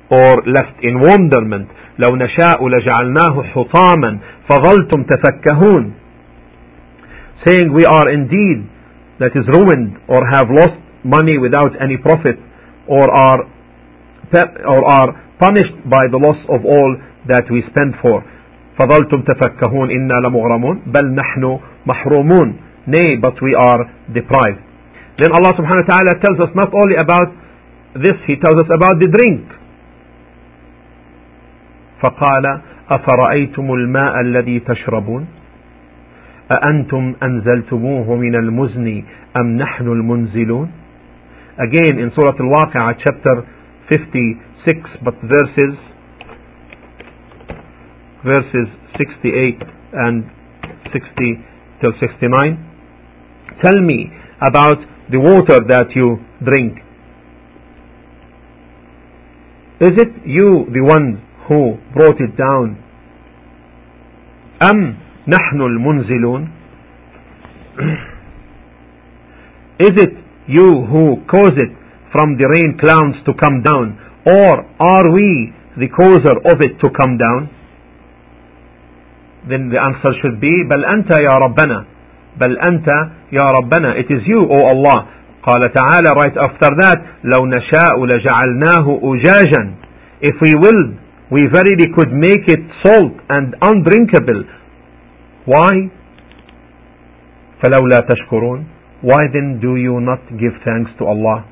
or 0.09 0.43
left 0.45 0.77
in 0.83 0.99
wonderment. 1.01 1.69
لو 1.99 2.15
نشاء 2.15 2.67
لجعلناه 2.67 3.43
حطاما 3.43 4.19
فظلتم 4.49 5.03
تفكهون 5.03 5.93
saying 7.45 7.73
we 7.73 7.85
are 7.85 8.09
indeed 8.09 8.65
that 9.19 9.31
is 9.35 9.45
ruined 9.53 9.99
or 10.07 10.25
have 10.33 10.49
lost 10.49 10.79
money 11.16 11.36
without 11.38 11.72
any 11.80 11.96
profit 11.96 12.36
or 12.86 13.04
are 13.26 13.40
or 14.72 14.80
are 14.98 15.10
punished 15.40 15.76
by 15.88 16.04
the 16.12 16.20
loss 16.26 16.40
of 16.54 16.60
all 16.64 16.90
that 17.32 17.44
we 17.50 17.62
spend 17.70 17.94
for 18.02 18.22
فظلتم 18.78 19.22
تفكهون 19.22 19.90
إنا 19.90 20.14
لمغرمون 20.14 20.82
بل 20.86 21.14
نحن 21.14 21.58
محرومون 21.86 22.48
nay 22.86 23.16
but 23.20 23.34
we 23.42 23.52
are 23.54 23.82
deprived 24.14 24.62
then 25.18 25.30
Allah 25.34 25.52
subhanahu 25.58 25.82
wa 25.84 25.90
ta'ala 25.92 26.12
tells 26.24 26.38
us 26.46 26.50
not 26.54 26.70
only 26.72 26.96
about 26.96 27.28
this 28.04 28.16
he 28.28 28.36
tells 28.38 28.54
us 28.62 28.70
about 28.70 28.96
the 29.02 29.08
drink 29.16 29.44
فقال 32.00 32.60
أفرأيتم 32.90 33.72
الماء 33.72 34.20
الذي 34.20 34.60
تشربون 34.60 35.26
أأنتم 36.52 37.14
أنزلتموه 37.22 38.16
من 38.16 38.34
المزن 38.34 39.02
أم 39.36 39.46
نحن 39.56 39.86
المنزلون 39.86 40.70
again 41.59 41.99
in 41.99 42.11
Surah 42.15 42.33
Al-Waqi'ah 42.39 42.97
chapter 43.03 43.45
56 43.89 44.79
but 45.03 45.15
verses 45.21 45.75
verses 48.23 48.67
68 48.97 49.61
and 49.93 50.23
60 50.91 51.53
till 51.81 51.91
69. 51.99 52.57
Tell 53.61 53.81
me 53.81 54.09
about 54.41 54.79
the 55.11 55.19
water 55.19 55.59
that 55.67 55.91
you 55.95 56.17
drink. 56.43 56.79
Is 59.81 59.91
it 59.97 60.13
you, 60.25 60.65
the 60.71 60.81
one 60.81 61.21
who 61.47 61.77
brought 61.93 62.19
it 62.21 62.37
down? 62.37 62.79
أم 64.63 64.95
نحن 65.27 65.61
المنزلون? 65.61 66.47
Is 69.79 69.91
it 69.97 70.13
you 70.47 70.85
who 70.91 71.23
cause 71.27 71.55
it 71.65 71.71
from 72.11 72.37
the 72.37 72.47
rain 72.55 72.77
clouds 72.79 73.17
to 73.25 73.33
come 73.33 73.63
down? 73.63 73.97
Or 74.25 74.51
are 74.79 75.07
we 75.11 75.51
the 75.77 75.89
causer 75.89 76.35
of 76.51 76.57
it 76.61 76.79
to 76.83 76.89
come 76.91 77.17
down? 77.17 77.49
then 79.49 79.67
the 79.69 79.75
answer 79.79 80.11
should 80.21 80.39
be 80.39 80.53
بل 80.71 80.85
أنت 80.85 81.09
يا 81.19 81.35
ربنا 81.37 81.85
بل 82.39 82.57
أنت 82.69 82.87
يا 83.31 83.51
ربنا 83.51 83.95
it 83.99 84.07
is 84.07 84.23
you 84.25 84.39
O 84.39 84.57
Allah 84.71 85.07
قال 85.43 85.71
تعالى 85.73 86.09
right 86.15 86.37
after 86.37 86.69
that 86.81 86.99
لو 87.23 87.45
نشاء 87.45 88.05
لجعلناه 88.05 88.99
أجاجا 89.03 89.63
if 90.21 90.35
we 90.45 90.51
will 90.55 90.83
we 91.29 91.41
verily 91.47 91.87
could 91.95 92.11
make 92.13 92.47
it 92.47 92.63
salt 92.85 93.13
and 93.29 93.55
undrinkable 93.61 94.43
why 95.45 95.89
فلولا 97.63 98.07
تشكرون 98.09 98.65
why 99.01 99.27
then 99.31 99.59
do 99.59 99.75
you 99.75 99.99
not 99.99 100.21
give 100.39 100.55
thanks 100.63 100.91
to 100.99 101.05
Allah 101.05 101.45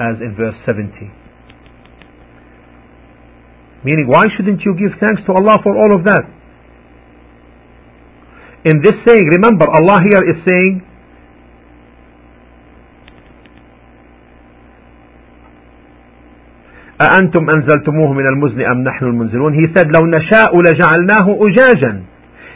as 0.00 0.16
in 0.20 0.34
verse 0.36 0.56
70 0.66 1.20
Meaning, 3.82 4.08
why 4.08 4.28
shouldn't 4.36 4.60
you 4.60 4.76
give 4.76 4.92
thanks 5.00 5.24
to 5.24 5.32
Allah 5.32 5.56
for 5.64 5.72
all 5.72 5.96
of 5.96 6.04
that? 6.04 6.24
In 8.68 8.84
this 8.84 8.92
saying, 9.08 9.24
remember, 9.24 9.64
Allah 9.72 10.04
here 10.04 10.20
is 10.28 10.36
saying, 10.44 10.84
أأنتم 17.00 17.50
أنزلتموه 17.50 18.12
من 18.12 18.26
المزن 18.26 18.60
أم 18.60 18.84
نحن 18.84 19.04
المنزلون 19.04 19.54
He 19.54 19.66
said 19.72 19.86
لو 19.86 20.06
نشاء 20.06 20.52
لجعلناه 20.52 21.26
أجاجا 21.40 22.02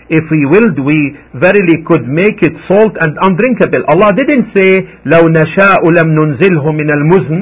If 0.08 0.24
we 0.32 0.44
willed 0.52 0.78
we 0.88 0.98
verily 1.32 1.80
could 1.88 2.04
make 2.04 2.38
it 2.44 2.54
salt 2.68 2.94
and 3.04 3.16
undrinkable 3.26 3.82
Allah 3.92 4.10
didn't 4.20 4.52
say 4.56 4.70
لو 5.06 5.22
نشاء 5.40 5.80
لم 5.98 6.08
ننزله 6.18 6.64
من 6.72 6.88
المزن 6.90 7.40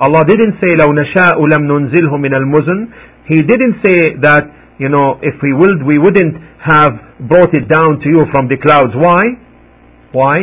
Allah 0.00 0.22
didn't 0.30 0.56
say 0.62 0.70
لو 0.84 0.92
نشاء 0.92 1.36
لم 1.54 1.62
ننزله 1.72 2.16
من 2.16 2.34
المزن 2.34 2.88
He 3.28 3.42
didn't 3.42 3.76
say 3.84 3.98
that 4.26 4.44
you 4.78 4.88
know 4.88 5.18
if 5.22 5.34
we 5.42 5.52
willed 5.52 5.82
we 5.82 5.98
wouldn't 5.98 6.36
have 6.60 6.92
brought 7.20 7.52
it 7.54 7.66
down 7.68 8.00
to 8.02 8.08
you 8.08 8.22
from 8.32 8.48
the 8.48 8.56
clouds 8.56 8.94
why 8.94 9.22
why 10.12 10.36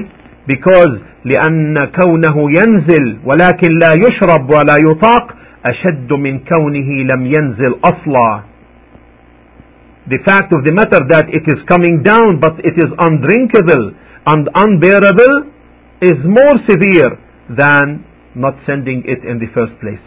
because 0.48 0.94
لأن 1.26 1.86
كونه 2.02 2.36
ينزل 2.60 3.18
ولكن 3.26 3.72
لا 3.82 3.92
يشرب 4.06 4.50
ولا 4.50 4.78
يطاق 4.92 5.26
أشد 5.66 6.14
من 6.14 6.40
كونه 6.40 6.90
لم 7.12 7.26
ينزل 7.26 7.76
أصلا 7.84 8.42
the 10.11 10.19
fact 10.27 10.51
of 10.51 10.67
the 10.67 10.75
matter 10.75 10.99
that 11.07 11.31
it 11.31 11.47
is 11.47 11.63
coming 11.71 12.03
down 12.03 12.43
but 12.43 12.59
it 12.67 12.75
is 12.75 12.91
undrinkable 12.99 13.95
and 14.27 14.51
unbearable 14.59 15.55
is 16.03 16.19
more 16.27 16.59
severe 16.67 17.15
than 17.47 18.05
not 18.35 18.59
sending 18.67 19.07
it 19.07 19.23
in 19.23 19.39
the 19.39 19.47
first 19.55 19.75
place. 19.79 20.03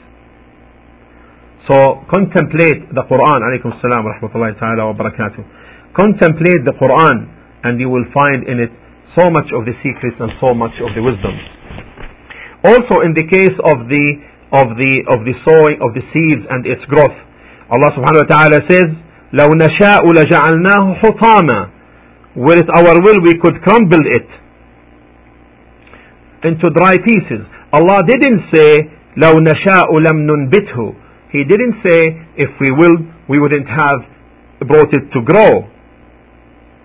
So 1.71 2.03
contemplate 2.11 2.91
the 2.91 3.07
Quran, 3.07 3.39
alaykum 3.39 3.79
salam 3.79 4.03
rahmatullahi 4.03 4.59
ta'ala 4.59 4.91
wa 4.91 4.95
barakatuh. 4.99 5.95
Contemplate 5.95 6.67
the 6.67 6.75
Quran 6.75 7.31
and 7.63 7.79
you 7.79 7.87
will 7.87 8.03
find 8.11 8.43
in 8.43 8.59
it 8.59 8.71
so 9.15 9.31
much 9.31 9.47
of 9.55 9.63
the 9.63 9.71
secrets 9.79 10.19
and 10.19 10.35
so 10.43 10.51
much 10.51 10.75
of 10.83 10.91
the 10.91 10.99
wisdom. 10.99 11.31
Also 12.67 13.07
in 13.07 13.15
the 13.15 13.23
case 13.23 13.55
of 13.71 13.87
the 13.87 14.05
of 14.53 14.75
the 14.75 14.93
of 15.07 15.23
the 15.23 15.35
sowing 15.47 15.79
of 15.79 15.95
the 15.95 16.03
seeds 16.11 16.43
and 16.51 16.67
its 16.67 16.83
growth, 16.91 17.15
Allah 17.71 17.89
subhanahu 17.95 18.27
wa 18.27 18.29
ta'ala 18.29 18.59
says, 18.67 18.89
لو 19.32 19.48
نشاء 19.64 20.02
لجعلناه 20.12 20.94
حطاما 20.94 21.68
were 22.36 22.56
it 22.62 22.68
our 22.78 22.94
will 23.04 23.20
we 23.28 23.34
could 23.42 23.56
crumble 23.66 24.04
it 24.18 24.28
into 26.48 26.70
dry 26.70 26.96
pieces 26.98 27.42
Allah 27.72 27.98
didn't 28.06 28.42
say 28.54 28.88
لو 29.16 29.32
نشاء 29.40 29.88
لم 29.98 30.18
ننبته 30.26 30.94
He 31.32 31.44
didn't 31.44 31.76
say 31.86 32.00
if 32.36 32.50
we 32.60 32.70
will 32.80 32.96
we 33.28 33.38
wouldn't 33.38 33.68
have 33.68 34.00
brought 34.66 34.92
it 34.98 35.12
to 35.12 35.20
grow 35.22 35.68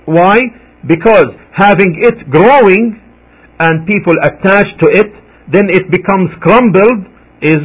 Why? 0.06 0.38
Because 0.86 1.30
having 1.56 1.96
it 2.04 2.30
growing 2.30 3.00
and 3.60 3.88
people 3.88 4.16
attached 4.30 4.76
to 4.84 4.88
it 4.92 5.12
then 5.54 5.70
it 5.70 5.86
becomes 5.92 6.30
crumbled 6.42 7.08
is 7.42 7.64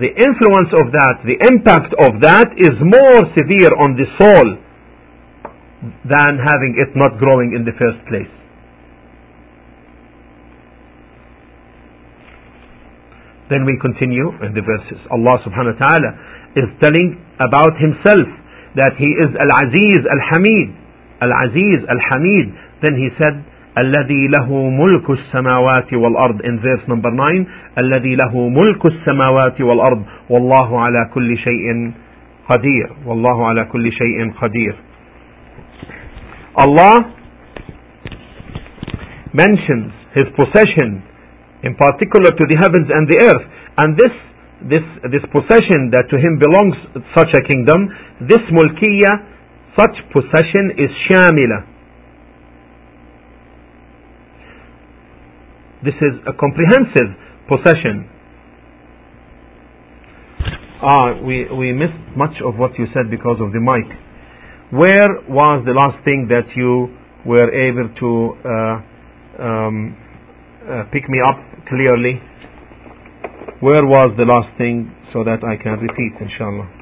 the 0.00 0.08
influence 0.08 0.72
of 0.72 0.88
that, 0.96 1.20
the 1.28 1.36
impact 1.52 1.92
of 2.00 2.20
that 2.24 2.48
is 2.56 2.72
more 2.80 3.28
severe 3.36 3.72
on 3.76 3.92
the 3.92 4.08
soul 4.16 4.56
than 6.08 6.40
having 6.40 6.80
it 6.80 6.96
not 6.96 7.18
growing 7.20 7.52
in 7.52 7.68
the 7.68 7.76
first 7.76 8.00
place. 8.08 8.30
Then 13.52 13.68
we 13.68 13.76
continue 13.76 14.32
in 14.40 14.56
the 14.56 14.64
verses. 14.64 14.96
Allah 15.12 15.36
subhanahu 15.44 15.76
wa 15.76 15.80
ta'ala 15.84 16.10
is 16.56 16.72
telling 16.80 17.20
about 17.36 17.76
himself 17.76 18.24
that 18.80 18.96
he 18.96 19.12
is 19.12 19.28
Al-Aziz 19.36 20.00
Al-Hamid. 20.08 20.72
Al-Aziz 21.20 21.84
Al-Hamid. 21.84 22.46
Then 22.80 22.96
he 22.96 23.12
said, 23.20 23.44
الذي 23.78 24.28
له 24.38 24.48
ملك 24.70 25.10
السماوات 25.10 25.92
والأرض 25.94 26.42
in 26.42 26.58
verse 26.60 26.84
number 26.88 27.10
9 27.10 27.46
الذي 27.78 28.14
له 28.16 28.48
ملك 28.48 28.86
السماوات 28.86 29.60
والأرض 29.60 30.02
والله 30.30 30.80
على 30.80 31.08
كل 31.14 31.38
شيء 31.38 31.92
قدير 32.50 32.88
والله 33.06 33.46
على 33.48 33.64
كل 33.64 33.92
شيء 33.92 34.32
قدير 34.40 34.74
Allah 36.56 37.16
mentions 39.32 39.88
his 40.12 40.28
possession 40.36 41.00
in 41.64 41.72
particular 41.74 42.30
to 42.36 42.44
the 42.44 42.56
heavens 42.60 42.88
and 42.92 43.08
the 43.08 43.18
earth 43.24 43.44
and 43.78 43.96
this 43.96 44.14
this 44.68 44.84
this 45.08 45.24
possession 45.32 45.88
that 45.90 46.04
to 46.12 46.16
him 46.20 46.36
belongs 46.38 46.76
such 47.16 47.32
a 47.32 47.42
kingdom 47.48 47.88
this 48.28 48.44
mulkiyah 48.52 49.24
such 49.80 49.96
possession 50.12 50.76
is 50.76 50.90
shamila 51.08 51.71
This 55.84 55.94
is 55.98 56.14
a 56.26 56.32
comprehensive 56.38 57.10
possession. 57.48 58.08
Ah, 60.82 61.18
we, 61.22 61.46
we 61.50 61.72
missed 61.72 62.16
much 62.16 62.38
of 62.44 62.56
what 62.56 62.78
you 62.78 62.86
said 62.94 63.10
because 63.10 63.38
of 63.40 63.52
the 63.52 63.60
mic. 63.60 63.86
Where 64.70 65.22
was 65.28 65.62
the 65.66 65.72
last 65.72 66.02
thing 66.04 66.26
that 66.30 66.46
you 66.56 66.90
were 67.26 67.50
able 67.50 67.88
to 68.00 68.10
uh, 68.42 69.42
um, 69.42 69.96
uh, 70.68 70.84
pick 70.92 71.08
me 71.08 71.18
up 71.20 71.38
clearly? 71.68 72.20
Where 73.60 73.86
was 73.86 74.14
the 74.16 74.24
last 74.24 74.56
thing 74.58 74.90
so 75.12 75.22
that 75.24 75.44
I 75.44 75.60
can 75.62 75.78
repeat, 75.78 76.14
inshallah? 76.20 76.81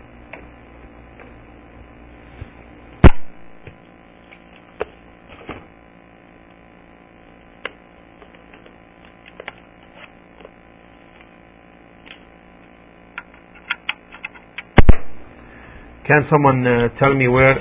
Can 16.11 16.27
someone 16.29 16.67
uh, 16.67 16.89
tell 16.99 17.15
me 17.15 17.29
where 17.29 17.55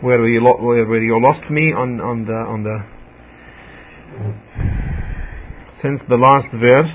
where 0.00 0.28
you 0.28 0.40
lo- 0.40 0.62
where, 0.62 1.02
you 1.02 1.20
lost 1.20 1.50
me 1.50 1.72
on 1.72 2.00
on 2.00 2.24
the 2.24 2.38
on 2.46 2.62
the 2.62 2.76
since 5.82 6.00
the 6.08 6.14
last 6.14 6.46
verse? 6.54 6.94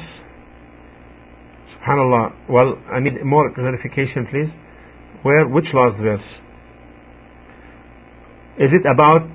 Subhanallah. 1.75 2.31
Well, 2.49 2.79
I 2.87 3.01
need 3.01 3.21
more 3.25 3.51
clarification, 3.53 4.25
please. 4.31 4.47
Where 5.23 5.49
which 5.49 5.65
last 5.73 5.99
verse? 5.99 6.23
Is 8.55 8.71
it 8.71 8.87
about? 8.87 9.27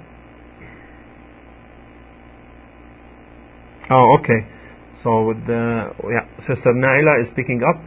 Oh, 3.90 4.16
okay. 4.18 4.48
So 5.02 5.28
with 5.28 5.44
the 5.46 5.92
yeah, 6.08 6.24
Sister 6.48 6.72
Naila 6.72 7.20
is 7.20 7.28
picking 7.36 7.60
up 7.68 7.84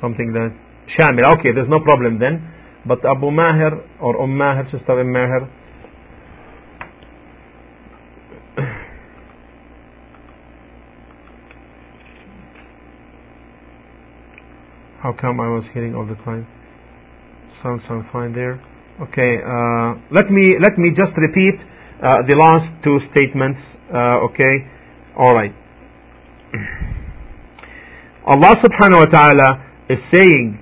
something 0.00 0.32
that 0.32 0.65
Shamil. 0.94 1.24
Okay, 1.38 1.50
there's 1.54 1.68
no 1.68 1.80
problem 1.80 2.18
then. 2.18 2.52
But 2.86 3.04
Abu 3.04 3.30
Maher 3.30 3.82
or 4.00 4.20
Umm 4.22 4.38
Mahir, 4.38 4.70
sister 4.70 5.00
Umm 5.00 5.08
Mahir, 5.12 5.48
How 15.02 15.12
come 15.20 15.40
I 15.40 15.48
was 15.48 15.64
hearing 15.74 15.94
all 15.94 16.06
the 16.06 16.14
time? 16.24 16.46
Sounds 17.62 17.82
sounds 17.88 18.06
fine 18.12 18.32
there. 18.32 18.60
Okay, 19.02 19.38
uh, 19.44 19.94
let 20.14 20.30
me 20.30 20.56
let 20.62 20.78
me 20.78 20.90
just 20.96 21.12
repeat 21.18 21.54
uh, 22.02 22.22
the 22.26 22.36
last 22.38 22.70
two 22.82 22.98
statements. 23.12 23.60
Uh, 23.92 24.24
okay, 24.30 24.54
all 25.18 25.34
right. 25.34 25.52
Allah 28.26 28.56
Subhanahu 28.62 29.04
wa 29.04 29.10
Taala 29.12 29.48
is 29.90 29.98
saying 30.14 30.58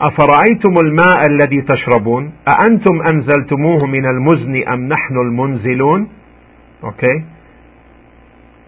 أفرأيتم 0.00 0.74
الماء 0.84 1.20
الذي 1.30 1.60
تشربون 1.62 2.32
أأنتم 2.48 3.02
أنزلتموه 3.02 3.86
من 3.86 4.06
المزن 4.06 4.68
أم 4.68 4.88
نحن 4.88 5.16
المنزلون 5.16 6.08
Okay 6.82 7.24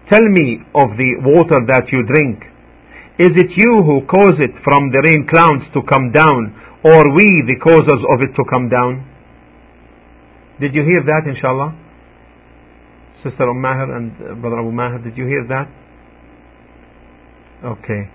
Tell 0.09 0.23
me 0.23 0.63
of 0.73 0.95
the 0.95 1.19
water 1.21 1.59
that 1.67 1.91
you 1.91 2.03
drink 2.03 2.43
Is 3.19 3.33
it 3.35 3.51
you 3.57 3.83
who 3.83 4.05
cause 4.07 4.39
it 4.39 4.55
from 4.63 4.91
the 4.91 5.01
rain 5.03 5.27
clouds 5.27 5.65
to 5.73 5.81
come 5.83 6.11
down 6.11 6.55
or 6.83 7.11
we 7.13 7.27
the 7.45 7.59
causers 7.59 8.03
of 8.13 8.21
it 8.21 8.33
to 8.35 8.43
come 8.49 8.69
down 8.69 9.03
Did 10.61 10.73
you 10.73 10.83
hear 10.83 11.03
that 11.03 11.27
inshallah 11.27 11.75
Sister 13.23 13.49
Umm 13.49 13.61
Mahir 13.61 13.89
and 13.97 14.41
Brother 14.41 14.59
Abu 14.59 14.71
Mahir 14.71 15.03
did 15.03 15.17
you 15.17 15.27
hear 15.27 15.45
that 15.49 15.67
Okay 17.65 18.09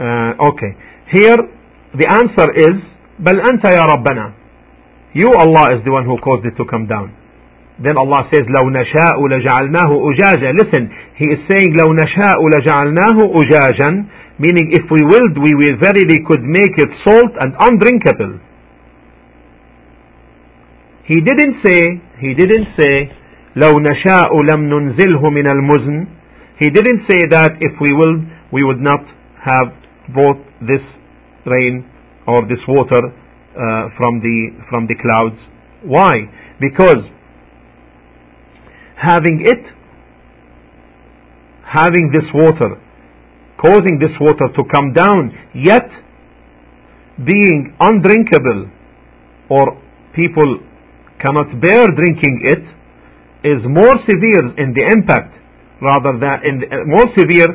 uh, 0.00 0.48
Okay 0.48 0.72
here 1.12 1.57
the 1.95 2.07
answer 2.09 2.47
is, 2.57 2.75
بل 3.19 3.37
أنت 3.39 3.63
يا 3.63 3.85
ربنا. 3.93 4.31
You 5.13 5.29
Allah 5.29 5.77
is 5.77 5.83
the 5.85 5.91
one 5.91 6.05
who 6.05 6.17
caused 6.17 6.45
it 6.45 6.57
to 6.57 6.65
come 6.65 6.87
down. 6.87 7.13
Then 7.79 7.97
Allah 7.97 8.29
says, 8.33 8.45
لو 8.49 8.69
نشاء 8.69 9.17
لجعلناه 9.17 9.91
أجاجا. 10.09 10.53
Listen, 10.57 10.89
He 11.15 11.25
is 11.25 11.39
saying, 11.47 11.73
لو 11.77 11.93
نشاء 11.93 12.39
لجعلناه 12.53 13.17
أجاجا, 13.41 13.89
meaning 14.39 14.73
if 14.73 14.85
we 14.89 15.01
willed, 15.05 15.37
we 15.37 15.53
will 15.53 15.77
verily 15.77 16.19
could 16.27 16.41
make 16.41 16.73
it 16.77 16.89
salt 17.05 17.33
and 17.39 17.53
undrinkable. 17.59 18.39
He 21.05 21.21
didn't 21.21 21.61
say, 21.65 22.01
he 22.19 22.33
didn't 22.33 22.67
say, 22.79 23.11
لو 23.55 23.79
نشاء 23.79 24.31
لم 24.53 24.69
ننزله 24.69 25.29
من 25.29 25.47
المزن. 25.47 26.07
He 26.59 26.69
didn't 26.69 27.05
say 27.07 27.27
that 27.29 27.57
if 27.59 27.73
we 27.81 27.89
willed, 27.93 28.23
we 28.51 28.63
would 28.63 28.81
not 28.81 29.03
have 29.41 29.73
brought 30.13 30.39
this 30.61 30.81
rain 31.46 31.84
or 32.26 32.42
this 32.46 32.60
water 32.68 32.98
uh, 33.08 33.88
from 33.96 34.20
the 34.20 34.50
from 34.68 34.86
the 34.86 34.94
clouds. 35.00 35.38
Why? 35.82 36.26
Because 36.60 37.02
having 38.98 39.46
it, 39.46 39.62
having 41.64 42.10
this 42.12 42.26
water, 42.34 42.76
causing 43.60 43.98
this 43.98 44.14
water 44.20 44.50
to 44.54 44.62
come 44.74 44.92
down, 44.92 45.32
yet 45.54 45.88
being 47.24 47.74
undrinkable, 47.80 48.70
or 49.50 49.80
people 50.14 50.60
cannot 51.22 51.50
bear 51.60 51.86
drinking 51.94 52.42
it, 52.46 52.62
is 53.46 53.62
more 53.66 53.94
severe 54.06 54.54
in 54.58 54.74
the 54.74 54.84
impact 54.94 55.34
rather 55.80 56.18
than 56.18 56.36
in 56.42 56.54
uh, 56.66 56.82
more 56.86 57.06
severe 57.16 57.46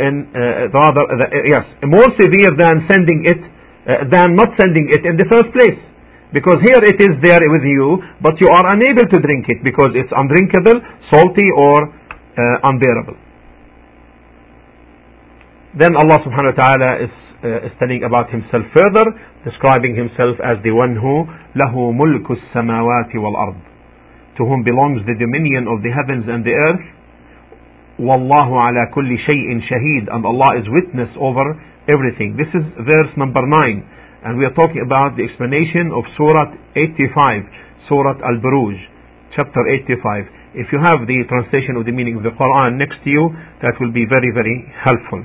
in 0.00 0.14
uh, 0.32 0.72
rather 0.72 1.04
uh, 1.06 1.50
yes 1.52 1.64
more 1.84 2.08
severe 2.18 2.52
than 2.56 2.86
sending 2.90 3.20
it 3.28 3.40
uh, 3.42 4.08
than 4.10 4.34
not 4.34 4.50
sending 4.58 4.88
it 4.88 5.02
in 5.04 5.14
the 5.20 5.26
first 5.28 5.52
place 5.52 5.78
because 6.32 6.58
here 6.64 6.80
it 6.88 6.96
is 6.96 7.12
there 7.20 7.44
with 7.44 7.64
you 7.64 8.00
but 8.24 8.34
you 8.40 8.48
are 8.48 8.72
unable 8.72 9.04
to 9.12 9.18
drink 9.20 9.46
it 9.52 9.60
because 9.62 9.92
it's 9.94 10.10
undrinkable 10.16 10.80
salty 11.12 11.48
or 11.54 11.92
uh, 11.92 12.68
unbearable 12.70 13.18
then 15.76 15.96
Allah 15.96 16.20
subhanahu 16.20 16.52
wa 16.52 16.58
ta'ala 16.64 16.90
is, 17.00 17.12
uh, 17.44 17.68
is 17.68 17.72
telling 17.80 18.04
about 18.04 18.28
himself 18.28 18.64
further 18.76 19.06
describing 19.44 19.96
himself 19.96 20.36
as 20.40 20.60
the 20.64 20.72
one 20.72 20.96
who 20.96 21.28
له 21.56 21.72
ملك 21.92 22.30
السماوات 22.30 23.12
والأرض 23.12 23.56
to 24.36 24.44
whom 24.48 24.64
belongs 24.64 25.04
the 25.04 25.16
dominion 25.20 25.68
of 25.68 25.82
the 25.84 25.92
heavens 25.92 26.24
and 26.28 26.44
the 26.44 26.52
earth 26.56 26.84
Wallahu 27.99 28.53
ala 28.53 28.89
kulli 28.93 29.17
shay'in 29.25 29.61
shaheed. 29.65 30.09
And 30.13 30.25
Allah 30.25 30.61
is 30.61 30.65
witness 30.69 31.09
over 31.17 31.57
everything. 31.89 32.37
This 32.37 32.49
is 32.53 32.63
verse 32.81 33.11
number 33.17 33.41
9. 33.41 33.49
And 34.25 34.37
we 34.37 34.45
are 34.45 34.53
talking 34.53 34.81
about 34.85 35.17
the 35.17 35.25
explanation 35.25 35.93
of 35.93 36.05
Surah 36.17 36.53
85, 36.75 37.89
Surah 37.89 38.17
Al-Buruj, 38.21 38.77
chapter 39.33 39.65
85. 39.65 40.57
If 40.57 40.67
you 40.73 40.81
have 40.81 41.05
the 41.05 41.21
translation 41.29 41.77
of 41.77 41.85
the 41.85 41.93
meaning 41.93 42.17
of 42.17 42.23
the 42.25 42.33
Quran 42.33 42.81
next 42.81 42.97
to 43.05 43.09
you, 43.09 43.29
that 43.61 43.77
will 43.79 43.93
be 43.93 44.05
very, 44.09 44.33
very 44.33 44.65
helpful. 44.81 45.21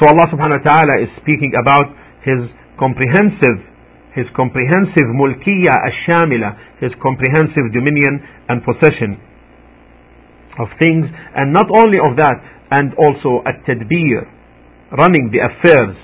So 0.00 0.08
Allah 0.08 0.26
subhanahu 0.32 0.64
wa 0.64 0.66
ta'ala 0.68 0.94
is 1.04 1.10
speaking 1.20 1.52
about 1.56 1.92
His 2.24 2.48
comprehensive 2.80 3.72
his 4.12 4.28
comprehensive 4.36 5.08
mulkiyah 5.16 5.72
ash-shamila, 5.88 6.84
his 6.84 6.92
comprehensive 7.00 7.72
dominion 7.72 8.20
and 8.48 8.60
possession 8.60 9.16
of 10.58 10.68
things, 10.78 11.06
and 11.36 11.52
not 11.52 11.68
only 11.72 11.98
of 12.02 12.16
that, 12.16 12.38
and 12.72 12.96
also 12.96 13.44
at-tadbir, 13.44 14.24
running 14.96 15.28
the 15.32 15.44
affairs 15.44 15.96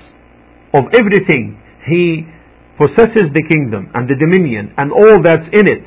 of 0.73 0.85
everything. 0.93 1.57
He 1.85 2.25
possesses 2.77 3.33
the 3.33 3.43
kingdom 3.49 3.89
and 3.93 4.07
the 4.07 4.15
dominion 4.15 4.71
and 4.77 4.93
all 4.93 5.19
that's 5.19 5.49
in 5.51 5.65
it, 5.67 5.83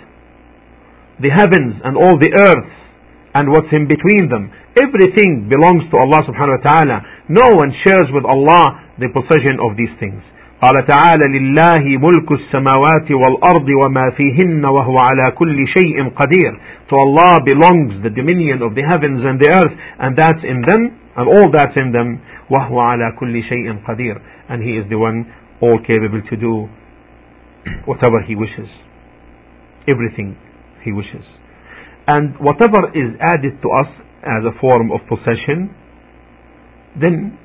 the 1.23 1.31
heavens 1.31 1.81
and 1.87 1.97
all 1.97 2.19
the 2.19 2.33
earth 2.35 2.73
and 3.35 3.49
what's 3.49 3.71
in 3.73 3.89
between 3.89 4.29
them. 4.29 4.51
Everything 4.77 5.49
belongs 5.49 5.89
to 5.89 5.97
Allah 5.97 6.21
subhanahu 6.29 6.61
wa 6.61 6.65
ta'ala. 6.67 6.99
No 7.33 7.47
one 7.57 7.73
shares 7.87 8.13
with 8.13 8.27
Allah 8.29 8.93
the 8.99 9.09
possession 9.09 9.57
of 9.63 9.77
these 9.79 9.93
things. 9.97 10.21
قال 10.62 10.86
تعالى 10.86 11.40
لله 11.40 11.98
ملك 11.98 12.32
السماوات 12.32 13.12
والأرض 13.12 13.70
وما 13.70 14.10
فيهن 14.18 14.66
وهو 14.66 14.98
على 14.98 15.32
كل 15.32 15.58
شيء 15.68 16.10
قدير 16.10 16.52
To 16.90 16.96
Allah 16.96 17.34
belongs 17.46 18.02
the 18.02 18.10
dominion 18.10 18.62
of 18.64 18.74
the 18.74 18.82
heavens 18.82 19.22
and 19.24 19.38
the 19.40 19.50
earth 19.54 19.76
and 20.00 20.18
that's 20.18 20.44
in 20.44 20.62
them 20.66 20.98
and 21.16 21.26
all 21.30 21.52
that's 21.54 21.78
in 21.78 21.92
them 21.92 22.20
وهو 22.50 22.80
على 22.80 23.14
كل 23.20 23.44
شيء 23.44 23.76
قدير 23.88 24.18
and 24.50 24.64
He 24.64 24.78
is 24.82 24.90
the 24.90 24.98
one 24.98 25.26
all 25.62 25.78
capable 25.86 26.22
to 26.30 26.36
do 26.36 26.68
whatever 27.86 28.22
He 28.26 28.36
wishes 28.36 28.70
everything 29.88 30.36
He 30.84 30.92
wishes 30.92 31.26
and 32.08 32.34
whatever 32.40 32.90
is 32.96 33.14
added 33.22 33.62
to 33.62 33.70
us 33.82 33.92
as 34.24 34.42
a 34.46 34.58
form 34.60 34.92
of 34.92 35.02
possession 35.08 35.70
then 37.00 37.38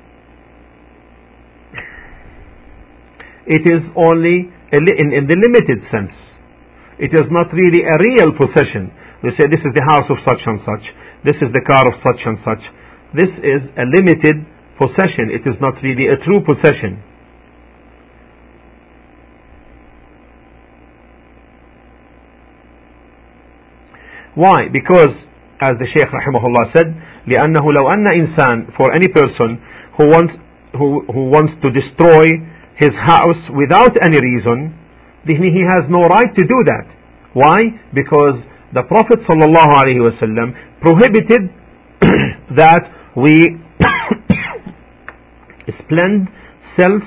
it 3.47 3.63
is 3.67 3.83
only 3.95 4.47
in, 4.71 5.07
in 5.13 5.23
the 5.27 5.37
limited 5.37 5.83
sense. 5.91 6.13
It 6.97 7.11
is 7.11 7.27
not 7.29 7.51
really 7.51 7.83
a 7.83 7.95
real 7.99 8.31
possession. 8.37 8.93
We 9.23 9.31
say 9.35 9.47
this 9.47 9.63
is 9.63 9.73
the 9.75 9.83
house 9.83 10.07
of 10.11 10.17
such 10.23 10.43
and 10.45 10.59
such, 10.63 10.85
this 11.23 11.39
is 11.39 11.49
the 11.55 11.63
car 11.63 11.87
of 11.87 11.95
such 12.03 12.21
and 12.27 12.37
such. 12.43 12.63
This 13.15 13.31
is 13.39 13.61
a 13.79 13.85
limited 13.87 14.43
possession. 14.75 15.31
It 15.31 15.47
is 15.47 15.55
not 15.61 15.79
really 15.79 16.11
a 16.11 16.17
true 16.25 16.43
possession. 16.43 16.99
Why? 24.35 24.65
Because, 24.67 25.13
as 25.61 25.77
the 25.77 25.87
Shaykh 25.93 26.09
rahimahullah 26.09 26.73
said, 26.75 26.89
لأنه 27.27 27.63
لو 27.63 27.85
أن 27.87 28.07
إنسان 28.07 28.75
for 28.75 28.91
any 28.91 29.07
person 29.07 29.61
who 29.97 30.05
wants 30.09 30.33
who, 30.73 31.05
who 31.05 31.29
wants 31.29 31.53
to 31.61 31.69
destroy 31.69 32.25
his 32.77 32.93
house 32.97 33.41
without 33.53 33.93
any 34.05 34.17
reason, 34.19 34.73
then 35.25 35.39
he 35.39 35.63
has 35.63 35.87
no 35.89 36.03
right 36.07 36.31
to 36.35 36.43
do 36.43 36.59
that. 36.67 36.85
Why? 37.33 37.79
Because 37.93 38.41
the 38.73 38.83
Prophet 38.83 39.19
ﷺ 39.29 40.81
prohibited 40.81 41.49
that 42.57 42.83
we 43.15 43.57
spend 45.85 46.27
self 46.79 47.03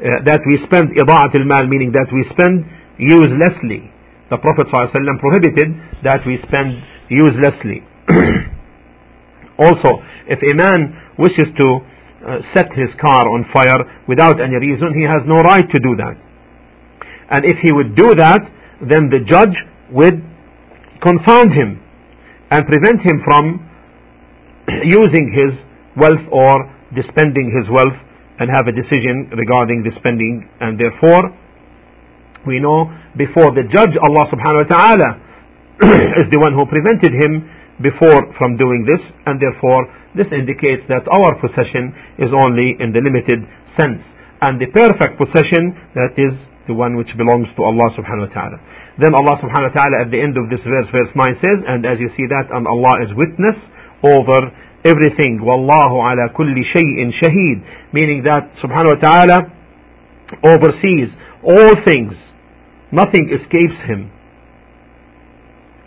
uh, 0.00 0.24
that 0.24 0.40
we 0.48 0.56
spend 0.64 0.96
إضاعة 0.96 1.32
المال 1.34 1.68
meaning 1.68 1.92
that 1.92 2.08
we 2.12 2.24
spend 2.32 2.64
uselessly. 2.98 3.92
The 4.30 4.38
Prophet 4.38 4.66
ﷺ 4.72 5.20
prohibited 5.20 5.76
that 6.04 6.24
we 6.26 6.38
spend 6.48 6.80
uselessly. 7.08 7.82
also, 9.58 9.90
if 10.26 10.38
a 10.40 10.52
man 10.56 10.96
wishes 11.18 11.48
to 11.58 11.66
uh, 11.66 11.93
uh, 12.25 12.41
set 12.57 12.65
his 12.73 12.89
car 12.97 13.21
on 13.29 13.45
fire 13.53 13.85
without 14.09 14.41
any 14.41 14.57
reason, 14.57 14.97
he 14.97 15.05
has 15.05 15.21
no 15.29 15.37
right 15.45 15.69
to 15.69 15.77
do 15.77 15.93
that. 15.93 16.17
And 17.29 17.45
if 17.45 17.61
he 17.61 17.69
would 17.69 17.93
do 17.93 18.17
that, 18.17 18.41
then 18.81 19.13
the 19.13 19.21
judge 19.29 19.53
would 19.93 20.25
confound 21.05 21.53
him 21.53 21.77
and 22.49 22.65
prevent 22.65 23.05
him 23.05 23.21
from 23.21 23.61
using 24.89 25.29
his 25.37 25.53
wealth 26.01 26.25
or 26.33 26.65
dispending 26.97 27.53
his 27.53 27.69
wealth 27.69 27.93
and 28.41 28.49
have 28.49 28.65
a 28.65 28.73
decision 28.73 29.29
regarding 29.37 29.85
the 29.85 29.93
spending. 30.01 30.49
And 30.65 30.81
therefore 30.81 31.29
we 32.49 32.57
know 32.57 32.89
before 33.21 33.53
the 33.53 33.69
judge 33.69 33.93
Allah 34.01 34.25
subhanahu 34.33 34.65
wa 34.65 34.69
ta'ala 34.73 35.09
is 36.25 36.27
the 36.33 36.41
one 36.41 36.57
who 36.57 36.65
prevented 36.65 37.13
him 37.21 37.53
before 37.85 38.33
from 38.41 38.57
doing 38.57 38.81
this. 38.81 39.01
And 39.29 39.37
therefore 39.37 39.85
this 40.15 40.31
indicates 40.31 40.83
that 40.87 41.03
our 41.11 41.35
possession 41.37 41.91
is 42.17 42.31
only 42.31 42.79
in 42.79 42.95
the 42.95 43.03
limited 43.03 43.43
sense. 43.75 44.01
And 44.41 44.59
the 44.59 44.71
perfect 44.71 45.19
possession, 45.19 45.75
that 45.95 46.15
is 46.15 46.33
the 46.67 46.75
one 46.75 46.97
which 46.97 47.11
belongs 47.15 47.47
to 47.55 47.61
Allah 47.63 47.91
subhanahu 47.93 48.31
wa 48.31 48.33
ta'ala. 48.33 48.57
Then 48.97 49.13
Allah 49.13 49.35
subhanahu 49.43 49.71
wa 49.71 49.75
ta'ala 49.75 49.95
at 50.07 50.09
the 50.09 50.19
end 50.19 50.39
of 50.39 50.47
this 50.47 50.63
verse, 50.63 50.87
verse 50.91 51.11
9 51.13 51.43
says, 51.43 51.59
and 51.67 51.83
as 51.83 51.99
you 51.99 52.09
see 52.15 52.25
that, 52.31 52.47
and 52.51 52.63
Allah 52.67 53.03
is 53.03 53.11
witness 53.13 53.59
over 54.03 54.49
everything. 54.87 55.41
Wallahu 55.43 55.99
ala 55.99 56.31
kulli 56.31 56.63
shay'in 56.71 57.11
shaheed. 57.19 57.59
Meaning 57.91 58.23
that 58.23 58.53
subhanahu 58.63 58.95
wa 58.95 59.01
ta'ala 59.03 59.37
oversees 60.47 61.09
all 61.43 61.73
things. 61.83 62.13
Nothing 62.91 63.29
escapes 63.33 63.77
him. 63.89 64.11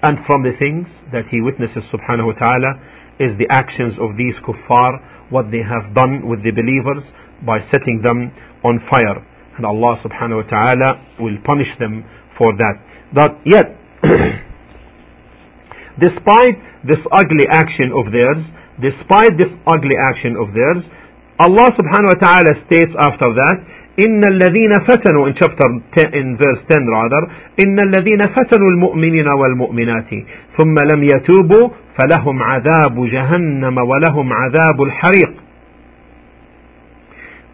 And 0.02 0.18
from 0.26 0.42
the 0.42 0.54
things 0.58 0.86
that 1.10 1.26
he 1.30 1.40
witnesses 1.40 1.82
subhanahu 1.90 2.34
wa 2.34 2.36
ta'ala 2.38 2.70
is 3.18 3.34
the 3.38 3.46
actions 3.50 3.94
of 3.98 4.16
these 4.16 4.34
kuffar, 4.46 5.30
what 5.30 5.50
they 5.50 5.62
have 5.62 5.94
done 5.94 6.26
with 6.26 6.42
the 6.42 6.54
believers 6.54 7.02
by 7.44 7.58
setting 7.70 8.00
them 8.02 8.30
on 8.64 8.80
fire. 8.90 9.18
And 9.58 9.66
Allah 9.66 9.98
subhanahu 10.02 10.44
wa 10.44 10.48
ta'ala 10.48 10.90
will 11.18 11.38
punish 11.44 11.70
them 11.78 12.04
for 12.38 12.54
that. 12.54 12.78
But 13.10 13.42
yet, 13.42 13.74
despite 16.06 16.56
this 16.86 17.02
ugly 17.10 17.46
action 17.50 17.90
of 17.90 18.14
theirs, 18.14 18.38
despite 18.78 19.34
this 19.34 19.50
ugly 19.66 19.98
action 19.98 20.38
of 20.38 20.54
theirs, 20.54 20.86
Allah 21.42 21.68
subhanahu 21.74 22.14
wa 22.14 22.18
ta'ala 22.22 22.52
states 22.66 22.94
after 22.98 23.34
that, 23.34 23.58
إن 23.98 24.24
الذين 24.24 24.72
فتنوا 24.88 25.28
in 25.28 25.34
chapter 25.34 25.68
10, 25.96 26.14
in 26.14 26.36
verse 26.36 26.62
10 26.70 26.86
rather 26.86 27.22
إن 27.66 27.78
الذين 27.78 28.26
فتنوا 28.26 28.70
المؤمنين 28.70 29.28
والمؤمنات 29.28 30.10
ثم 30.56 30.76
لم 30.92 31.02
يتوبوا 31.02 31.68
فلهم 31.98 32.42
عذاب 32.42 33.06
جهنم 33.06 33.78
ولهم 33.78 34.32
عذاب 34.32 34.82
الحريق 34.82 35.32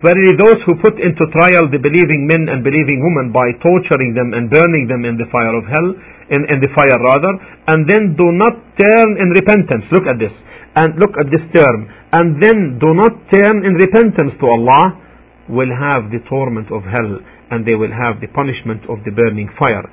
Verily 0.05 0.37
those 0.37 0.61
who 0.69 0.77
put 0.85 1.01
into 1.01 1.25
trial 1.33 1.65
the 1.73 1.81
believing 1.81 2.29
men 2.29 2.53
and 2.53 2.61
believing 2.61 3.01
women 3.01 3.33
by 3.33 3.57
torturing 3.65 4.13
them 4.13 4.37
and 4.37 4.53
burning 4.53 4.85
them 4.85 5.01
in 5.09 5.17
the 5.17 5.25
fire 5.33 5.57
of 5.57 5.65
hell, 5.65 5.89
in, 6.29 6.45
in 6.53 6.61
the 6.61 6.69
fire 6.77 7.01
rather, 7.01 7.33
and 7.73 7.89
then 7.89 8.13
do 8.13 8.29
not 8.37 8.53
turn 8.77 9.17
in 9.17 9.33
repentance. 9.33 9.89
Look 9.97 10.05
at 10.05 10.21
this. 10.21 10.35
And 10.77 11.01
look 11.01 11.17
at 11.17 11.33
this 11.33 11.41
term. 11.57 11.89
And 12.13 12.37
then 12.37 12.77
do 12.77 12.93
not 12.93 13.17
turn 13.33 13.65
in 13.65 13.81
repentance 13.81 14.37
to 14.37 14.45
Allah, 14.45 15.01
will 15.50 15.72
have 15.74 16.12
the 16.12 16.22
torment 16.30 16.72
of 16.72 16.84
hell 16.84 17.20
and 17.52 17.66
they 17.66 17.74
will 17.74 17.92
have 17.92 18.22
the 18.22 18.28
punishment 18.28 18.86
of 18.90 19.04
the 19.06 19.12
burning 19.12 19.50
fire. 19.58 19.84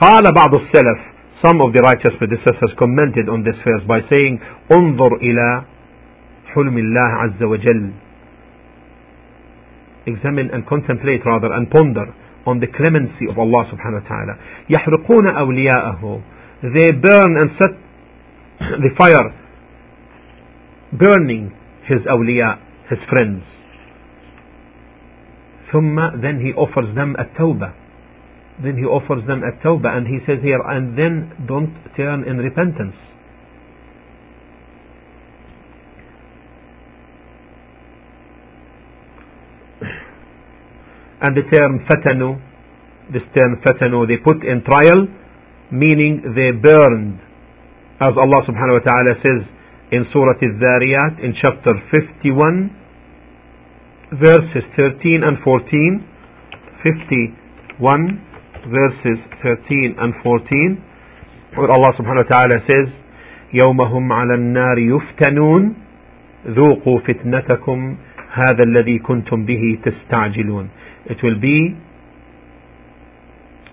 قال 0.00 0.24
بعض 0.34 0.54
السلف 0.54 0.98
some 1.44 1.60
of 1.60 1.72
the 1.72 1.82
righteous 1.82 2.14
predecessors 2.18 2.72
commented 2.78 3.28
on 3.28 3.44
this 3.44 3.56
verse 3.64 3.84
by 3.86 4.00
saying 4.10 4.40
انظر 4.72 5.12
إلى 5.22 5.64
حلم 6.54 6.76
الله 6.78 7.10
عز 7.22 7.42
وجل 7.42 7.92
examine 10.06 10.50
and 10.52 10.66
contemplate 10.66 11.24
rather 11.24 11.52
and 11.52 11.70
ponder 11.70 12.14
on 12.46 12.60
the 12.60 12.66
clemency 12.66 13.26
of 13.30 13.38
Allah 13.38 13.64
subhanahu 13.72 14.02
wa 14.02 14.08
ta'ala 14.08 14.34
يحرقون 14.70 15.26
أولياءه 15.26 16.22
they 16.62 16.92
burn 16.92 17.36
and 17.36 17.50
set 17.60 17.72
the 18.80 18.90
fire 18.98 19.44
burning 20.98 21.52
his 21.88 22.00
awliya, 22.08 22.58
his 22.88 22.98
friends. 23.10 23.42
ثم 25.71 26.21
then 26.21 26.39
he 26.41 26.53
offers 26.53 26.93
them 26.95 27.15
a 27.17 27.25
tawbah. 27.39 27.73
Then 28.61 28.75
he 28.75 28.83
offers 28.83 29.25
them 29.25 29.41
a 29.43 29.51
tawbah 29.63 29.95
and 29.95 30.07
he 30.07 30.19
says 30.27 30.39
here, 30.43 30.59
and 30.59 30.97
then 30.97 31.31
don't 31.47 31.73
turn 31.95 32.27
in 32.27 32.37
repentance. 32.37 32.95
and 41.21 41.37
the 41.37 41.43
term 41.55 41.85
fatanu, 41.87 42.41
this 43.13 43.23
term 43.31 43.61
fatanu, 43.63 44.07
they 44.07 44.17
put 44.17 44.43
in 44.43 44.61
trial, 44.63 45.07
meaning 45.71 46.21
they 46.35 46.51
burned. 46.51 47.21
As 48.01 48.15
Allah 48.15 48.43
subhanahu 48.47 48.79
wa 48.79 48.83
ta'ala 48.83 49.13
says 49.23 49.47
in 49.91 50.05
Surah 50.11 50.35
Al-Dhariyat 50.35 51.23
in 51.23 51.33
chapter 51.41 51.73
51, 51.91 52.75
verses 54.12 54.64
13 54.76 55.22
and 55.22 55.38
14. 55.44 56.14
51 56.84 58.20
verses 58.68 59.18
13 59.42 59.96
and 59.98 60.12
14 60.22 60.84
where 61.56 61.70
Allah 61.72 61.92
subhanahu 61.96 62.28
wa 62.28 62.30
ta'ala 62.30 62.58
says 62.68 62.88
يوم 63.54 63.80
هم 63.80 64.12
على 64.12 64.34
النار 64.34 64.78
يفتنون 64.78 65.74
ذوقوا 66.46 66.98
فتنتكم 66.98 67.96
هذا 68.32 68.62
الذي 68.62 68.98
كنتم 68.98 69.44
به 69.46 69.78
تستعجلون 69.84 70.68
it 71.06 71.22
will 71.22 71.40
be 71.40 71.76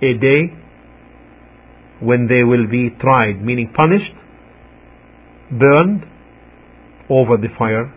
a 0.02 0.14
day 0.14 0.54
when 2.02 2.28
they 2.28 2.44
will 2.44 2.68
be 2.68 2.90
tried, 3.00 3.44
meaning 3.46 3.72
punished, 3.76 4.16
burned 5.52 6.02
over 7.10 7.38
the 7.38 7.48
fire. 7.58 7.94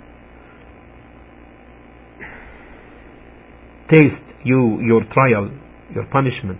Taste 3.89 4.29
you 4.45 4.79
your 4.85 5.01
trial, 5.13 5.49
your 5.93 6.05
punishment, 6.11 6.59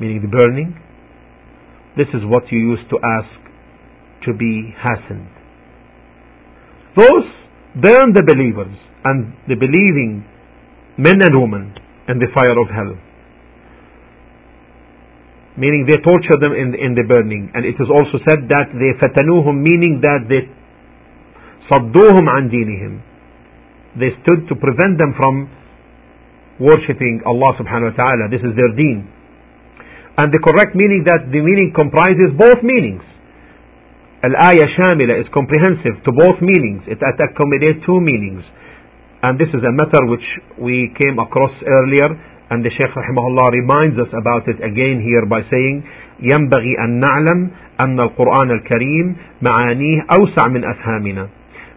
meaning 0.00 0.20
the 0.22 0.28
burning. 0.28 0.74
This 1.96 2.08
is 2.14 2.22
what 2.24 2.44
you 2.50 2.58
used 2.58 2.88
to 2.90 2.98
ask 2.98 3.40
to 4.26 4.34
be 4.34 4.74
hastened. 4.76 5.30
Those 6.96 7.28
burn 7.74 8.12
the 8.12 8.26
believers 8.26 8.74
and 9.04 9.32
the 9.46 9.54
believing 9.54 10.26
men 10.98 11.22
and 11.22 11.34
women 11.38 11.74
in 12.08 12.18
the 12.18 12.26
fire 12.34 12.58
of 12.58 12.68
hell. 12.68 12.98
Meaning 15.56 15.86
they 15.86 15.98
torture 16.02 16.38
them 16.40 16.52
in, 16.52 16.74
in 16.74 16.94
the 16.94 17.06
burning. 17.06 17.50
And 17.54 17.64
it 17.64 17.78
is 17.78 17.88
also 17.90 18.18
said 18.26 18.48
that 18.48 18.74
they 18.74 18.90
fatanuhum, 18.98 19.62
meaning 19.62 20.00
that 20.02 20.26
they 20.26 20.50
sadduhum 21.70 22.26
an 22.26 22.50
dinihim. 22.50 23.02
They 23.98 24.14
stood 24.22 24.46
to 24.48 24.54
prevent 24.54 24.98
them 24.98 25.14
from 25.16 25.50
worshipping 26.59 27.21
Allah 27.27 27.51
subhanahu 27.59 27.93
wa 27.93 27.97
ta'ala. 27.97 28.23
This 28.31 28.43
is 28.43 28.55
their 28.55 28.71
deen. 28.75 29.07
And 30.15 30.31
the 30.31 30.39
correct 30.39 30.71
meaning 30.75 31.03
that 31.07 31.27
the 31.27 31.41
meaning 31.43 31.75
comprises 31.75 32.31
both 32.39 32.63
meanings. 32.63 33.03
Al-ayah 34.23 34.69
shamila 34.79 35.19
is 35.19 35.27
comprehensive 35.35 35.99
to 36.07 36.11
both 36.15 36.39
meanings. 36.39 36.87
It 36.87 37.03
accommodates 37.03 37.83
two 37.83 37.99
meanings. 37.99 38.41
And 39.21 39.35
this 39.35 39.51
is 39.51 39.61
a 39.61 39.73
matter 39.75 40.01
which 40.07 40.25
we 40.57 40.93
came 40.95 41.19
across 41.19 41.51
earlier 41.67 42.15
and 42.49 42.61
the 42.61 42.69
Shaykh 42.69 42.93
rahimahullah 42.93 43.57
reminds 43.57 43.97
us 43.97 44.11
about 44.13 44.45
it 44.45 44.61
again 44.61 45.01
here 45.01 45.25
by 45.25 45.41
saying 45.49 45.83
ينبغي 46.21 46.73
أن 46.79 47.01
نعلم 47.01 47.49
أن 47.79 47.99
القرآن 47.99 48.51
الكريم 48.51 49.15
معانيه 49.41 50.05
أوسع 50.19 50.49
من 50.49 50.63
أفهامنا 50.63 51.27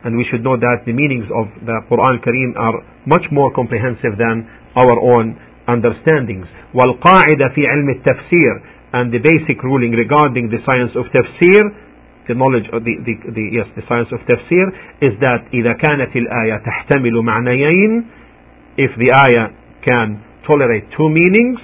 and 0.05 0.16
we 0.16 0.25
should 0.31 0.45
know 0.45 0.57
that 0.57 0.87
the 0.87 0.93
meanings 0.93 1.27
of 1.35 1.51
the 1.66 1.75
Quran 1.91 2.23
Kareem 2.23 2.55
are 2.55 2.85
much 3.05 3.27
more 3.33 3.51
comprehensive 3.53 4.14
than 4.14 4.47
our 4.77 4.97
own 5.01 5.35
understandings 5.69 6.47
والقاعدة 6.75 7.49
في 7.55 7.66
علم 7.66 7.91
التفسير 7.91 8.61
and 8.95 9.12
the 9.12 9.19
basic 9.19 9.62
ruling 9.62 9.93
regarding 9.93 10.49
the 10.51 10.59
science 10.66 10.93
of 10.97 11.05
tafsir 11.12 11.62
the 12.29 12.35
knowledge 12.35 12.69
of 12.73 12.85
the, 12.85 12.95
the, 13.07 13.14
the 13.37 13.45
yes 13.53 13.66
the 13.77 13.83
science 13.89 14.09
of 14.12 14.21
tafsir 14.29 14.66
is 15.01 15.12
that 15.21 15.49
إذا 15.55 15.77
كانت 15.77 16.16
الآية 16.16 16.57
تحتمل 16.57 17.23
معنيين 17.23 18.05
if 18.79 18.91
the 18.97 19.11
ayah 19.25 19.49
can 19.85 20.23
tolerate 20.47 20.85
two 20.97 21.09
meanings 21.09 21.61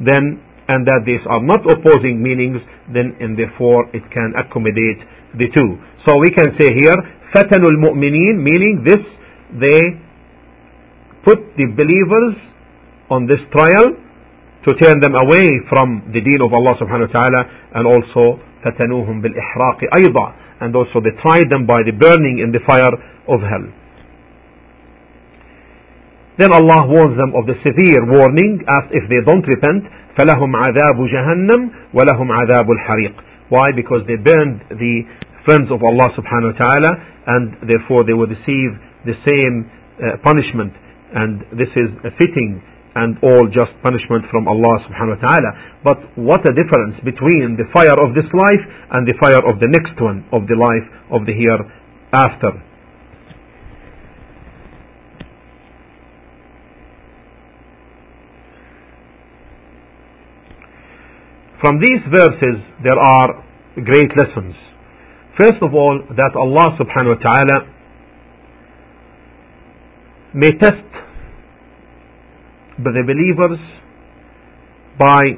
then 0.00 0.40
and 0.68 0.86
that 0.86 1.02
these 1.06 1.24
are 1.26 1.42
not 1.42 1.60
opposing 1.64 2.22
meanings 2.22 2.60
then 2.92 3.16
and 3.20 3.38
therefore 3.38 3.88
it 3.92 4.04
can 4.12 4.32
accommodate 4.36 5.00
the 5.40 5.48
two 5.56 5.70
so 6.04 6.18
we 6.18 6.28
can 6.36 6.52
say 6.60 6.68
here 6.80 6.96
فتنوا 7.32 7.70
المؤمنين 7.70 8.36
meaning 8.44 8.84
this 8.84 9.02
they 9.60 9.80
put 11.24 11.38
the 11.56 11.66
believers 11.74 12.36
on 13.10 13.26
this 13.26 13.40
trial 13.52 13.96
to 14.66 14.70
turn 14.82 15.00
them 15.00 15.14
away 15.14 15.46
from 15.70 16.10
the 16.12 16.20
deen 16.20 16.40
of 16.44 16.52
Allah 16.52 16.76
subhanahu 16.76 17.08
wa 17.08 17.14
ta'ala 17.14 17.40
and 17.74 17.84
also 17.86 18.40
فتنوهم 18.64 19.20
بالإحراق 19.22 19.78
أيضا 20.02 20.32
and 20.60 20.74
also 20.74 21.00
they 21.00 21.14
tried 21.22 21.46
them 21.50 21.66
by 21.66 21.78
the 21.86 21.94
burning 21.94 22.42
in 22.42 22.50
the 22.50 22.58
fire 22.66 22.94
of 23.30 23.40
hell 23.40 23.66
then 26.38 26.50
Allah 26.54 26.86
warns 26.86 27.14
them 27.18 27.34
of 27.34 27.46
the 27.46 27.54
severe 27.62 28.02
warning 28.06 28.62
as 28.66 28.90
if 28.90 29.06
they 29.08 29.22
don't 29.24 29.46
repent 29.46 29.86
فلهم 30.18 30.56
عذاب 30.56 30.98
جهنم 31.06 31.70
ولهم 31.94 32.32
عذاب 32.32 32.70
الحريق 32.70 33.14
why 33.48 33.70
because 33.72 34.02
they 34.06 34.16
burned 34.16 34.60
the 34.70 35.06
friends 35.46 35.70
of 35.70 35.82
Allah 35.82 36.10
subhanahu 36.18 36.52
wa 36.52 36.58
ta'ala 36.58 36.92
and 37.26 37.56
therefore 37.62 38.04
they 38.04 38.12
will 38.12 38.26
receive 38.28 38.70
the 39.06 39.14
same 39.24 39.70
uh, 40.02 40.18
punishment 40.22 40.72
and 41.13 41.41
this 41.53 41.69
is 41.77 41.89
a 42.03 42.11
fitting 42.17 42.61
and 42.95 43.17
all 43.25 43.49
just 43.49 43.73
punishment 43.81 44.25
from 44.29 44.47
Allah 44.47 44.85
subhanahu 44.85 45.17
wa 45.17 45.21
ta'ala. 45.21 45.51
But 45.83 45.99
what 46.17 46.45
a 46.45 46.53
difference 46.53 47.01
between 47.01 47.57
the 47.57 47.65
fire 47.73 47.97
of 47.97 48.13
this 48.13 48.29
life 48.33 48.63
and 48.93 49.07
the 49.07 49.17
fire 49.17 49.41
of 49.49 49.57
the 49.59 49.69
next 49.69 49.97
one, 49.97 50.25
of 50.29 50.45
the 50.45 50.57
life 50.57 50.85
of 51.09 51.25
the 51.25 51.33
hereafter. 51.33 52.61
From 61.61 61.79
these 61.79 62.03
verses 62.11 62.61
there 62.83 62.99
are 62.99 63.41
great 63.75 64.11
lessons. 64.17 64.53
First 65.39 65.63
of 65.63 65.73
all, 65.73 65.97
that 66.13 66.35
Allah 66.37 66.77
subhanahu 66.77 67.17
wa 67.17 67.21
ta'ala 67.23 67.57
may 70.35 70.51
test 70.61 70.92
the 72.77 73.03
believers 73.05 73.59
by 74.97 75.37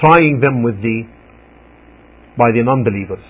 trying 0.00 0.40
them 0.40 0.62
with 0.62 0.76
the 0.82 1.02
by 2.36 2.52
the 2.52 2.62
non-believers. 2.62 3.24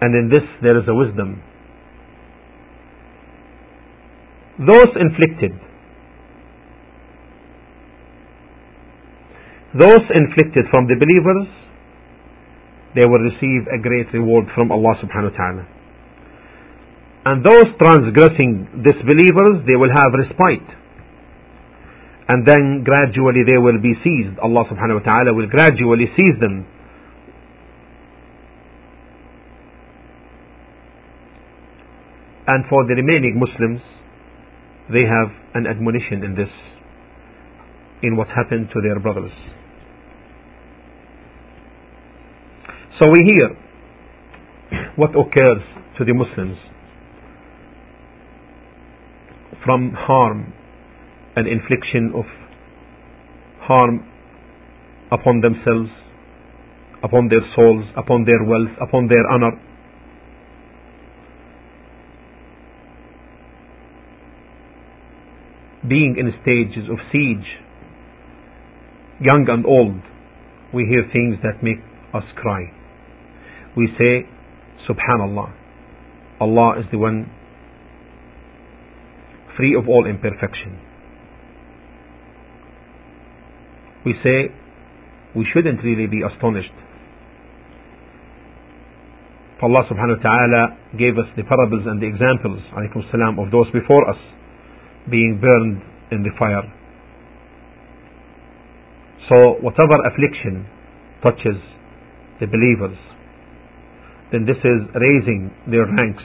And 0.00 0.14
in 0.14 0.28
this 0.28 0.42
there 0.62 0.78
is 0.78 0.84
a 0.88 0.94
wisdom. 0.94 1.42
Those 4.58 4.92
inflicted 5.00 5.52
those 9.72 10.02
inflicted 10.10 10.66
from 10.70 10.86
the 10.88 10.98
believers 10.98 11.46
they 12.92 13.06
will 13.06 13.22
receive 13.22 13.70
a 13.70 13.78
great 13.80 14.12
reward 14.12 14.46
from 14.52 14.72
Allah 14.72 14.98
subhanahu 14.98 15.30
wa 15.30 15.36
ta'ala 15.36 15.79
and 17.30 17.46
those 17.46 17.70
transgressing 17.78 18.82
disbelievers, 18.82 19.62
they 19.62 19.78
will 19.78 19.94
have 19.94 20.10
respite. 20.18 20.66
And 22.26 22.42
then 22.42 22.82
gradually 22.82 23.46
they 23.46 23.56
will 23.56 23.78
be 23.78 23.94
seized. 24.02 24.34
Allah 24.42 24.66
subhanahu 24.66 24.98
wa 24.98 25.06
ta'ala 25.06 25.30
will 25.32 25.46
gradually 25.46 26.10
seize 26.18 26.38
them. 26.40 26.66
And 32.48 32.64
for 32.68 32.82
the 32.90 32.98
remaining 32.98 33.38
Muslims, 33.38 33.80
they 34.90 35.06
have 35.06 35.30
an 35.54 35.70
admonition 35.70 36.24
in 36.24 36.34
this, 36.34 36.50
in 38.02 38.16
what 38.16 38.26
happened 38.26 38.70
to 38.74 38.80
their 38.82 38.98
brothers. 38.98 39.30
So 42.98 43.06
we 43.06 43.22
hear 43.22 43.54
what 44.96 45.10
occurs 45.10 45.62
to 45.98 46.04
the 46.04 46.12
Muslims 46.12 46.58
from 49.64 49.92
harm 49.96 50.52
and 51.36 51.46
infliction 51.46 52.12
of 52.14 52.24
harm 53.60 54.06
upon 55.12 55.40
themselves, 55.40 55.90
upon 57.02 57.28
their 57.28 57.44
souls, 57.54 57.84
upon 57.96 58.24
their 58.24 58.44
wealth, 58.44 58.76
upon 58.80 59.08
their 59.08 59.26
honor. 59.30 59.52
Being 65.88 66.16
in 66.18 66.32
stages 66.42 66.88
of 66.90 66.98
siege 67.10 67.46
young 69.20 69.46
and 69.48 69.66
old, 69.66 70.00
we 70.72 70.86
hear 70.86 71.04
things 71.12 71.36
that 71.42 71.62
make 71.62 71.78
us 72.14 72.24
cry. 72.36 72.72
We 73.76 73.88
say, 73.98 74.26
Subhanallah, 74.88 75.52
Allah 76.40 76.80
is 76.80 76.86
the 76.90 76.98
one 76.98 77.30
free 79.60 79.76
of 79.76 79.86
all 79.88 80.06
imperfection. 80.08 80.80
We 84.06 84.14
say, 84.24 84.48
we 85.36 85.46
shouldn't 85.52 85.84
really 85.84 86.06
be 86.08 86.24
astonished. 86.24 86.72
Allah 89.60 89.84
subhanahu 89.92 90.16
wa 90.16 90.24
ta'ala 90.24 90.62
gave 90.96 91.20
us 91.20 91.28
the 91.36 91.44
parables 91.44 91.84
and 91.84 92.00
the 92.00 92.08
examples, 92.08 92.64
salam, 93.12 93.36
of 93.38 93.52
those 93.52 93.68
before 93.76 94.08
us 94.08 94.16
being 95.10 95.36
burned 95.36 95.84
in 96.10 96.24
the 96.24 96.32
fire. 96.40 96.64
So 99.28 99.60
whatever 99.60 100.00
affliction 100.08 100.64
touches 101.22 101.60
the 102.40 102.48
believers, 102.48 102.96
then 104.32 104.48
this 104.48 104.56
is 104.64 104.80
raising 104.96 105.52
their 105.68 105.84
ranks 105.84 106.24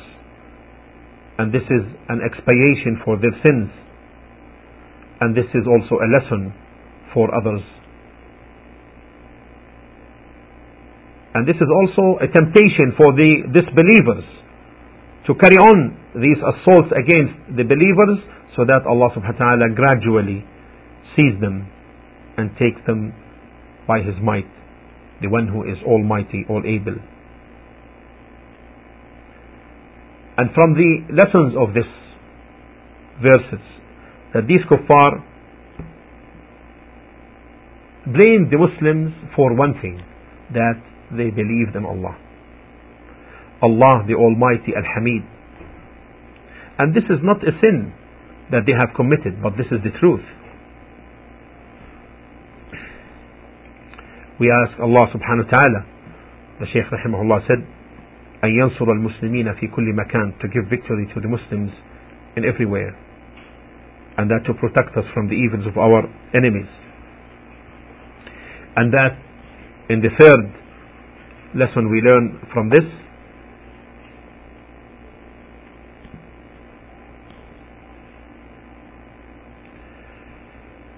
and 1.37 1.51
this 1.51 1.65
is 1.67 1.83
an 2.09 2.21
expiation 2.23 3.01
for 3.03 3.19
their 3.19 3.35
sins 3.43 3.69
and 5.21 5.35
this 5.35 5.47
is 5.55 5.63
also 5.67 6.03
a 6.03 6.07
lesson 6.11 6.53
for 7.13 7.31
others. 7.33 7.63
And 11.35 11.47
this 11.47 11.55
is 11.55 11.67
also 11.67 12.19
a 12.23 12.27
temptation 12.31 12.95
for 12.95 13.11
the 13.11 13.47
disbelievers 13.51 14.23
to 15.27 15.35
carry 15.35 15.57
on 15.57 15.97
these 16.15 16.39
assaults 16.39 16.91
against 16.95 17.57
the 17.57 17.63
believers 17.63 18.23
so 18.55 18.63
that 18.63 18.87
Allah 18.87 19.11
subhanahu 19.15 19.39
wa 19.39 19.55
ta'ala 19.57 19.67
gradually 19.75 20.45
sees 21.15 21.35
them 21.41 21.67
and 22.37 22.51
takes 22.59 22.79
them 22.87 23.11
by 23.87 23.99
His 23.99 24.15
might, 24.23 24.47
the 25.21 25.27
one 25.27 25.47
who 25.47 25.63
is 25.63 25.79
almighty, 25.83 26.45
all 26.47 26.63
able. 26.63 26.99
And 30.37 30.51
from 30.53 30.73
the 30.73 31.13
lessons 31.15 31.55
of 31.57 31.73
this 31.73 31.87
verses, 33.21 33.63
that 34.33 34.47
these 34.47 34.59
kuffar 34.69 35.23
blamed 38.05 38.51
the 38.51 38.59
Muslims 38.59 39.13
for 39.35 39.55
one 39.55 39.73
thing, 39.81 40.01
that 40.53 40.83
they 41.11 41.29
believed 41.31 41.75
in 41.75 41.85
Allah. 41.85 42.17
Allah 43.63 44.03
the 44.07 44.13
Almighty 44.13 44.75
Al-Hamid. 44.75 45.23
And 46.77 46.93
this 46.93 47.05
is 47.09 47.23
not 47.23 47.37
a 47.41 47.55
sin 47.61 47.93
that 48.51 48.67
they 48.67 48.73
have 48.73 48.93
committed, 48.95 49.41
but 49.41 49.53
this 49.57 49.67
is 49.71 49.79
the 49.83 49.97
truth. 49.99 50.25
we 54.39 54.51
ask 54.51 54.75
Allah 54.79 55.07
subhanahu 55.15 55.47
wa 55.47 55.51
ta'ala 55.55 55.81
the 56.59 56.67
Shaykh 56.67 56.91
rahimahullah 56.91 57.47
said 57.47 57.63
أن 58.44 58.50
ينصر 58.50 58.92
المسلمين 58.92 59.52
في 59.52 59.66
كل 59.66 59.92
مكان 59.94 60.32
to 60.40 60.48
give 60.48 60.64
victory 60.68 61.06
to 61.14 61.20
the 61.20 61.28
Muslims 61.28 61.70
in 62.36 62.44
everywhere 62.44 62.96
and 64.18 64.30
that 64.30 64.44
to 64.46 64.54
protect 64.54 64.96
us 64.96 65.04
from 65.14 65.28
the 65.28 65.34
evils 65.34 65.66
of 65.66 65.76
our 65.76 66.08
enemies 66.34 66.68
and 68.76 68.92
that 68.92 69.16
in 69.88 70.00
the 70.00 70.10
third 70.18 70.52
lesson 71.54 71.90
we 71.90 72.00
learn 72.00 72.40
from 72.52 72.70
this 72.70 72.84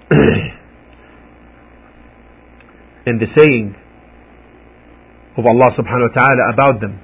in 3.06 3.18
the 3.18 3.26
saying 3.36 3.74
of 5.36 5.44
Allah 5.46 5.68
subhanahu 5.74 6.08
wa 6.10 6.14
ta'ala 6.14 6.52
about 6.52 6.80
them. 6.80 7.00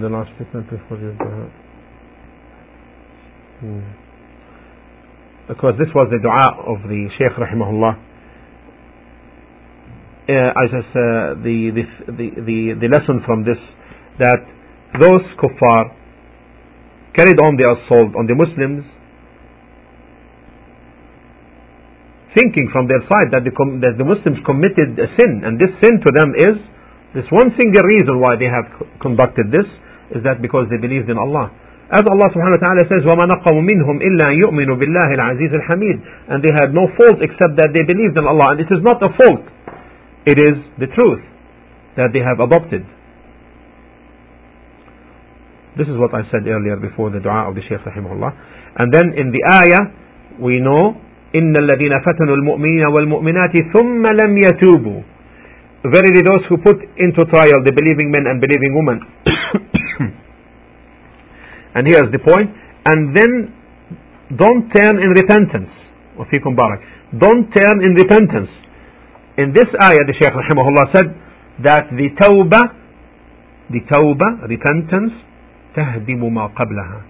The 0.00 0.08
last 0.08 0.32
statement 0.32 0.64
before 0.70 0.96
you 0.96 1.12
hmm. 3.60 3.84
Because 5.44 5.74
this 5.76 5.92
was 5.92 6.08
the 6.08 6.16
dua 6.24 6.56
of 6.64 6.88
the 6.88 7.10
Shaykh 7.20 7.36
rahimahullah. 7.36 8.00
Uh, 10.24 10.56
I 10.56 10.64
just, 10.72 10.88
uh, 10.96 11.36
the, 11.44 11.76
the, 11.76 11.84
the, 12.16 12.26
the, 12.32 12.58
the 12.80 12.88
lesson 12.88 13.20
from 13.28 13.44
this 13.44 13.60
that 14.24 14.40
those 15.04 15.20
kuffar 15.36 15.92
carried 17.12 17.36
on 17.36 17.60
the 17.60 17.68
assault 17.68 18.16
on 18.16 18.24
the 18.24 18.32
Muslims 18.32 18.88
thinking 22.32 22.70
from 22.72 22.88
their 22.88 23.04
side 23.04 23.28
that 23.36 23.44
the, 23.44 23.52
that 23.84 24.00
the 24.00 24.06
Muslims 24.06 24.40
committed 24.48 24.96
a 24.96 25.12
sin, 25.12 25.44
and 25.44 25.60
this 25.60 25.76
sin 25.84 26.00
to 26.00 26.08
them 26.08 26.32
is 26.40 26.56
this 27.12 27.28
one 27.28 27.52
single 27.58 27.84
reason 27.84 28.16
why 28.16 28.38
they 28.40 28.48
have 28.48 28.64
conducted 29.02 29.52
this 29.52 29.68
is 30.13 30.21
that 30.23 30.41
because 30.41 30.69
they 30.69 30.77
believed 30.77 31.09
in 31.09 31.17
Allah. 31.17 31.49
As 31.85 32.01
Allah 32.01 32.33
subhanahu 32.33 32.57
wa 32.57 32.63
ta'ala 32.65 32.81
says, 32.89 33.05
وَمَا 33.05 33.29
نَقَمُ 33.29 33.55
مِنْهُمْ 33.61 34.01
إِلَّا 34.01 34.25
أَن 34.33 34.37
يُؤْمِنُوا 34.41 34.77
بِاللَّهِ 34.81 35.09
الْعَزِيزِ 35.17 35.53
الْحَمِيدِ 35.53 35.97
And 36.33 36.41
they 36.41 36.49
had 36.49 36.73
no 36.73 36.89
fault 36.97 37.21
except 37.21 37.61
that 37.61 37.69
they 37.77 37.85
believed 37.85 38.17
in 38.17 38.25
Allah. 38.25 38.57
And 38.57 38.65
it 38.65 38.69
is 38.73 38.81
not 38.81 38.97
a 39.05 39.13
fault. 39.13 39.45
It 40.25 40.41
is 40.41 40.57
the 40.81 40.89
truth 40.97 41.21
that 41.97 42.09
they 42.09 42.25
have 42.25 42.41
adopted. 42.41 42.81
This 45.77 45.85
is 45.85 45.97
what 46.01 46.09
I 46.17 46.25
said 46.33 46.47
earlier 46.49 46.77
before 46.81 47.13
the 47.13 47.21
dua 47.21 47.49
of 47.49 47.53
the 47.53 47.61
Shaykh 47.61 47.85
rahimahullah. 47.85 48.33
And 48.81 48.89
then 48.89 49.13
in 49.13 49.29
the 49.29 49.43
ayah, 49.45 49.85
we 50.41 50.57
know 50.59 51.05
إن 51.35 51.57
الذين 51.57 51.91
فتنوا 51.99 52.35
المؤمنين 52.35 52.85
والمؤمنات 52.85 53.51
ثم 53.75 54.07
لم 54.07 54.37
يتوبوا 54.37 55.01
Verily 55.85 56.23
those 56.23 56.41
who 56.49 56.57
put 56.57 56.81
into 56.97 57.25
trial 57.25 57.59
the 57.63 57.71
believing 57.75 58.09
men 58.09 58.25
and 58.25 58.41
believing 58.41 58.73
women 58.73 58.99
and 61.75 61.87
here's 61.87 62.11
the 62.11 62.19
point 62.19 62.49
and 62.85 63.15
then 63.15 63.31
don't 64.37 64.69
turn 64.71 64.95
in 65.01 65.09
repentance 65.11 65.71
وفيكم 66.17 66.55
بارك 66.55 66.79
don't 67.19 67.51
turn 67.51 67.77
in 67.83 67.93
repentance 67.93 68.51
in 69.37 69.53
this 69.53 69.69
ayah 69.83 70.03
the 70.07 70.15
Shaykh 70.19 70.33
rahimahullah 70.33 70.85
said 70.95 71.07
that 71.63 71.91
the 71.91 72.09
tawbah 72.21 72.65
the 73.69 73.81
tawbah 73.91 74.47
repentance 74.49 75.13
تهدم 75.75 76.33
ما 76.33 76.47
قبلها 76.47 77.01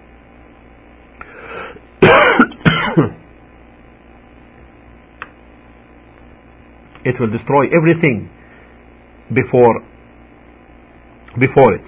it 7.06 7.20
will 7.20 7.30
destroy 7.30 7.66
everything 7.78 8.30
before 9.34 9.82
before 11.38 11.74
it 11.76 11.86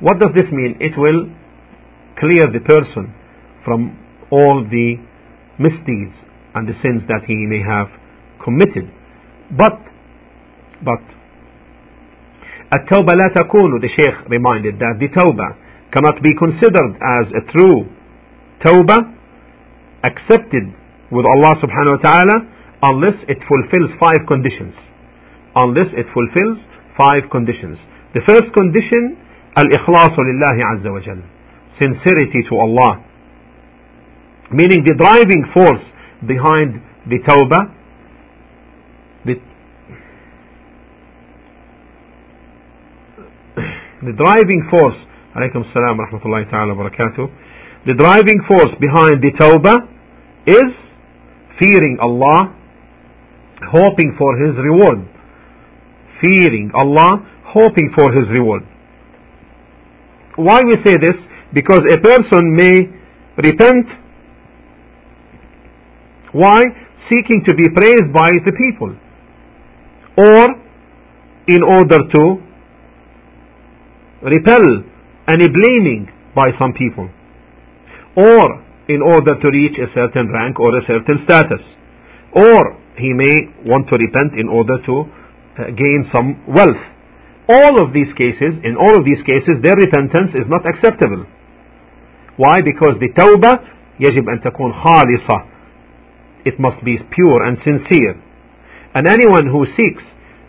what 0.00 0.18
does 0.18 0.30
this 0.36 0.48
mean 0.52 0.76
it 0.80 0.94
will 0.96 1.26
clear 2.18 2.50
the 2.52 2.60
person 2.60 3.12
from 3.64 3.96
all 4.30 4.64
the 4.64 4.96
misdeeds 5.58 6.16
and 6.54 6.68
the 6.68 6.76
sins 6.82 7.02
that 7.08 7.22
he 7.26 7.36
may 7.46 7.62
have 7.62 7.88
committed 8.44 8.88
but 9.56 9.78
but 10.84 11.02
التوبة 12.70 13.12
لا 13.16 13.28
تكون 13.34 13.80
the 13.80 13.88
Sheikh 13.88 14.28
reminded 14.28 14.78
that 14.78 14.98
the 15.00 15.08
tawbah 15.08 15.56
cannot 15.92 16.22
be 16.22 16.30
considered 16.38 16.94
as 17.02 17.26
a 17.34 17.42
true 17.52 17.86
tawbah 18.64 19.20
accepted 20.04 20.70
with 21.10 21.26
Allah 21.26 21.52
subhanahu 21.58 21.98
wa 21.98 22.02
ta'ala 22.06 22.36
unless 22.94 23.18
it 23.28 23.38
fulfills 23.44 23.90
five 24.00 24.22
conditions. 24.30 24.72
Unless 25.54 25.90
it 25.98 26.06
fulfills 26.14 26.58
five 26.96 27.26
conditions. 27.28 27.76
The 28.14 28.22
first 28.24 28.48
condition, 28.54 29.18
al-ikhlasu 29.58 30.18
lillahi 30.22 30.62
azza 30.62 30.88
wa 30.88 31.02
jal. 31.02 31.20
Sincerity 31.79 32.43
to 32.49 32.55
Allah. 32.55 33.03
Meaning 34.51 34.85
the 34.85 34.95
driving 34.97 35.43
force 35.53 35.83
behind 36.25 36.81
the 37.09 37.19
tawbah, 37.27 37.73
the, 39.25 39.35
the 44.05 44.13
driving 44.15 44.61
force, 44.69 44.97
alaykum 45.35 45.65
salam 45.73 45.97
rahmatullahi 45.97 46.49
ta'ala 46.49 46.73
barakatuh, 46.75 47.27
the 47.85 47.93
driving 47.93 48.41
force 48.47 48.73
behind 48.79 49.21
the 49.21 49.31
tawbah 49.37 49.77
is 50.47 50.71
fearing 51.59 51.97
Allah 51.99 52.55
hoping 53.63 54.15
for 54.17 54.35
his 54.37 54.55
reward. 54.57 55.07
Fearing 56.21 56.71
Allah, 56.73 57.23
hoping 57.45 57.91
for 57.95 58.11
his 58.11 58.27
reward. 58.31 58.63
Why 60.35 60.61
we 60.63 60.75
say 60.83 60.95
this? 60.99 61.15
Because 61.55 61.87
a 61.87 61.97
person 62.03 62.51
may 62.51 62.75
repent. 63.39 63.87
Why? 66.33 66.59
Seeking 67.07 67.47
to 67.47 67.55
be 67.55 67.63
praised 67.71 68.11
by 68.11 68.27
the 68.43 68.51
people. 68.51 68.91
Or 70.19 70.43
in 71.47 71.63
order 71.63 72.03
to 72.11 72.23
repel 74.27 74.65
any 75.31 75.47
blaming 75.47 76.11
by 76.35 76.51
some 76.59 76.73
people. 76.75 77.07
Or 78.19 78.45
in 78.91 78.99
order 79.01 79.39
to 79.39 79.47
reach 79.47 79.79
a 79.79 79.87
certain 79.95 80.27
rank 80.35 80.59
or 80.59 80.75
a 80.75 80.83
certain 80.83 81.23
status. 81.23 81.63
Or 82.35 82.83
he 82.99 83.15
may 83.15 83.47
want 83.63 83.87
to 83.87 83.95
repent 83.95 84.35
in 84.35 84.51
order 84.51 84.75
to 84.91 84.95
uh, 85.07 85.71
gain 85.71 86.03
some 86.11 86.43
wealth. 86.51 86.83
All 87.47 87.79
of 87.79 87.93
these 87.93 88.11
cases, 88.19 88.59
in 88.67 88.75
all 88.75 88.91
of 88.99 89.05
these 89.05 89.23
cases, 89.23 89.63
their 89.63 89.77
repentance 89.79 90.35
is 90.35 90.49
not 90.51 90.67
acceptable. 90.67 91.23
Why? 92.37 92.61
Because 92.61 92.99
the 92.99 93.09
tawbah 93.15 93.75
يجب 93.99 94.29
أن 94.29 94.41
تكون 94.41 94.73
خالصة. 94.73 95.43
It 96.45 96.59
must 96.59 96.83
be 96.83 96.97
pure 97.11 97.43
and 97.43 97.57
sincere. 97.63 98.15
And 98.93 99.07
anyone 99.07 99.47
who 99.47 99.65
seeks 99.75 100.03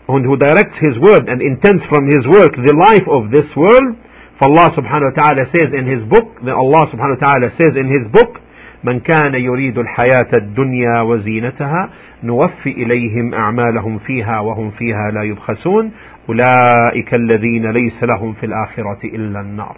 and 0.07 0.25
who 0.25 0.37
directs 0.37 0.77
his 0.87 0.99
word 0.99 1.27
and 1.27 1.41
intends 1.41 1.83
from 1.89 2.05
his 2.05 2.23
work 2.27 2.53
the 2.55 2.75
life 2.75 3.07
of 3.07 3.31
this 3.31 3.49
world, 3.55 3.95
Allah 4.39 4.67
subhanahu 4.77 5.09
wa 5.11 5.17
ta'ala 5.17 5.43
says 5.51 5.73
in 5.73 5.87
his 5.87 6.03
book, 6.07 6.37
Allah 6.45 6.83
subhanahu 6.93 7.17
wa 7.17 7.23
ta'ala 7.25 7.47
says 7.57 7.73
in 7.75 7.87
his 7.87 8.05
book, 8.11 8.39
من 8.83 8.99
كان 8.99 9.33
يريد 9.35 9.77
الحياة 9.77 10.31
الدنيا 10.37 11.01
وزينتها 11.01 11.89
نوفي 12.23 12.71
إليهم 12.71 13.33
أعمالهم 13.33 13.99
فيها 13.99 14.39
وهم 14.39 14.71
فيها 14.71 15.11
لا 15.13 15.23
يبخسون 15.23 15.91
أولئك 16.29 17.13
الذين 17.13 17.71
ليس 17.71 18.03
لهم 18.03 18.33
في 18.33 18.45
الآخرة 18.45 18.99
إلا 19.03 19.39
النار 19.39 19.75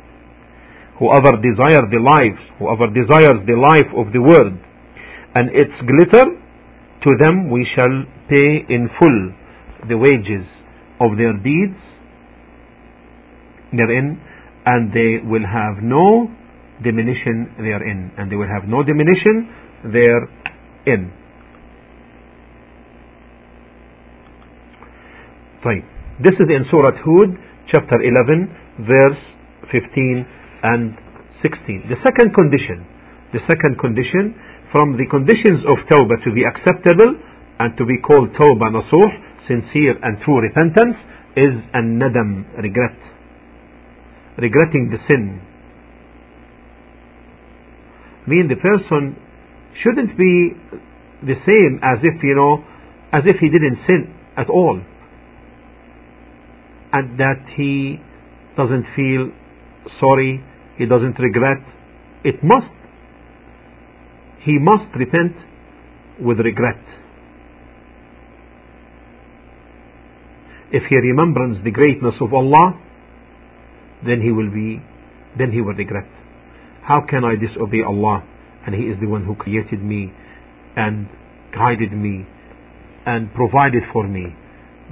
whoever 0.98 1.36
desire 1.42 1.82
the 1.90 2.00
lives 2.00 2.42
whoever 2.58 2.86
desires 2.90 3.38
the 3.46 3.58
life 3.58 3.90
of 3.98 4.12
the 4.12 4.22
world 4.22 4.54
and 5.34 5.50
its 5.50 5.74
glitter 5.82 6.24
to 7.02 7.10
them 7.18 7.50
we 7.50 7.66
shall 7.74 8.06
pay 8.30 8.64
in 8.68 8.88
full 8.98 9.18
the 9.88 9.98
wages 9.98 10.46
of 11.00 11.18
their 11.18 11.34
deeds 11.42 11.80
therein 13.74 14.20
and 14.66 14.92
they 14.94 15.20
will 15.26 15.44
have 15.44 15.82
no 15.82 16.30
diminution 16.82 17.50
therein 17.58 18.12
and 18.16 18.30
they 18.30 18.36
will 18.36 18.48
have 18.48 18.68
no 18.68 18.82
diminution 18.82 19.50
therein 19.92 21.10
طيب 25.64 25.82
this 26.22 26.34
is 26.38 26.48
in 26.48 26.64
Surah 26.70 26.94
Hud 26.94 27.30
chapter 27.74 27.98
11 27.98 28.86
verse 28.86 29.22
15 29.72 30.37
and 30.63 30.95
16 31.41 31.87
the 31.87 31.99
second 32.03 32.33
condition 32.35 32.83
the 33.31 33.43
second 33.47 33.77
condition 33.79 34.35
from 34.71 34.97
the 34.97 35.05
conditions 35.09 35.65
of 35.65 35.77
tawbah 35.89 36.17
to 36.23 36.31
be 36.33 36.43
acceptable 36.45 37.15
and 37.59 37.75
to 37.77 37.85
be 37.85 37.97
called 38.01 38.29
tawbah 38.37 38.69
nasuh 38.73 39.09
sincere 39.49 39.97
and 40.01 40.21
true 40.23 40.39
repentance 40.39 40.95
is 41.35 41.57
an 41.73 41.97
nadam 41.97 42.45
regret. 42.61 42.97
Regretting 44.37 44.93
the 44.93 45.01
sin. 45.09 45.41
Mean 48.27 48.47
the 48.47 48.55
person 48.61 49.17
shouldn't 49.81 50.17
be 50.17 50.53
the 51.25 51.35
same 51.49 51.79
as 51.83 51.99
if 52.03 52.21
you 52.23 52.35
know 52.35 52.63
as 53.11 53.23
if 53.25 53.37
he 53.41 53.49
didn't 53.49 53.79
sin 53.89 54.13
at 54.37 54.49
all. 54.49 54.79
And 56.93 57.19
that 57.19 57.41
he 57.57 57.97
doesn't 58.55 58.85
feel 58.95 59.31
sorry 59.99 60.43
he 60.79 60.87
doesn't 60.87 61.19
regret 61.19 61.61
it 62.23 62.41
must 62.43 62.73
he 64.47 64.57
must 64.57 64.89
repent 64.95 65.35
with 66.19 66.39
regret 66.39 66.81
if 70.71 70.83
he 70.89 70.97
remembers 71.09 71.57
the 71.63 71.71
greatness 71.71 72.15
of 72.21 72.33
Allah 72.33 72.67
then 74.05 74.21
he 74.21 74.31
will 74.31 74.49
be 74.49 74.81
then 75.37 75.51
he 75.51 75.61
will 75.61 75.77
regret 75.77 76.09
how 76.89 77.05
can 77.07 77.23
I 77.23 77.35
disobey 77.35 77.83
Allah 77.85 78.25
and 78.65 78.75
He 78.75 78.85
is 78.89 78.99
the 78.99 79.07
one 79.07 79.25
who 79.25 79.35
created 79.35 79.81
me 79.81 80.13
and 80.75 81.07
guided 81.53 81.91
me 81.91 82.25
and 83.05 83.33
provided 83.33 83.83
for 83.93 84.07
me. 84.07 84.35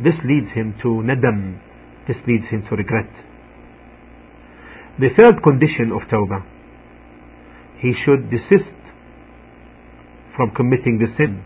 This 0.01 0.17
leads 0.25 0.51
him 0.53 0.73
to 0.81 1.05
nadam. 1.05 1.59
This 2.07 2.17
leads 2.27 2.45
him 2.49 2.63
to 2.69 2.75
regret. 2.75 3.09
The 4.99 5.09
third 5.13 5.43
condition 5.43 5.93
of 5.93 6.09
tawbah, 6.09 6.41
he 7.79 7.93
should 8.03 8.31
desist 8.31 8.73
from 10.35 10.51
committing 10.55 10.97
the 10.97 11.13
sin. 11.17 11.45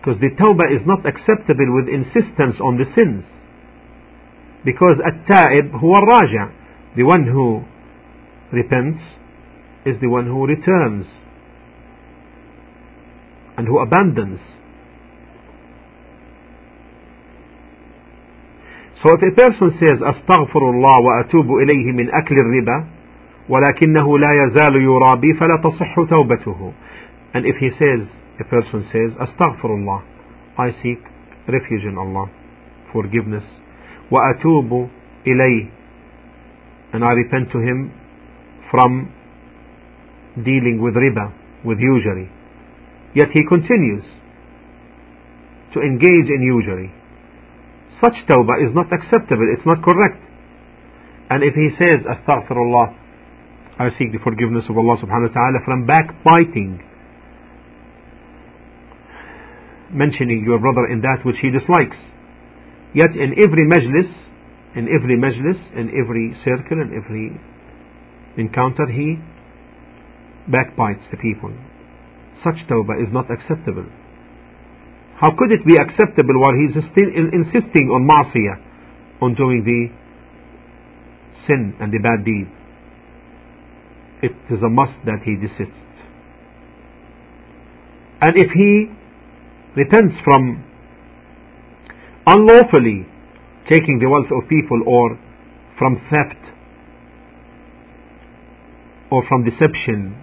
Because 0.00 0.20
the 0.20 0.32
tawbah 0.40 0.72
is 0.72 0.86
not 0.86 1.04
acceptable 1.04 1.68
with 1.76 1.92
insistence 1.92 2.56
on 2.64 2.78
the 2.78 2.88
sins. 2.96 3.24
Because 4.64 4.96
at-ta'ib 5.04 5.72
huwa 5.76 6.06
raja, 6.08 6.52
the 6.96 7.04
one 7.04 7.28
who 7.28 7.60
repents 8.50 9.04
is 9.84 10.00
the 10.00 10.08
one 10.08 10.26
who 10.26 10.46
returns 10.46 11.04
and 13.58 13.66
who 13.66 13.78
abandons. 13.78 14.40
So 19.03 19.13
if 19.15 19.21
a 19.21 19.31
person 19.35 19.69
says 19.79 19.97
أستغفر 20.01 20.69
الله 20.69 20.99
وأتوب 20.99 21.47
إليه 21.51 21.91
من 21.91 22.09
أكل 22.09 22.35
الربا 22.41 22.85
ولكنه 23.49 24.17
لا 24.17 24.29
يزال 24.43 24.75
يرى 24.75 25.15
بي 25.15 25.33
فلا 25.33 25.57
تصح 25.63 25.95
توبته 26.09 26.73
and 27.33 27.45
if 27.45 27.55
he 27.57 27.69
says 27.79 28.07
a 28.39 28.43
person 28.43 28.85
says 28.91 29.11
أستغفر 29.19 29.69
الله 29.75 30.01
I 30.57 30.71
seek 30.83 30.99
refuge 31.47 31.83
in 31.83 31.97
Allah 31.97 32.29
forgiveness 32.93 33.43
وأتوب 34.11 34.87
إليه 35.27 35.65
and 36.93 37.03
I 37.03 37.11
repent 37.11 37.51
to 37.51 37.59
him 37.59 37.91
from 38.71 39.09
dealing 40.37 40.81
with 40.81 40.93
riba, 40.93 41.33
with 41.65 41.77
usury. 41.79 42.29
Yet 43.13 43.29
he 43.33 43.41
continues 43.47 44.03
to 45.73 45.81
engage 45.81 46.29
in 46.29 46.41
usury. 46.41 46.89
Such 48.00 48.14
tawbah 48.30 48.62
is 48.62 48.70
not 48.74 48.86
acceptable, 48.94 49.46
it's 49.50 49.66
not 49.66 49.82
correct. 49.82 50.22
And 51.30 51.42
if 51.42 51.54
he 51.54 51.74
says, 51.76 52.06
Astaghfirullah, 52.06 52.94
I 53.78 53.90
seek 53.98 54.10
the 54.14 54.22
forgiveness 54.22 54.64
of 54.70 54.78
Allah 54.78 54.98
subhanahu 55.02 55.30
wa 55.30 55.34
ta'ala 55.34 55.58
from 55.66 55.86
backbiting, 55.86 56.82
mentioning 59.90 60.42
your 60.46 60.58
brother 60.58 60.86
in 60.90 61.00
that 61.02 61.22
which 61.26 61.36
he 61.42 61.50
dislikes. 61.50 61.98
Yet 62.94 63.14
in 63.14 63.34
every 63.38 63.66
majlis, 63.66 64.10
in 64.74 64.86
every 64.88 65.18
majlis, 65.18 65.58
in 65.74 65.90
every 65.94 66.34
circle, 66.46 66.80
in 66.80 66.94
every 66.94 67.34
encounter, 68.38 68.86
he 68.86 69.18
backbites 70.50 71.02
the 71.10 71.18
people. 71.18 71.52
Such 72.42 72.62
tawbah 72.70 73.02
is 73.02 73.12
not 73.12 73.26
acceptable. 73.30 73.86
How 75.20 75.34
could 75.36 75.50
it 75.50 75.66
be 75.66 75.74
acceptable 75.74 76.38
while 76.38 76.54
he's 76.54 76.78
still 76.92 77.10
insisting 77.10 77.90
on 77.90 78.06
ma'siyah, 78.06 79.22
on 79.22 79.34
doing 79.34 79.64
the 79.66 79.90
sin 81.46 81.74
and 81.80 81.92
the 81.92 81.98
bad 81.98 82.24
deed? 82.24 82.46
It 84.22 84.34
is 84.54 84.62
a 84.62 84.70
must 84.70 84.94
that 85.06 85.22
he 85.24 85.34
desists. 85.34 85.74
And 88.22 88.34
if 88.34 88.50
he 88.54 88.90
repents 89.74 90.14
from 90.24 90.64
unlawfully 92.26 93.06
taking 93.70 93.98
the 93.98 94.08
wealth 94.08 94.30
of 94.30 94.48
people 94.48 94.82
or 94.86 95.18
from 95.78 96.00
theft 96.10 96.42
or 99.10 99.22
from 99.28 99.44
deception 99.44 100.14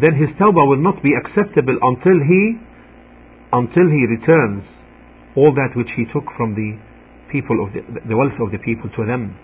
then 0.00 0.16
his 0.16 0.30
tawbah 0.40 0.66
will 0.66 0.80
not 0.80 1.02
be 1.02 1.12
acceptable 1.12 1.76
until 1.82 2.18
he 2.24 2.56
until 3.52 3.86
he 3.90 4.06
returns 4.06 4.64
all 5.36 5.52
that 5.54 5.76
which 5.76 5.90
he 5.96 6.04
took 6.12 6.24
from 6.36 6.54
the 6.54 6.78
people 7.30 7.64
of 7.64 7.72
the, 7.72 7.82
the 8.08 8.16
wealth 8.16 8.38
of 8.40 8.50
the 8.50 8.58
people 8.58 8.90
to 8.96 9.06
them. 9.06 9.36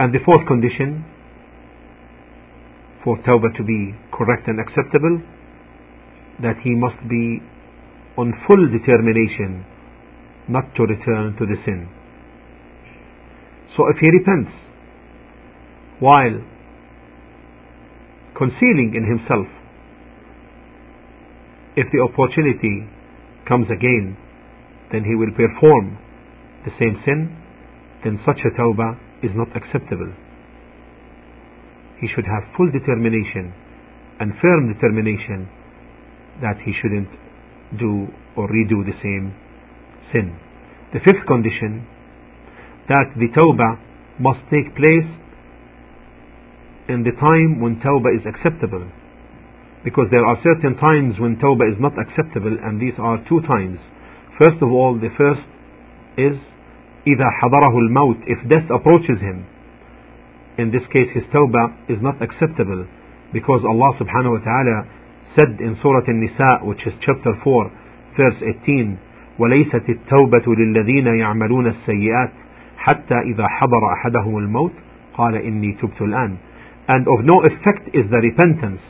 And 0.00 0.14
the 0.14 0.20
fourth 0.24 0.46
condition 0.46 1.04
for 3.04 3.16
tawbah 3.18 3.56
to 3.56 3.64
be 3.64 3.94
correct 4.12 4.46
and 4.46 4.60
acceptable 4.60 5.20
that 6.40 6.56
he 6.62 6.70
must 6.70 7.00
be 7.08 7.42
on 8.16 8.32
full 8.46 8.68
determination 8.70 9.64
not 10.48 10.64
to 10.76 10.82
return 10.82 11.36
to 11.38 11.44
the 11.46 11.56
sin. 11.64 11.88
So 13.76 13.86
if 13.88 13.96
he 14.00 14.08
repents 14.08 14.50
while 16.00 16.40
concealing 18.36 18.94
in 18.96 19.04
himself, 19.06 19.46
if 21.76 21.86
the 21.92 22.00
opportunity 22.02 22.88
comes 23.46 23.66
again, 23.70 24.16
then 24.90 25.04
he 25.04 25.14
will 25.14 25.30
perform 25.30 25.98
the 26.64 26.72
same 26.78 26.98
sin, 27.04 27.36
then 28.04 28.18
such 28.26 28.38
a 28.42 28.50
tawbah 28.58 28.98
is 29.22 29.30
not 29.34 29.48
acceptable 29.54 30.12
he 32.00 32.06
should 32.14 32.26
have 32.26 32.46
full 32.56 32.70
determination 32.70 33.52
and 34.20 34.32
firm 34.40 34.72
determination 34.72 35.50
that 36.40 36.56
he 36.64 36.72
shouldn't 36.80 37.10
do 37.78 38.06
or 38.36 38.46
redo 38.48 38.86
the 38.86 38.94
same 39.02 39.34
sin. 40.11 40.37
The 40.93 40.99
fifth 40.99 41.25
condition 41.27 41.87
that 42.89 43.15
the 43.15 43.31
tawbah 43.33 43.79
must 44.19 44.43
take 44.51 44.75
place 44.75 45.09
in 46.89 47.03
the 47.03 47.15
time 47.17 47.61
when 47.63 47.79
tawbah 47.79 48.11
is 48.13 48.25
acceptable. 48.27 48.85
Because 49.83 50.07
there 50.11 50.23
are 50.23 50.39
certain 50.43 50.77
times 50.79 51.19
when 51.19 51.35
tawbah 51.39 51.67
is 51.67 51.79
not 51.79 51.95
acceptable, 51.99 52.55
and 52.55 52.79
these 52.79 52.95
are 52.99 53.19
two 53.27 53.41
times. 53.47 53.79
First 54.39 54.61
of 54.61 54.71
all, 54.71 54.95
the 54.95 55.11
first 55.17 55.43
is 56.17 56.37
إذا 57.07 57.29
حضره 57.41 57.75
الموت 57.77 58.23
if 58.27 58.39
death 58.47 58.69
approaches 58.71 59.19
him. 59.19 59.45
In 60.57 60.71
this 60.71 60.83
case, 60.93 61.09
his 61.13 61.23
tawbah 61.33 61.89
is 61.89 61.99
not 62.01 62.21
acceptable 62.21 62.85
because 63.33 63.65
Allah 63.67 63.91
subhanahu 63.99 64.39
wa 64.39 64.43
ta'ala 64.45 64.77
said 65.35 65.59
in 65.59 65.75
Surah 65.81 66.05
An-Nisa, 66.07 66.61
which 66.63 66.85
is 66.85 66.93
chapter 67.01 67.33
4, 67.43 67.71
verse 68.15 68.39
18, 68.63 68.99
وليست 69.38 69.88
التوبة 69.88 70.54
للذين 70.54 71.06
يعملون 71.06 71.66
السيئات 71.66 72.30
حتى 72.78 73.14
إذا 73.14 73.46
حضر 73.48 73.92
أحدهم 73.92 74.38
الموت 74.38 74.72
قال 75.14 75.34
إني 75.34 75.72
تبت 75.82 76.02
الآن 76.02 76.36
and 76.88 77.04
of 77.06 77.24
no 77.24 77.44
effect 77.44 77.88
is 77.92 78.08
the 78.10 78.22
repentance 78.28 78.80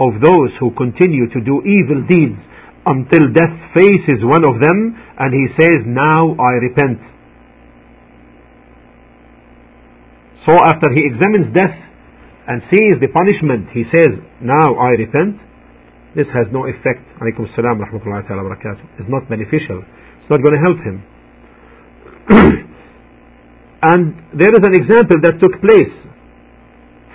of 0.00 0.12
those 0.24 0.50
who 0.58 0.70
continue 0.72 1.28
to 1.28 1.40
do 1.40 1.60
evil 1.68 2.00
deeds 2.08 2.40
until 2.86 3.28
death 3.32 3.56
faces 3.76 4.24
one 4.24 4.44
of 4.44 4.58
them 4.58 4.96
and 5.18 5.30
he 5.34 5.46
says 5.60 5.84
now 5.86 6.34
I 6.40 6.52
repent 6.66 6.98
so 10.46 10.52
after 10.64 10.88
he 10.90 11.02
examines 11.06 11.54
death 11.54 11.78
and 12.48 12.62
sees 12.72 12.98
the 12.98 13.12
punishment 13.12 13.68
he 13.70 13.84
says 13.94 14.18
now 14.40 14.74
I 14.74 14.98
repent 14.98 15.38
this 16.15 16.27
has 16.33 16.47
no 16.51 16.65
effect 16.65 17.03
alaykum 17.21 17.45
salam 17.55 17.77
rahmatullahi 17.79 18.25
ta'ala 18.27 18.43
barakatuh 18.43 18.83
it's 18.99 19.09
not 19.09 19.27
beneficial 19.29 19.83
it's 20.21 20.29
not 20.29 20.41
going 20.41 20.55
to 20.55 20.63
help 20.63 20.79
him 20.81 21.03
and 23.81 24.17
there 24.33 24.49
is 24.49 24.63
an 24.65 24.73
example 24.73 25.17
that 25.21 25.37
took 25.39 25.53
place. 25.61 25.93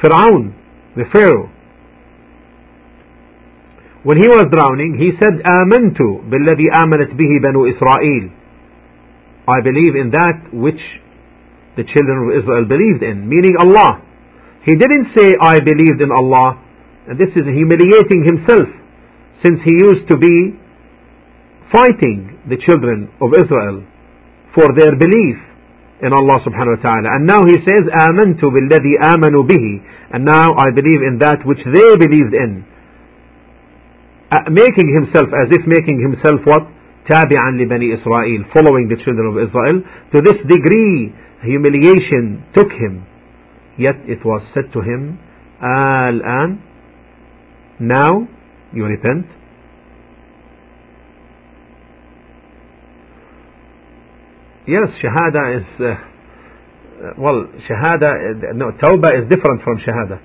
Fir'aun, 0.01 0.55
the 0.95 1.05
Pharaoh, 1.13 1.51
when 4.03 4.19
he 4.19 4.27
was 4.27 4.47
drowning, 4.51 4.99
he 4.99 5.15
said, 5.19 5.43
آمنت 5.43 5.99
بالذي 6.31 6.67
آمنت 6.75 7.11
به 7.15 7.33
بنو 7.43 7.67
إسرائيل. 7.67 8.31
I 9.49 9.61
believe 9.61 9.95
in 9.97 10.11
that 10.11 10.53
which 10.53 10.81
the 11.77 11.85
children 11.85 12.31
of 12.31 12.43
Israel 12.43 12.65
believed 12.67 13.03
in, 13.03 13.29
meaning 13.29 13.55
Allah. 13.59 14.03
He 14.65 14.75
didn't 14.75 15.11
say, 15.19 15.35
I 15.41 15.59
believed 15.59 16.01
in 16.01 16.11
Allah. 16.11 16.63
And 17.09 17.19
this 17.19 17.31
is 17.35 17.43
humiliating 17.43 18.23
himself, 18.23 18.71
since 19.43 19.59
he 19.67 19.75
used 19.75 20.07
to 20.09 20.17
be 20.17 20.55
fighting 21.73 22.39
the 22.49 22.61
children 22.63 23.11
of 23.19 23.33
Israel 23.35 23.83
for 24.55 24.69
their 24.77 24.95
belief 24.95 25.39
in 26.03 26.11
Allah 26.13 26.43
subhanahu 26.45 26.79
wa 26.79 26.83
ta'ala. 26.83 27.09
And 27.17 27.27
now 27.27 27.41
he 27.47 27.57
says, 27.63 27.85
آمنت 27.89 28.43
بالذي 28.43 28.95
آمنوا 29.01 29.45
به. 29.47 29.67
And 30.13 30.25
now 30.25 30.55
I 30.59 30.69
believe 30.75 31.01
in 31.01 31.19
that 31.23 31.47
which 31.47 31.63
they 31.65 31.91
believed 31.97 32.35
in. 32.35 32.67
Uh, 34.31 34.51
making 34.51 34.89
himself, 34.91 35.31
as 35.33 35.49
if 35.51 35.63
making 35.67 36.01
himself 36.03 36.41
what? 36.45 36.69
تابعا 37.03 37.51
لبني 37.59 37.99
إسرائيل, 37.99 38.55
following 38.55 38.89
the 38.89 38.97
children 39.05 39.27
of 39.27 39.37
Israel. 39.39 39.83
To 40.13 40.23
this 40.23 40.39
degree, 40.47 41.15
humiliation 41.43 42.45
took 42.55 42.71
him. 42.71 43.07
Yet 43.79 43.97
it 44.07 44.25
was 44.25 44.43
said 44.55 44.73
to 44.73 44.81
him, 44.81 45.19
الآن, 45.63 46.59
now 47.81 48.29
you 48.74 48.84
repent. 48.86 49.26
Yes, 54.68 54.92
shahada 55.00 55.58
is, 55.58 55.68
uh, 55.80 55.86
uh 55.86 57.14
well, 57.18 57.48
shahada, 57.70 58.12
uh, 58.12 58.54
no, 58.54 58.72
tawbah 58.76 59.16
is 59.16 59.30
different 59.32 59.64
from 59.64 59.80
shahada. 59.80 60.20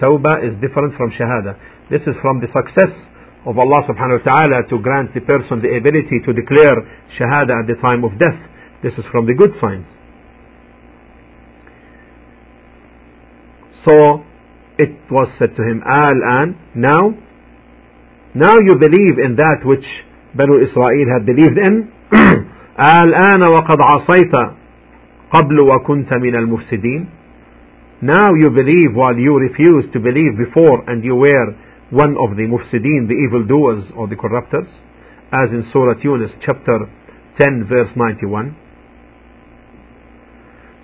Tawbah 0.00 0.46
is 0.46 0.54
different 0.62 0.94
from 0.96 1.10
shahada. 1.10 1.58
This 1.90 2.02
is 2.06 2.14
from 2.22 2.40
the 2.40 2.46
success 2.54 2.94
of 3.46 3.58
Allah 3.58 3.82
subhanahu 3.90 4.24
wa 4.24 4.32
ta'ala 4.32 4.58
to 4.70 4.78
grant 4.78 5.14
the 5.14 5.20
person 5.20 5.58
the 5.58 5.74
ability 5.74 6.22
to 6.26 6.32
declare 6.32 6.86
shahada 7.18 7.62
at 7.62 7.66
the 7.66 7.74
time 7.82 8.04
of 8.04 8.12
death. 8.18 8.38
This 8.82 8.92
is 8.94 9.04
from 9.10 9.26
the 9.26 9.34
good 9.34 9.50
signs. 9.60 9.86
So 13.88 14.22
it 14.78 14.94
was 15.10 15.28
said 15.38 15.56
to 15.56 15.62
him, 15.62 15.82
ah, 15.82 16.06
Al-an, 16.06 16.58
now, 16.76 17.10
now 18.37 18.55
you 18.57 18.75
believe 18.81 19.21
in 19.21 19.35
that 19.37 19.61
which 19.63 19.85
Banu 20.33 20.57
Israel 20.57 21.05
had 21.13 21.25
believed 21.25 21.57
in. 21.57 21.89
الآن 22.79 23.41
وقد 23.51 23.77
عصيت 23.81 24.35
قبل 25.31 25.59
وكنت 25.59 26.13
من 26.13 26.35
المفسدين 26.35 27.05
Now 28.01 28.33
you 28.33 28.49
believe 28.49 28.95
while 28.95 29.15
you 29.15 29.37
refused 29.37 29.93
to 29.93 29.99
believe 29.99 30.35
before 30.37 30.83
and 30.89 31.03
you 31.05 31.15
were 31.15 31.55
one 31.91 32.17
of 32.17 32.35
the 32.35 32.43
mufsideen, 32.49 33.07
the 33.07 33.15
evildoers 33.15 33.85
or 33.95 34.07
the 34.07 34.15
corrupters, 34.17 34.67
as 35.31 35.47
in 35.51 35.63
Surah 35.71 35.95
Yunus 36.03 36.31
chapter 36.45 36.89
10 37.39 37.65
verse 37.69 37.89
91. 37.95 38.57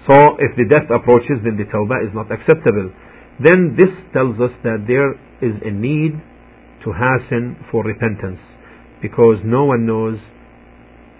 So 0.08 0.38
if 0.40 0.56
the 0.56 0.70
death 0.70 0.88
approaches 0.94 1.42
then 1.44 1.58
the 1.58 1.66
tawbah 1.66 2.08
is 2.08 2.14
not 2.14 2.32
acceptable. 2.32 2.94
Then 3.42 3.76
this 3.76 3.92
tells 4.14 4.40
us 4.40 4.54
that 4.64 4.86
there 4.88 5.18
is 5.42 5.58
a 5.66 5.72
need 5.72 6.22
to 6.84 6.92
hasten 6.94 7.58
for 7.72 7.84
repentance 7.84 8.40
because 9.02 9.38
no 9.44 9.66
one 9.66 9.86
knows 9.86 10.18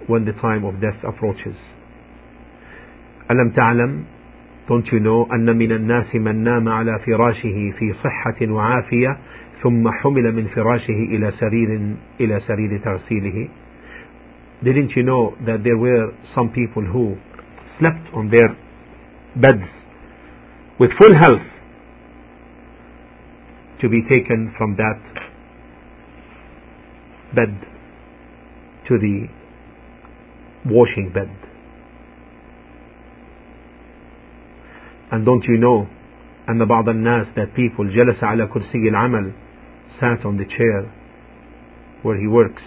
when 0.08 0.26
the 0.26 0.34
time 0.42 0.64
of 0.66 0.80
death 0.82 1.00
approaches. 1.04 1.56
ألم 3.32 3.50
تعلم 3.56 4.04
Don't 4.70 4.86
you 4.92 5.00
know 5.00 5.28
أن 5.34 5.58
من 5.58 5.72
الناس 5.72 6.16
من 6.16 6.44
نام 6.44 6.70
على 6.70 7.00
فراشه 7.00 7.72
في 7.80 7.94
صحة 8.04 8.52
وعافية 8.54 9.18
ثم 9.64 9.90
حمل 9.92 10.36
من 10.36 10.48
فراشه 10.48 11.00
إلى 11.14 11.32
سرير 11.40 11.96
إلى 12.20 12.42
سرير 12.48 12.78
تغسيله 12.78 13.48
Didn't 14.64 14.92
you 14.96 15.04
know 15.04 15.36
that 15.46 15.64
there 15.64 15.78
were 15.78 16.12
some 16.36 16.50
people 16.50 16.84
who 16.84 17.16
slept 17.80 18.14
on 18.14 18.30
their 18.30 18.56
beds 19.36 19.64
with 20.80 20.92
full 21.00 21.16
health 21.16 21.48
to 23.82 23.90
be 23.90 24.02
taken 24.10 24.54
from 24.58 24.76
that 24.76 25.00
bed 27.36 27.56
to 28.88 28.98
the 28.98 29.28
washing 30.66 31.12
bed. 31.14 31.30
And 35.12 35.26
don't 35.26 35.44
you 35.46 35.58
know 35.58 35.88
أن 36.50 36.66
بعض 36.66 36.90
الناس 36.90 37.28
that 37.36 37.54
people 37.56 37.86
جلس 37.86 38.24
على 38.24 38.48
كرسي 38.48 38.90
العمل 38.90 39.32
sat 40.00 40.26
on 40.26 40.38
the 40.38 40.46
chair 40.46 40.92
where 42.04 42.18
he 42.18 42.28
works 42.28 42.64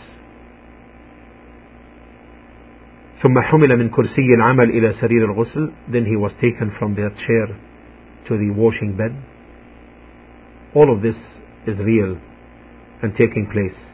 ثم 3.23 3.41
حمل 3.41 3.77
من 3.77 3.89
كرسي 3.89 4.35
العمل 4.35 4.71
إلى 4.71 4.95
سرير 5.01 5.25
الغسل 5.25 5.73
then 5.89 6.05
he 6.05 6.17
was 6.17 6.33
taken 6.41 6.71
from 6.79 6.95
that 6.95 7.13
chair 7.27 7.57
to 8.29 8.39
the 8.39 8.51
washing 8.51 8.97
bed 8.97 9.15
all 10.75 10.93
of 10.93 11.03
this 11.03 11.17
is 11.67 11.79
real 11.79 12.17
and 13.03 13.13
taking 13.17 13.49
place 13.53 13.86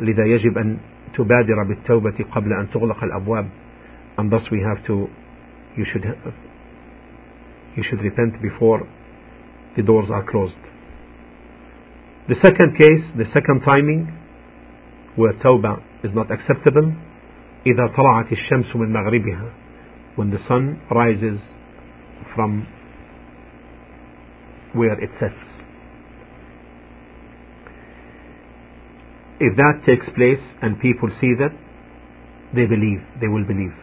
لذا 0.00 0.24
يجب 0.24 0.58
أن 0.58 0.78
تبادر 1.14 1.62
بالتوبة 1.68 2.24
قبل 2.32 2.52
أن 2.52 2.70
تغلق 2.70 3.04
الأبواب 3.04 3.48
and 4.18 4.30
thus 4.30 4.42
we 4.50 4.60
have 4.60 4.84
to 4.86 5.08
you 5.76 5.84
should 5.92 6.04
you 7.76 7.82
should 7.88 8.00
repent 8.00 8.40
before 8.42 8.86
the 9.76 9.82
doors 9.82 10.08
are 10.10 10.24
closed 10.30 10.62
the 12.28 12.36
second 12.46 12.76
case 12.78 13.04
the 13.16 13.26
second 13.32 13.60
timing 13.64 14.06
where 15.16 15.32
tawbah 15.44 15.80
is 16.04 16.10
not 16.14 16.30
acceptable 16.30 16.92
إذا 17.66 17.86
طلعت 17.96 18.32
الشمس 18.32 18.76
من 18.76 18.92
مغربها 18.92 19.52
when 20.16 20.30
the 20.30 20.38
sun 20.48 20.80
rises 20.90 21.38
from 22.34 22.66
where 24.74 24.98
it 25.00 25.10
sets 25.20 25.51
If 29.41 29.55
that 29.57 29.85
takes 29.85 30.05
place 30.15 30.41
and 30.61 30.79
people 30.79 31.09
see 31.21 31.33
that, 31.37 31.53
they 32.55 32.65
believe, 32.65 33.05
they 33.21 33.27
will 33.27 33.45
believe. 33.45 33.75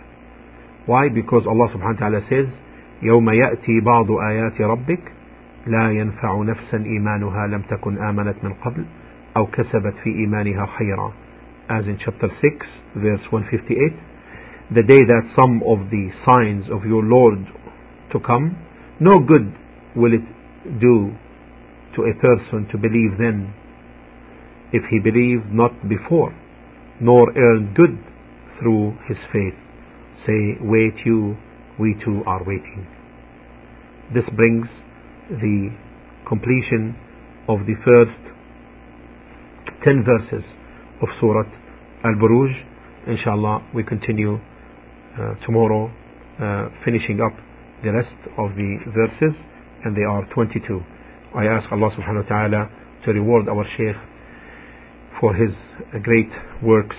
Why? 0.86 1.08
Because 1.08 1.46
Allah 1.46 1.70
subhanahu 1.70 2.00
wa 2.00 2.10
ta'ala 2.10 2.20
says, 2.28 2.48
يوم 3.02 3.30
يأتي 3.30 3.80
بعض 3.80 4.10
آيات 4.10 4.60
ربك 4.60 5.00
لا 5.66 5.90
ينفع 5.90 6.42
نفسا 6.42 6.84
إيمانها 6.84 7.46
لم 7.46 7.62
تكن 7.70 7.98
آمنت 7.98 8.36
من 8.42 8.52
قبل 8.52 8.84
أو 9.36 9.46
كسبت 9.46 9.94
في 10.04 10.10
إيمانها 10.10 10.66
خيرا 10.66 11.12
as 11.68 11.84
in 11.86 11.96
chapter 11.98 12.28
6 12.28 12.66
verse 12.96 13.24
158 13.32 13.92
the 14.74 14.82
day 14.82 15.00
that 15.00 15.24
some 15.36 15.62
of 15.66 15.90
the 15.90 16.10
signs 16.24 16.64
of 16.70 16.84
your 16.84 17.02
Lord 17.02 17.38
to 18.12 18.20
come 18.20 18.56
no 19.00 19.18
good 19.18 19.52
will 19.96 20.12
it 20.12 20.26
do 20.80 21.12
to 21.96 22.02
a 22.04 22.14
person 22.14 22.68
to 22.70 22.78
believe 22.78 23.18
then 23.18 23.52
if 24.71 24.83
he 24.89 24.99
believed 24.99 25.51
not 25.51 25.71
before, 25.87 26.33
nor 27.01 27.31
earned 27.35 27.75
good 27.75 27.97
through 28.59 28.93
his 29.07 29.17
faith. 29.31 29.55
Say, 30.27 30.57
wait 30.61 30.93
you, 31.05 31.35
we 31.79 31.95
too 32.03 32.21
are 32.27 32.43
waiting. 32.45 32.85
This 34.13 34.25
brings 34.35 34.67
the 35.29 35.69
completion 36.27 36.95
of 37.47 37.59
the 37.65 37.75
first 37.85 38.19
10 39.83 40.03
verses 40.03 40.43
of 41.01 41.07
Surah 41.19 41.47
Al-Buruj. 42.03 42.51
Inshallah, 43.07 43.69
we 43.73 43.83
continue 43.83 44.35
uh, 44.35 45.33
tomorrow, 45.45 45.89
uh, 46.41 46.69
finishing 46.83 47.21
up 47.21 47.33
the 47.83 47.91
rest 47.93 48.19
of 48.37 48.51
the 48.55 48.77
verses, 48.91 49.35
and 49.85 49.95
they 49.95 50.03
are 50.03 50.27
22. 50.33 50.81
I 51.35 51.45
ask 51.45 51.71
Allah 51.71 51.89
subhanahu 51.95 52.23
wa 52.25 52.29
ta'ala 52.29 52.69
to 53.05 53.11
reward 53.13 53.47
our 53.47 53.63
Shaykh 53.77 53.95
for 55.20 55.34
his 55.34 55.50
great 56.02 56.30
works 56.62 56.96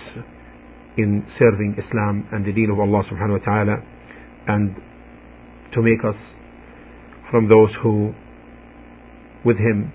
in 0.98 1.24
serving 1.40 1.76
Islam 1.78 2.28
and 2.32 2.46
the 2.46 2.54
deen 2.54 2.70
of 2.72 2.80
Allah 2.80 3.04
subhanahu 3.12 3.40
wa 3.40 3.46
ta'ala 3.46 3.76
and 4.48 4.76
to 5.74 5.82
make 5.82 6.00
us 6.06 6.16
from 7.30 7.50
those 7.50 7.70
who 7.84 8.14
with 9.44 9.58
him 9.58 9.92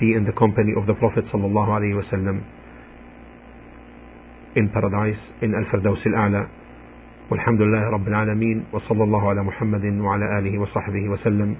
be 0.00 0.14
in 0.14 0.24
the 0.24 0.32
company 0.38 0.72
of 0.78 0.86
the 0.86 0.94
Prophet 0.94 1.24
sallallahu 1.32 1.68
alaihi 1.68 1.98
wasallam 1.98 2.42
in 4.56 4.68
paradise 4.70 5.20
in 5.42 5.54
Al-Firdaus 5.54 6.02
Al-A'la 6.06 6.48
والحمد 7.30 7.60
لله 7.62 7.82
رب 7.90 8.08
العالمين 8.08 8.64
وصلى 8.72 9.04
الله 9.04 9.28
على 9.28 9.42
محمد 9.42 9.84
وعلى 9.84 10.38
آله 10.38 10.58
وصحبه 10.58 11.08
وسلم 11.08 11.56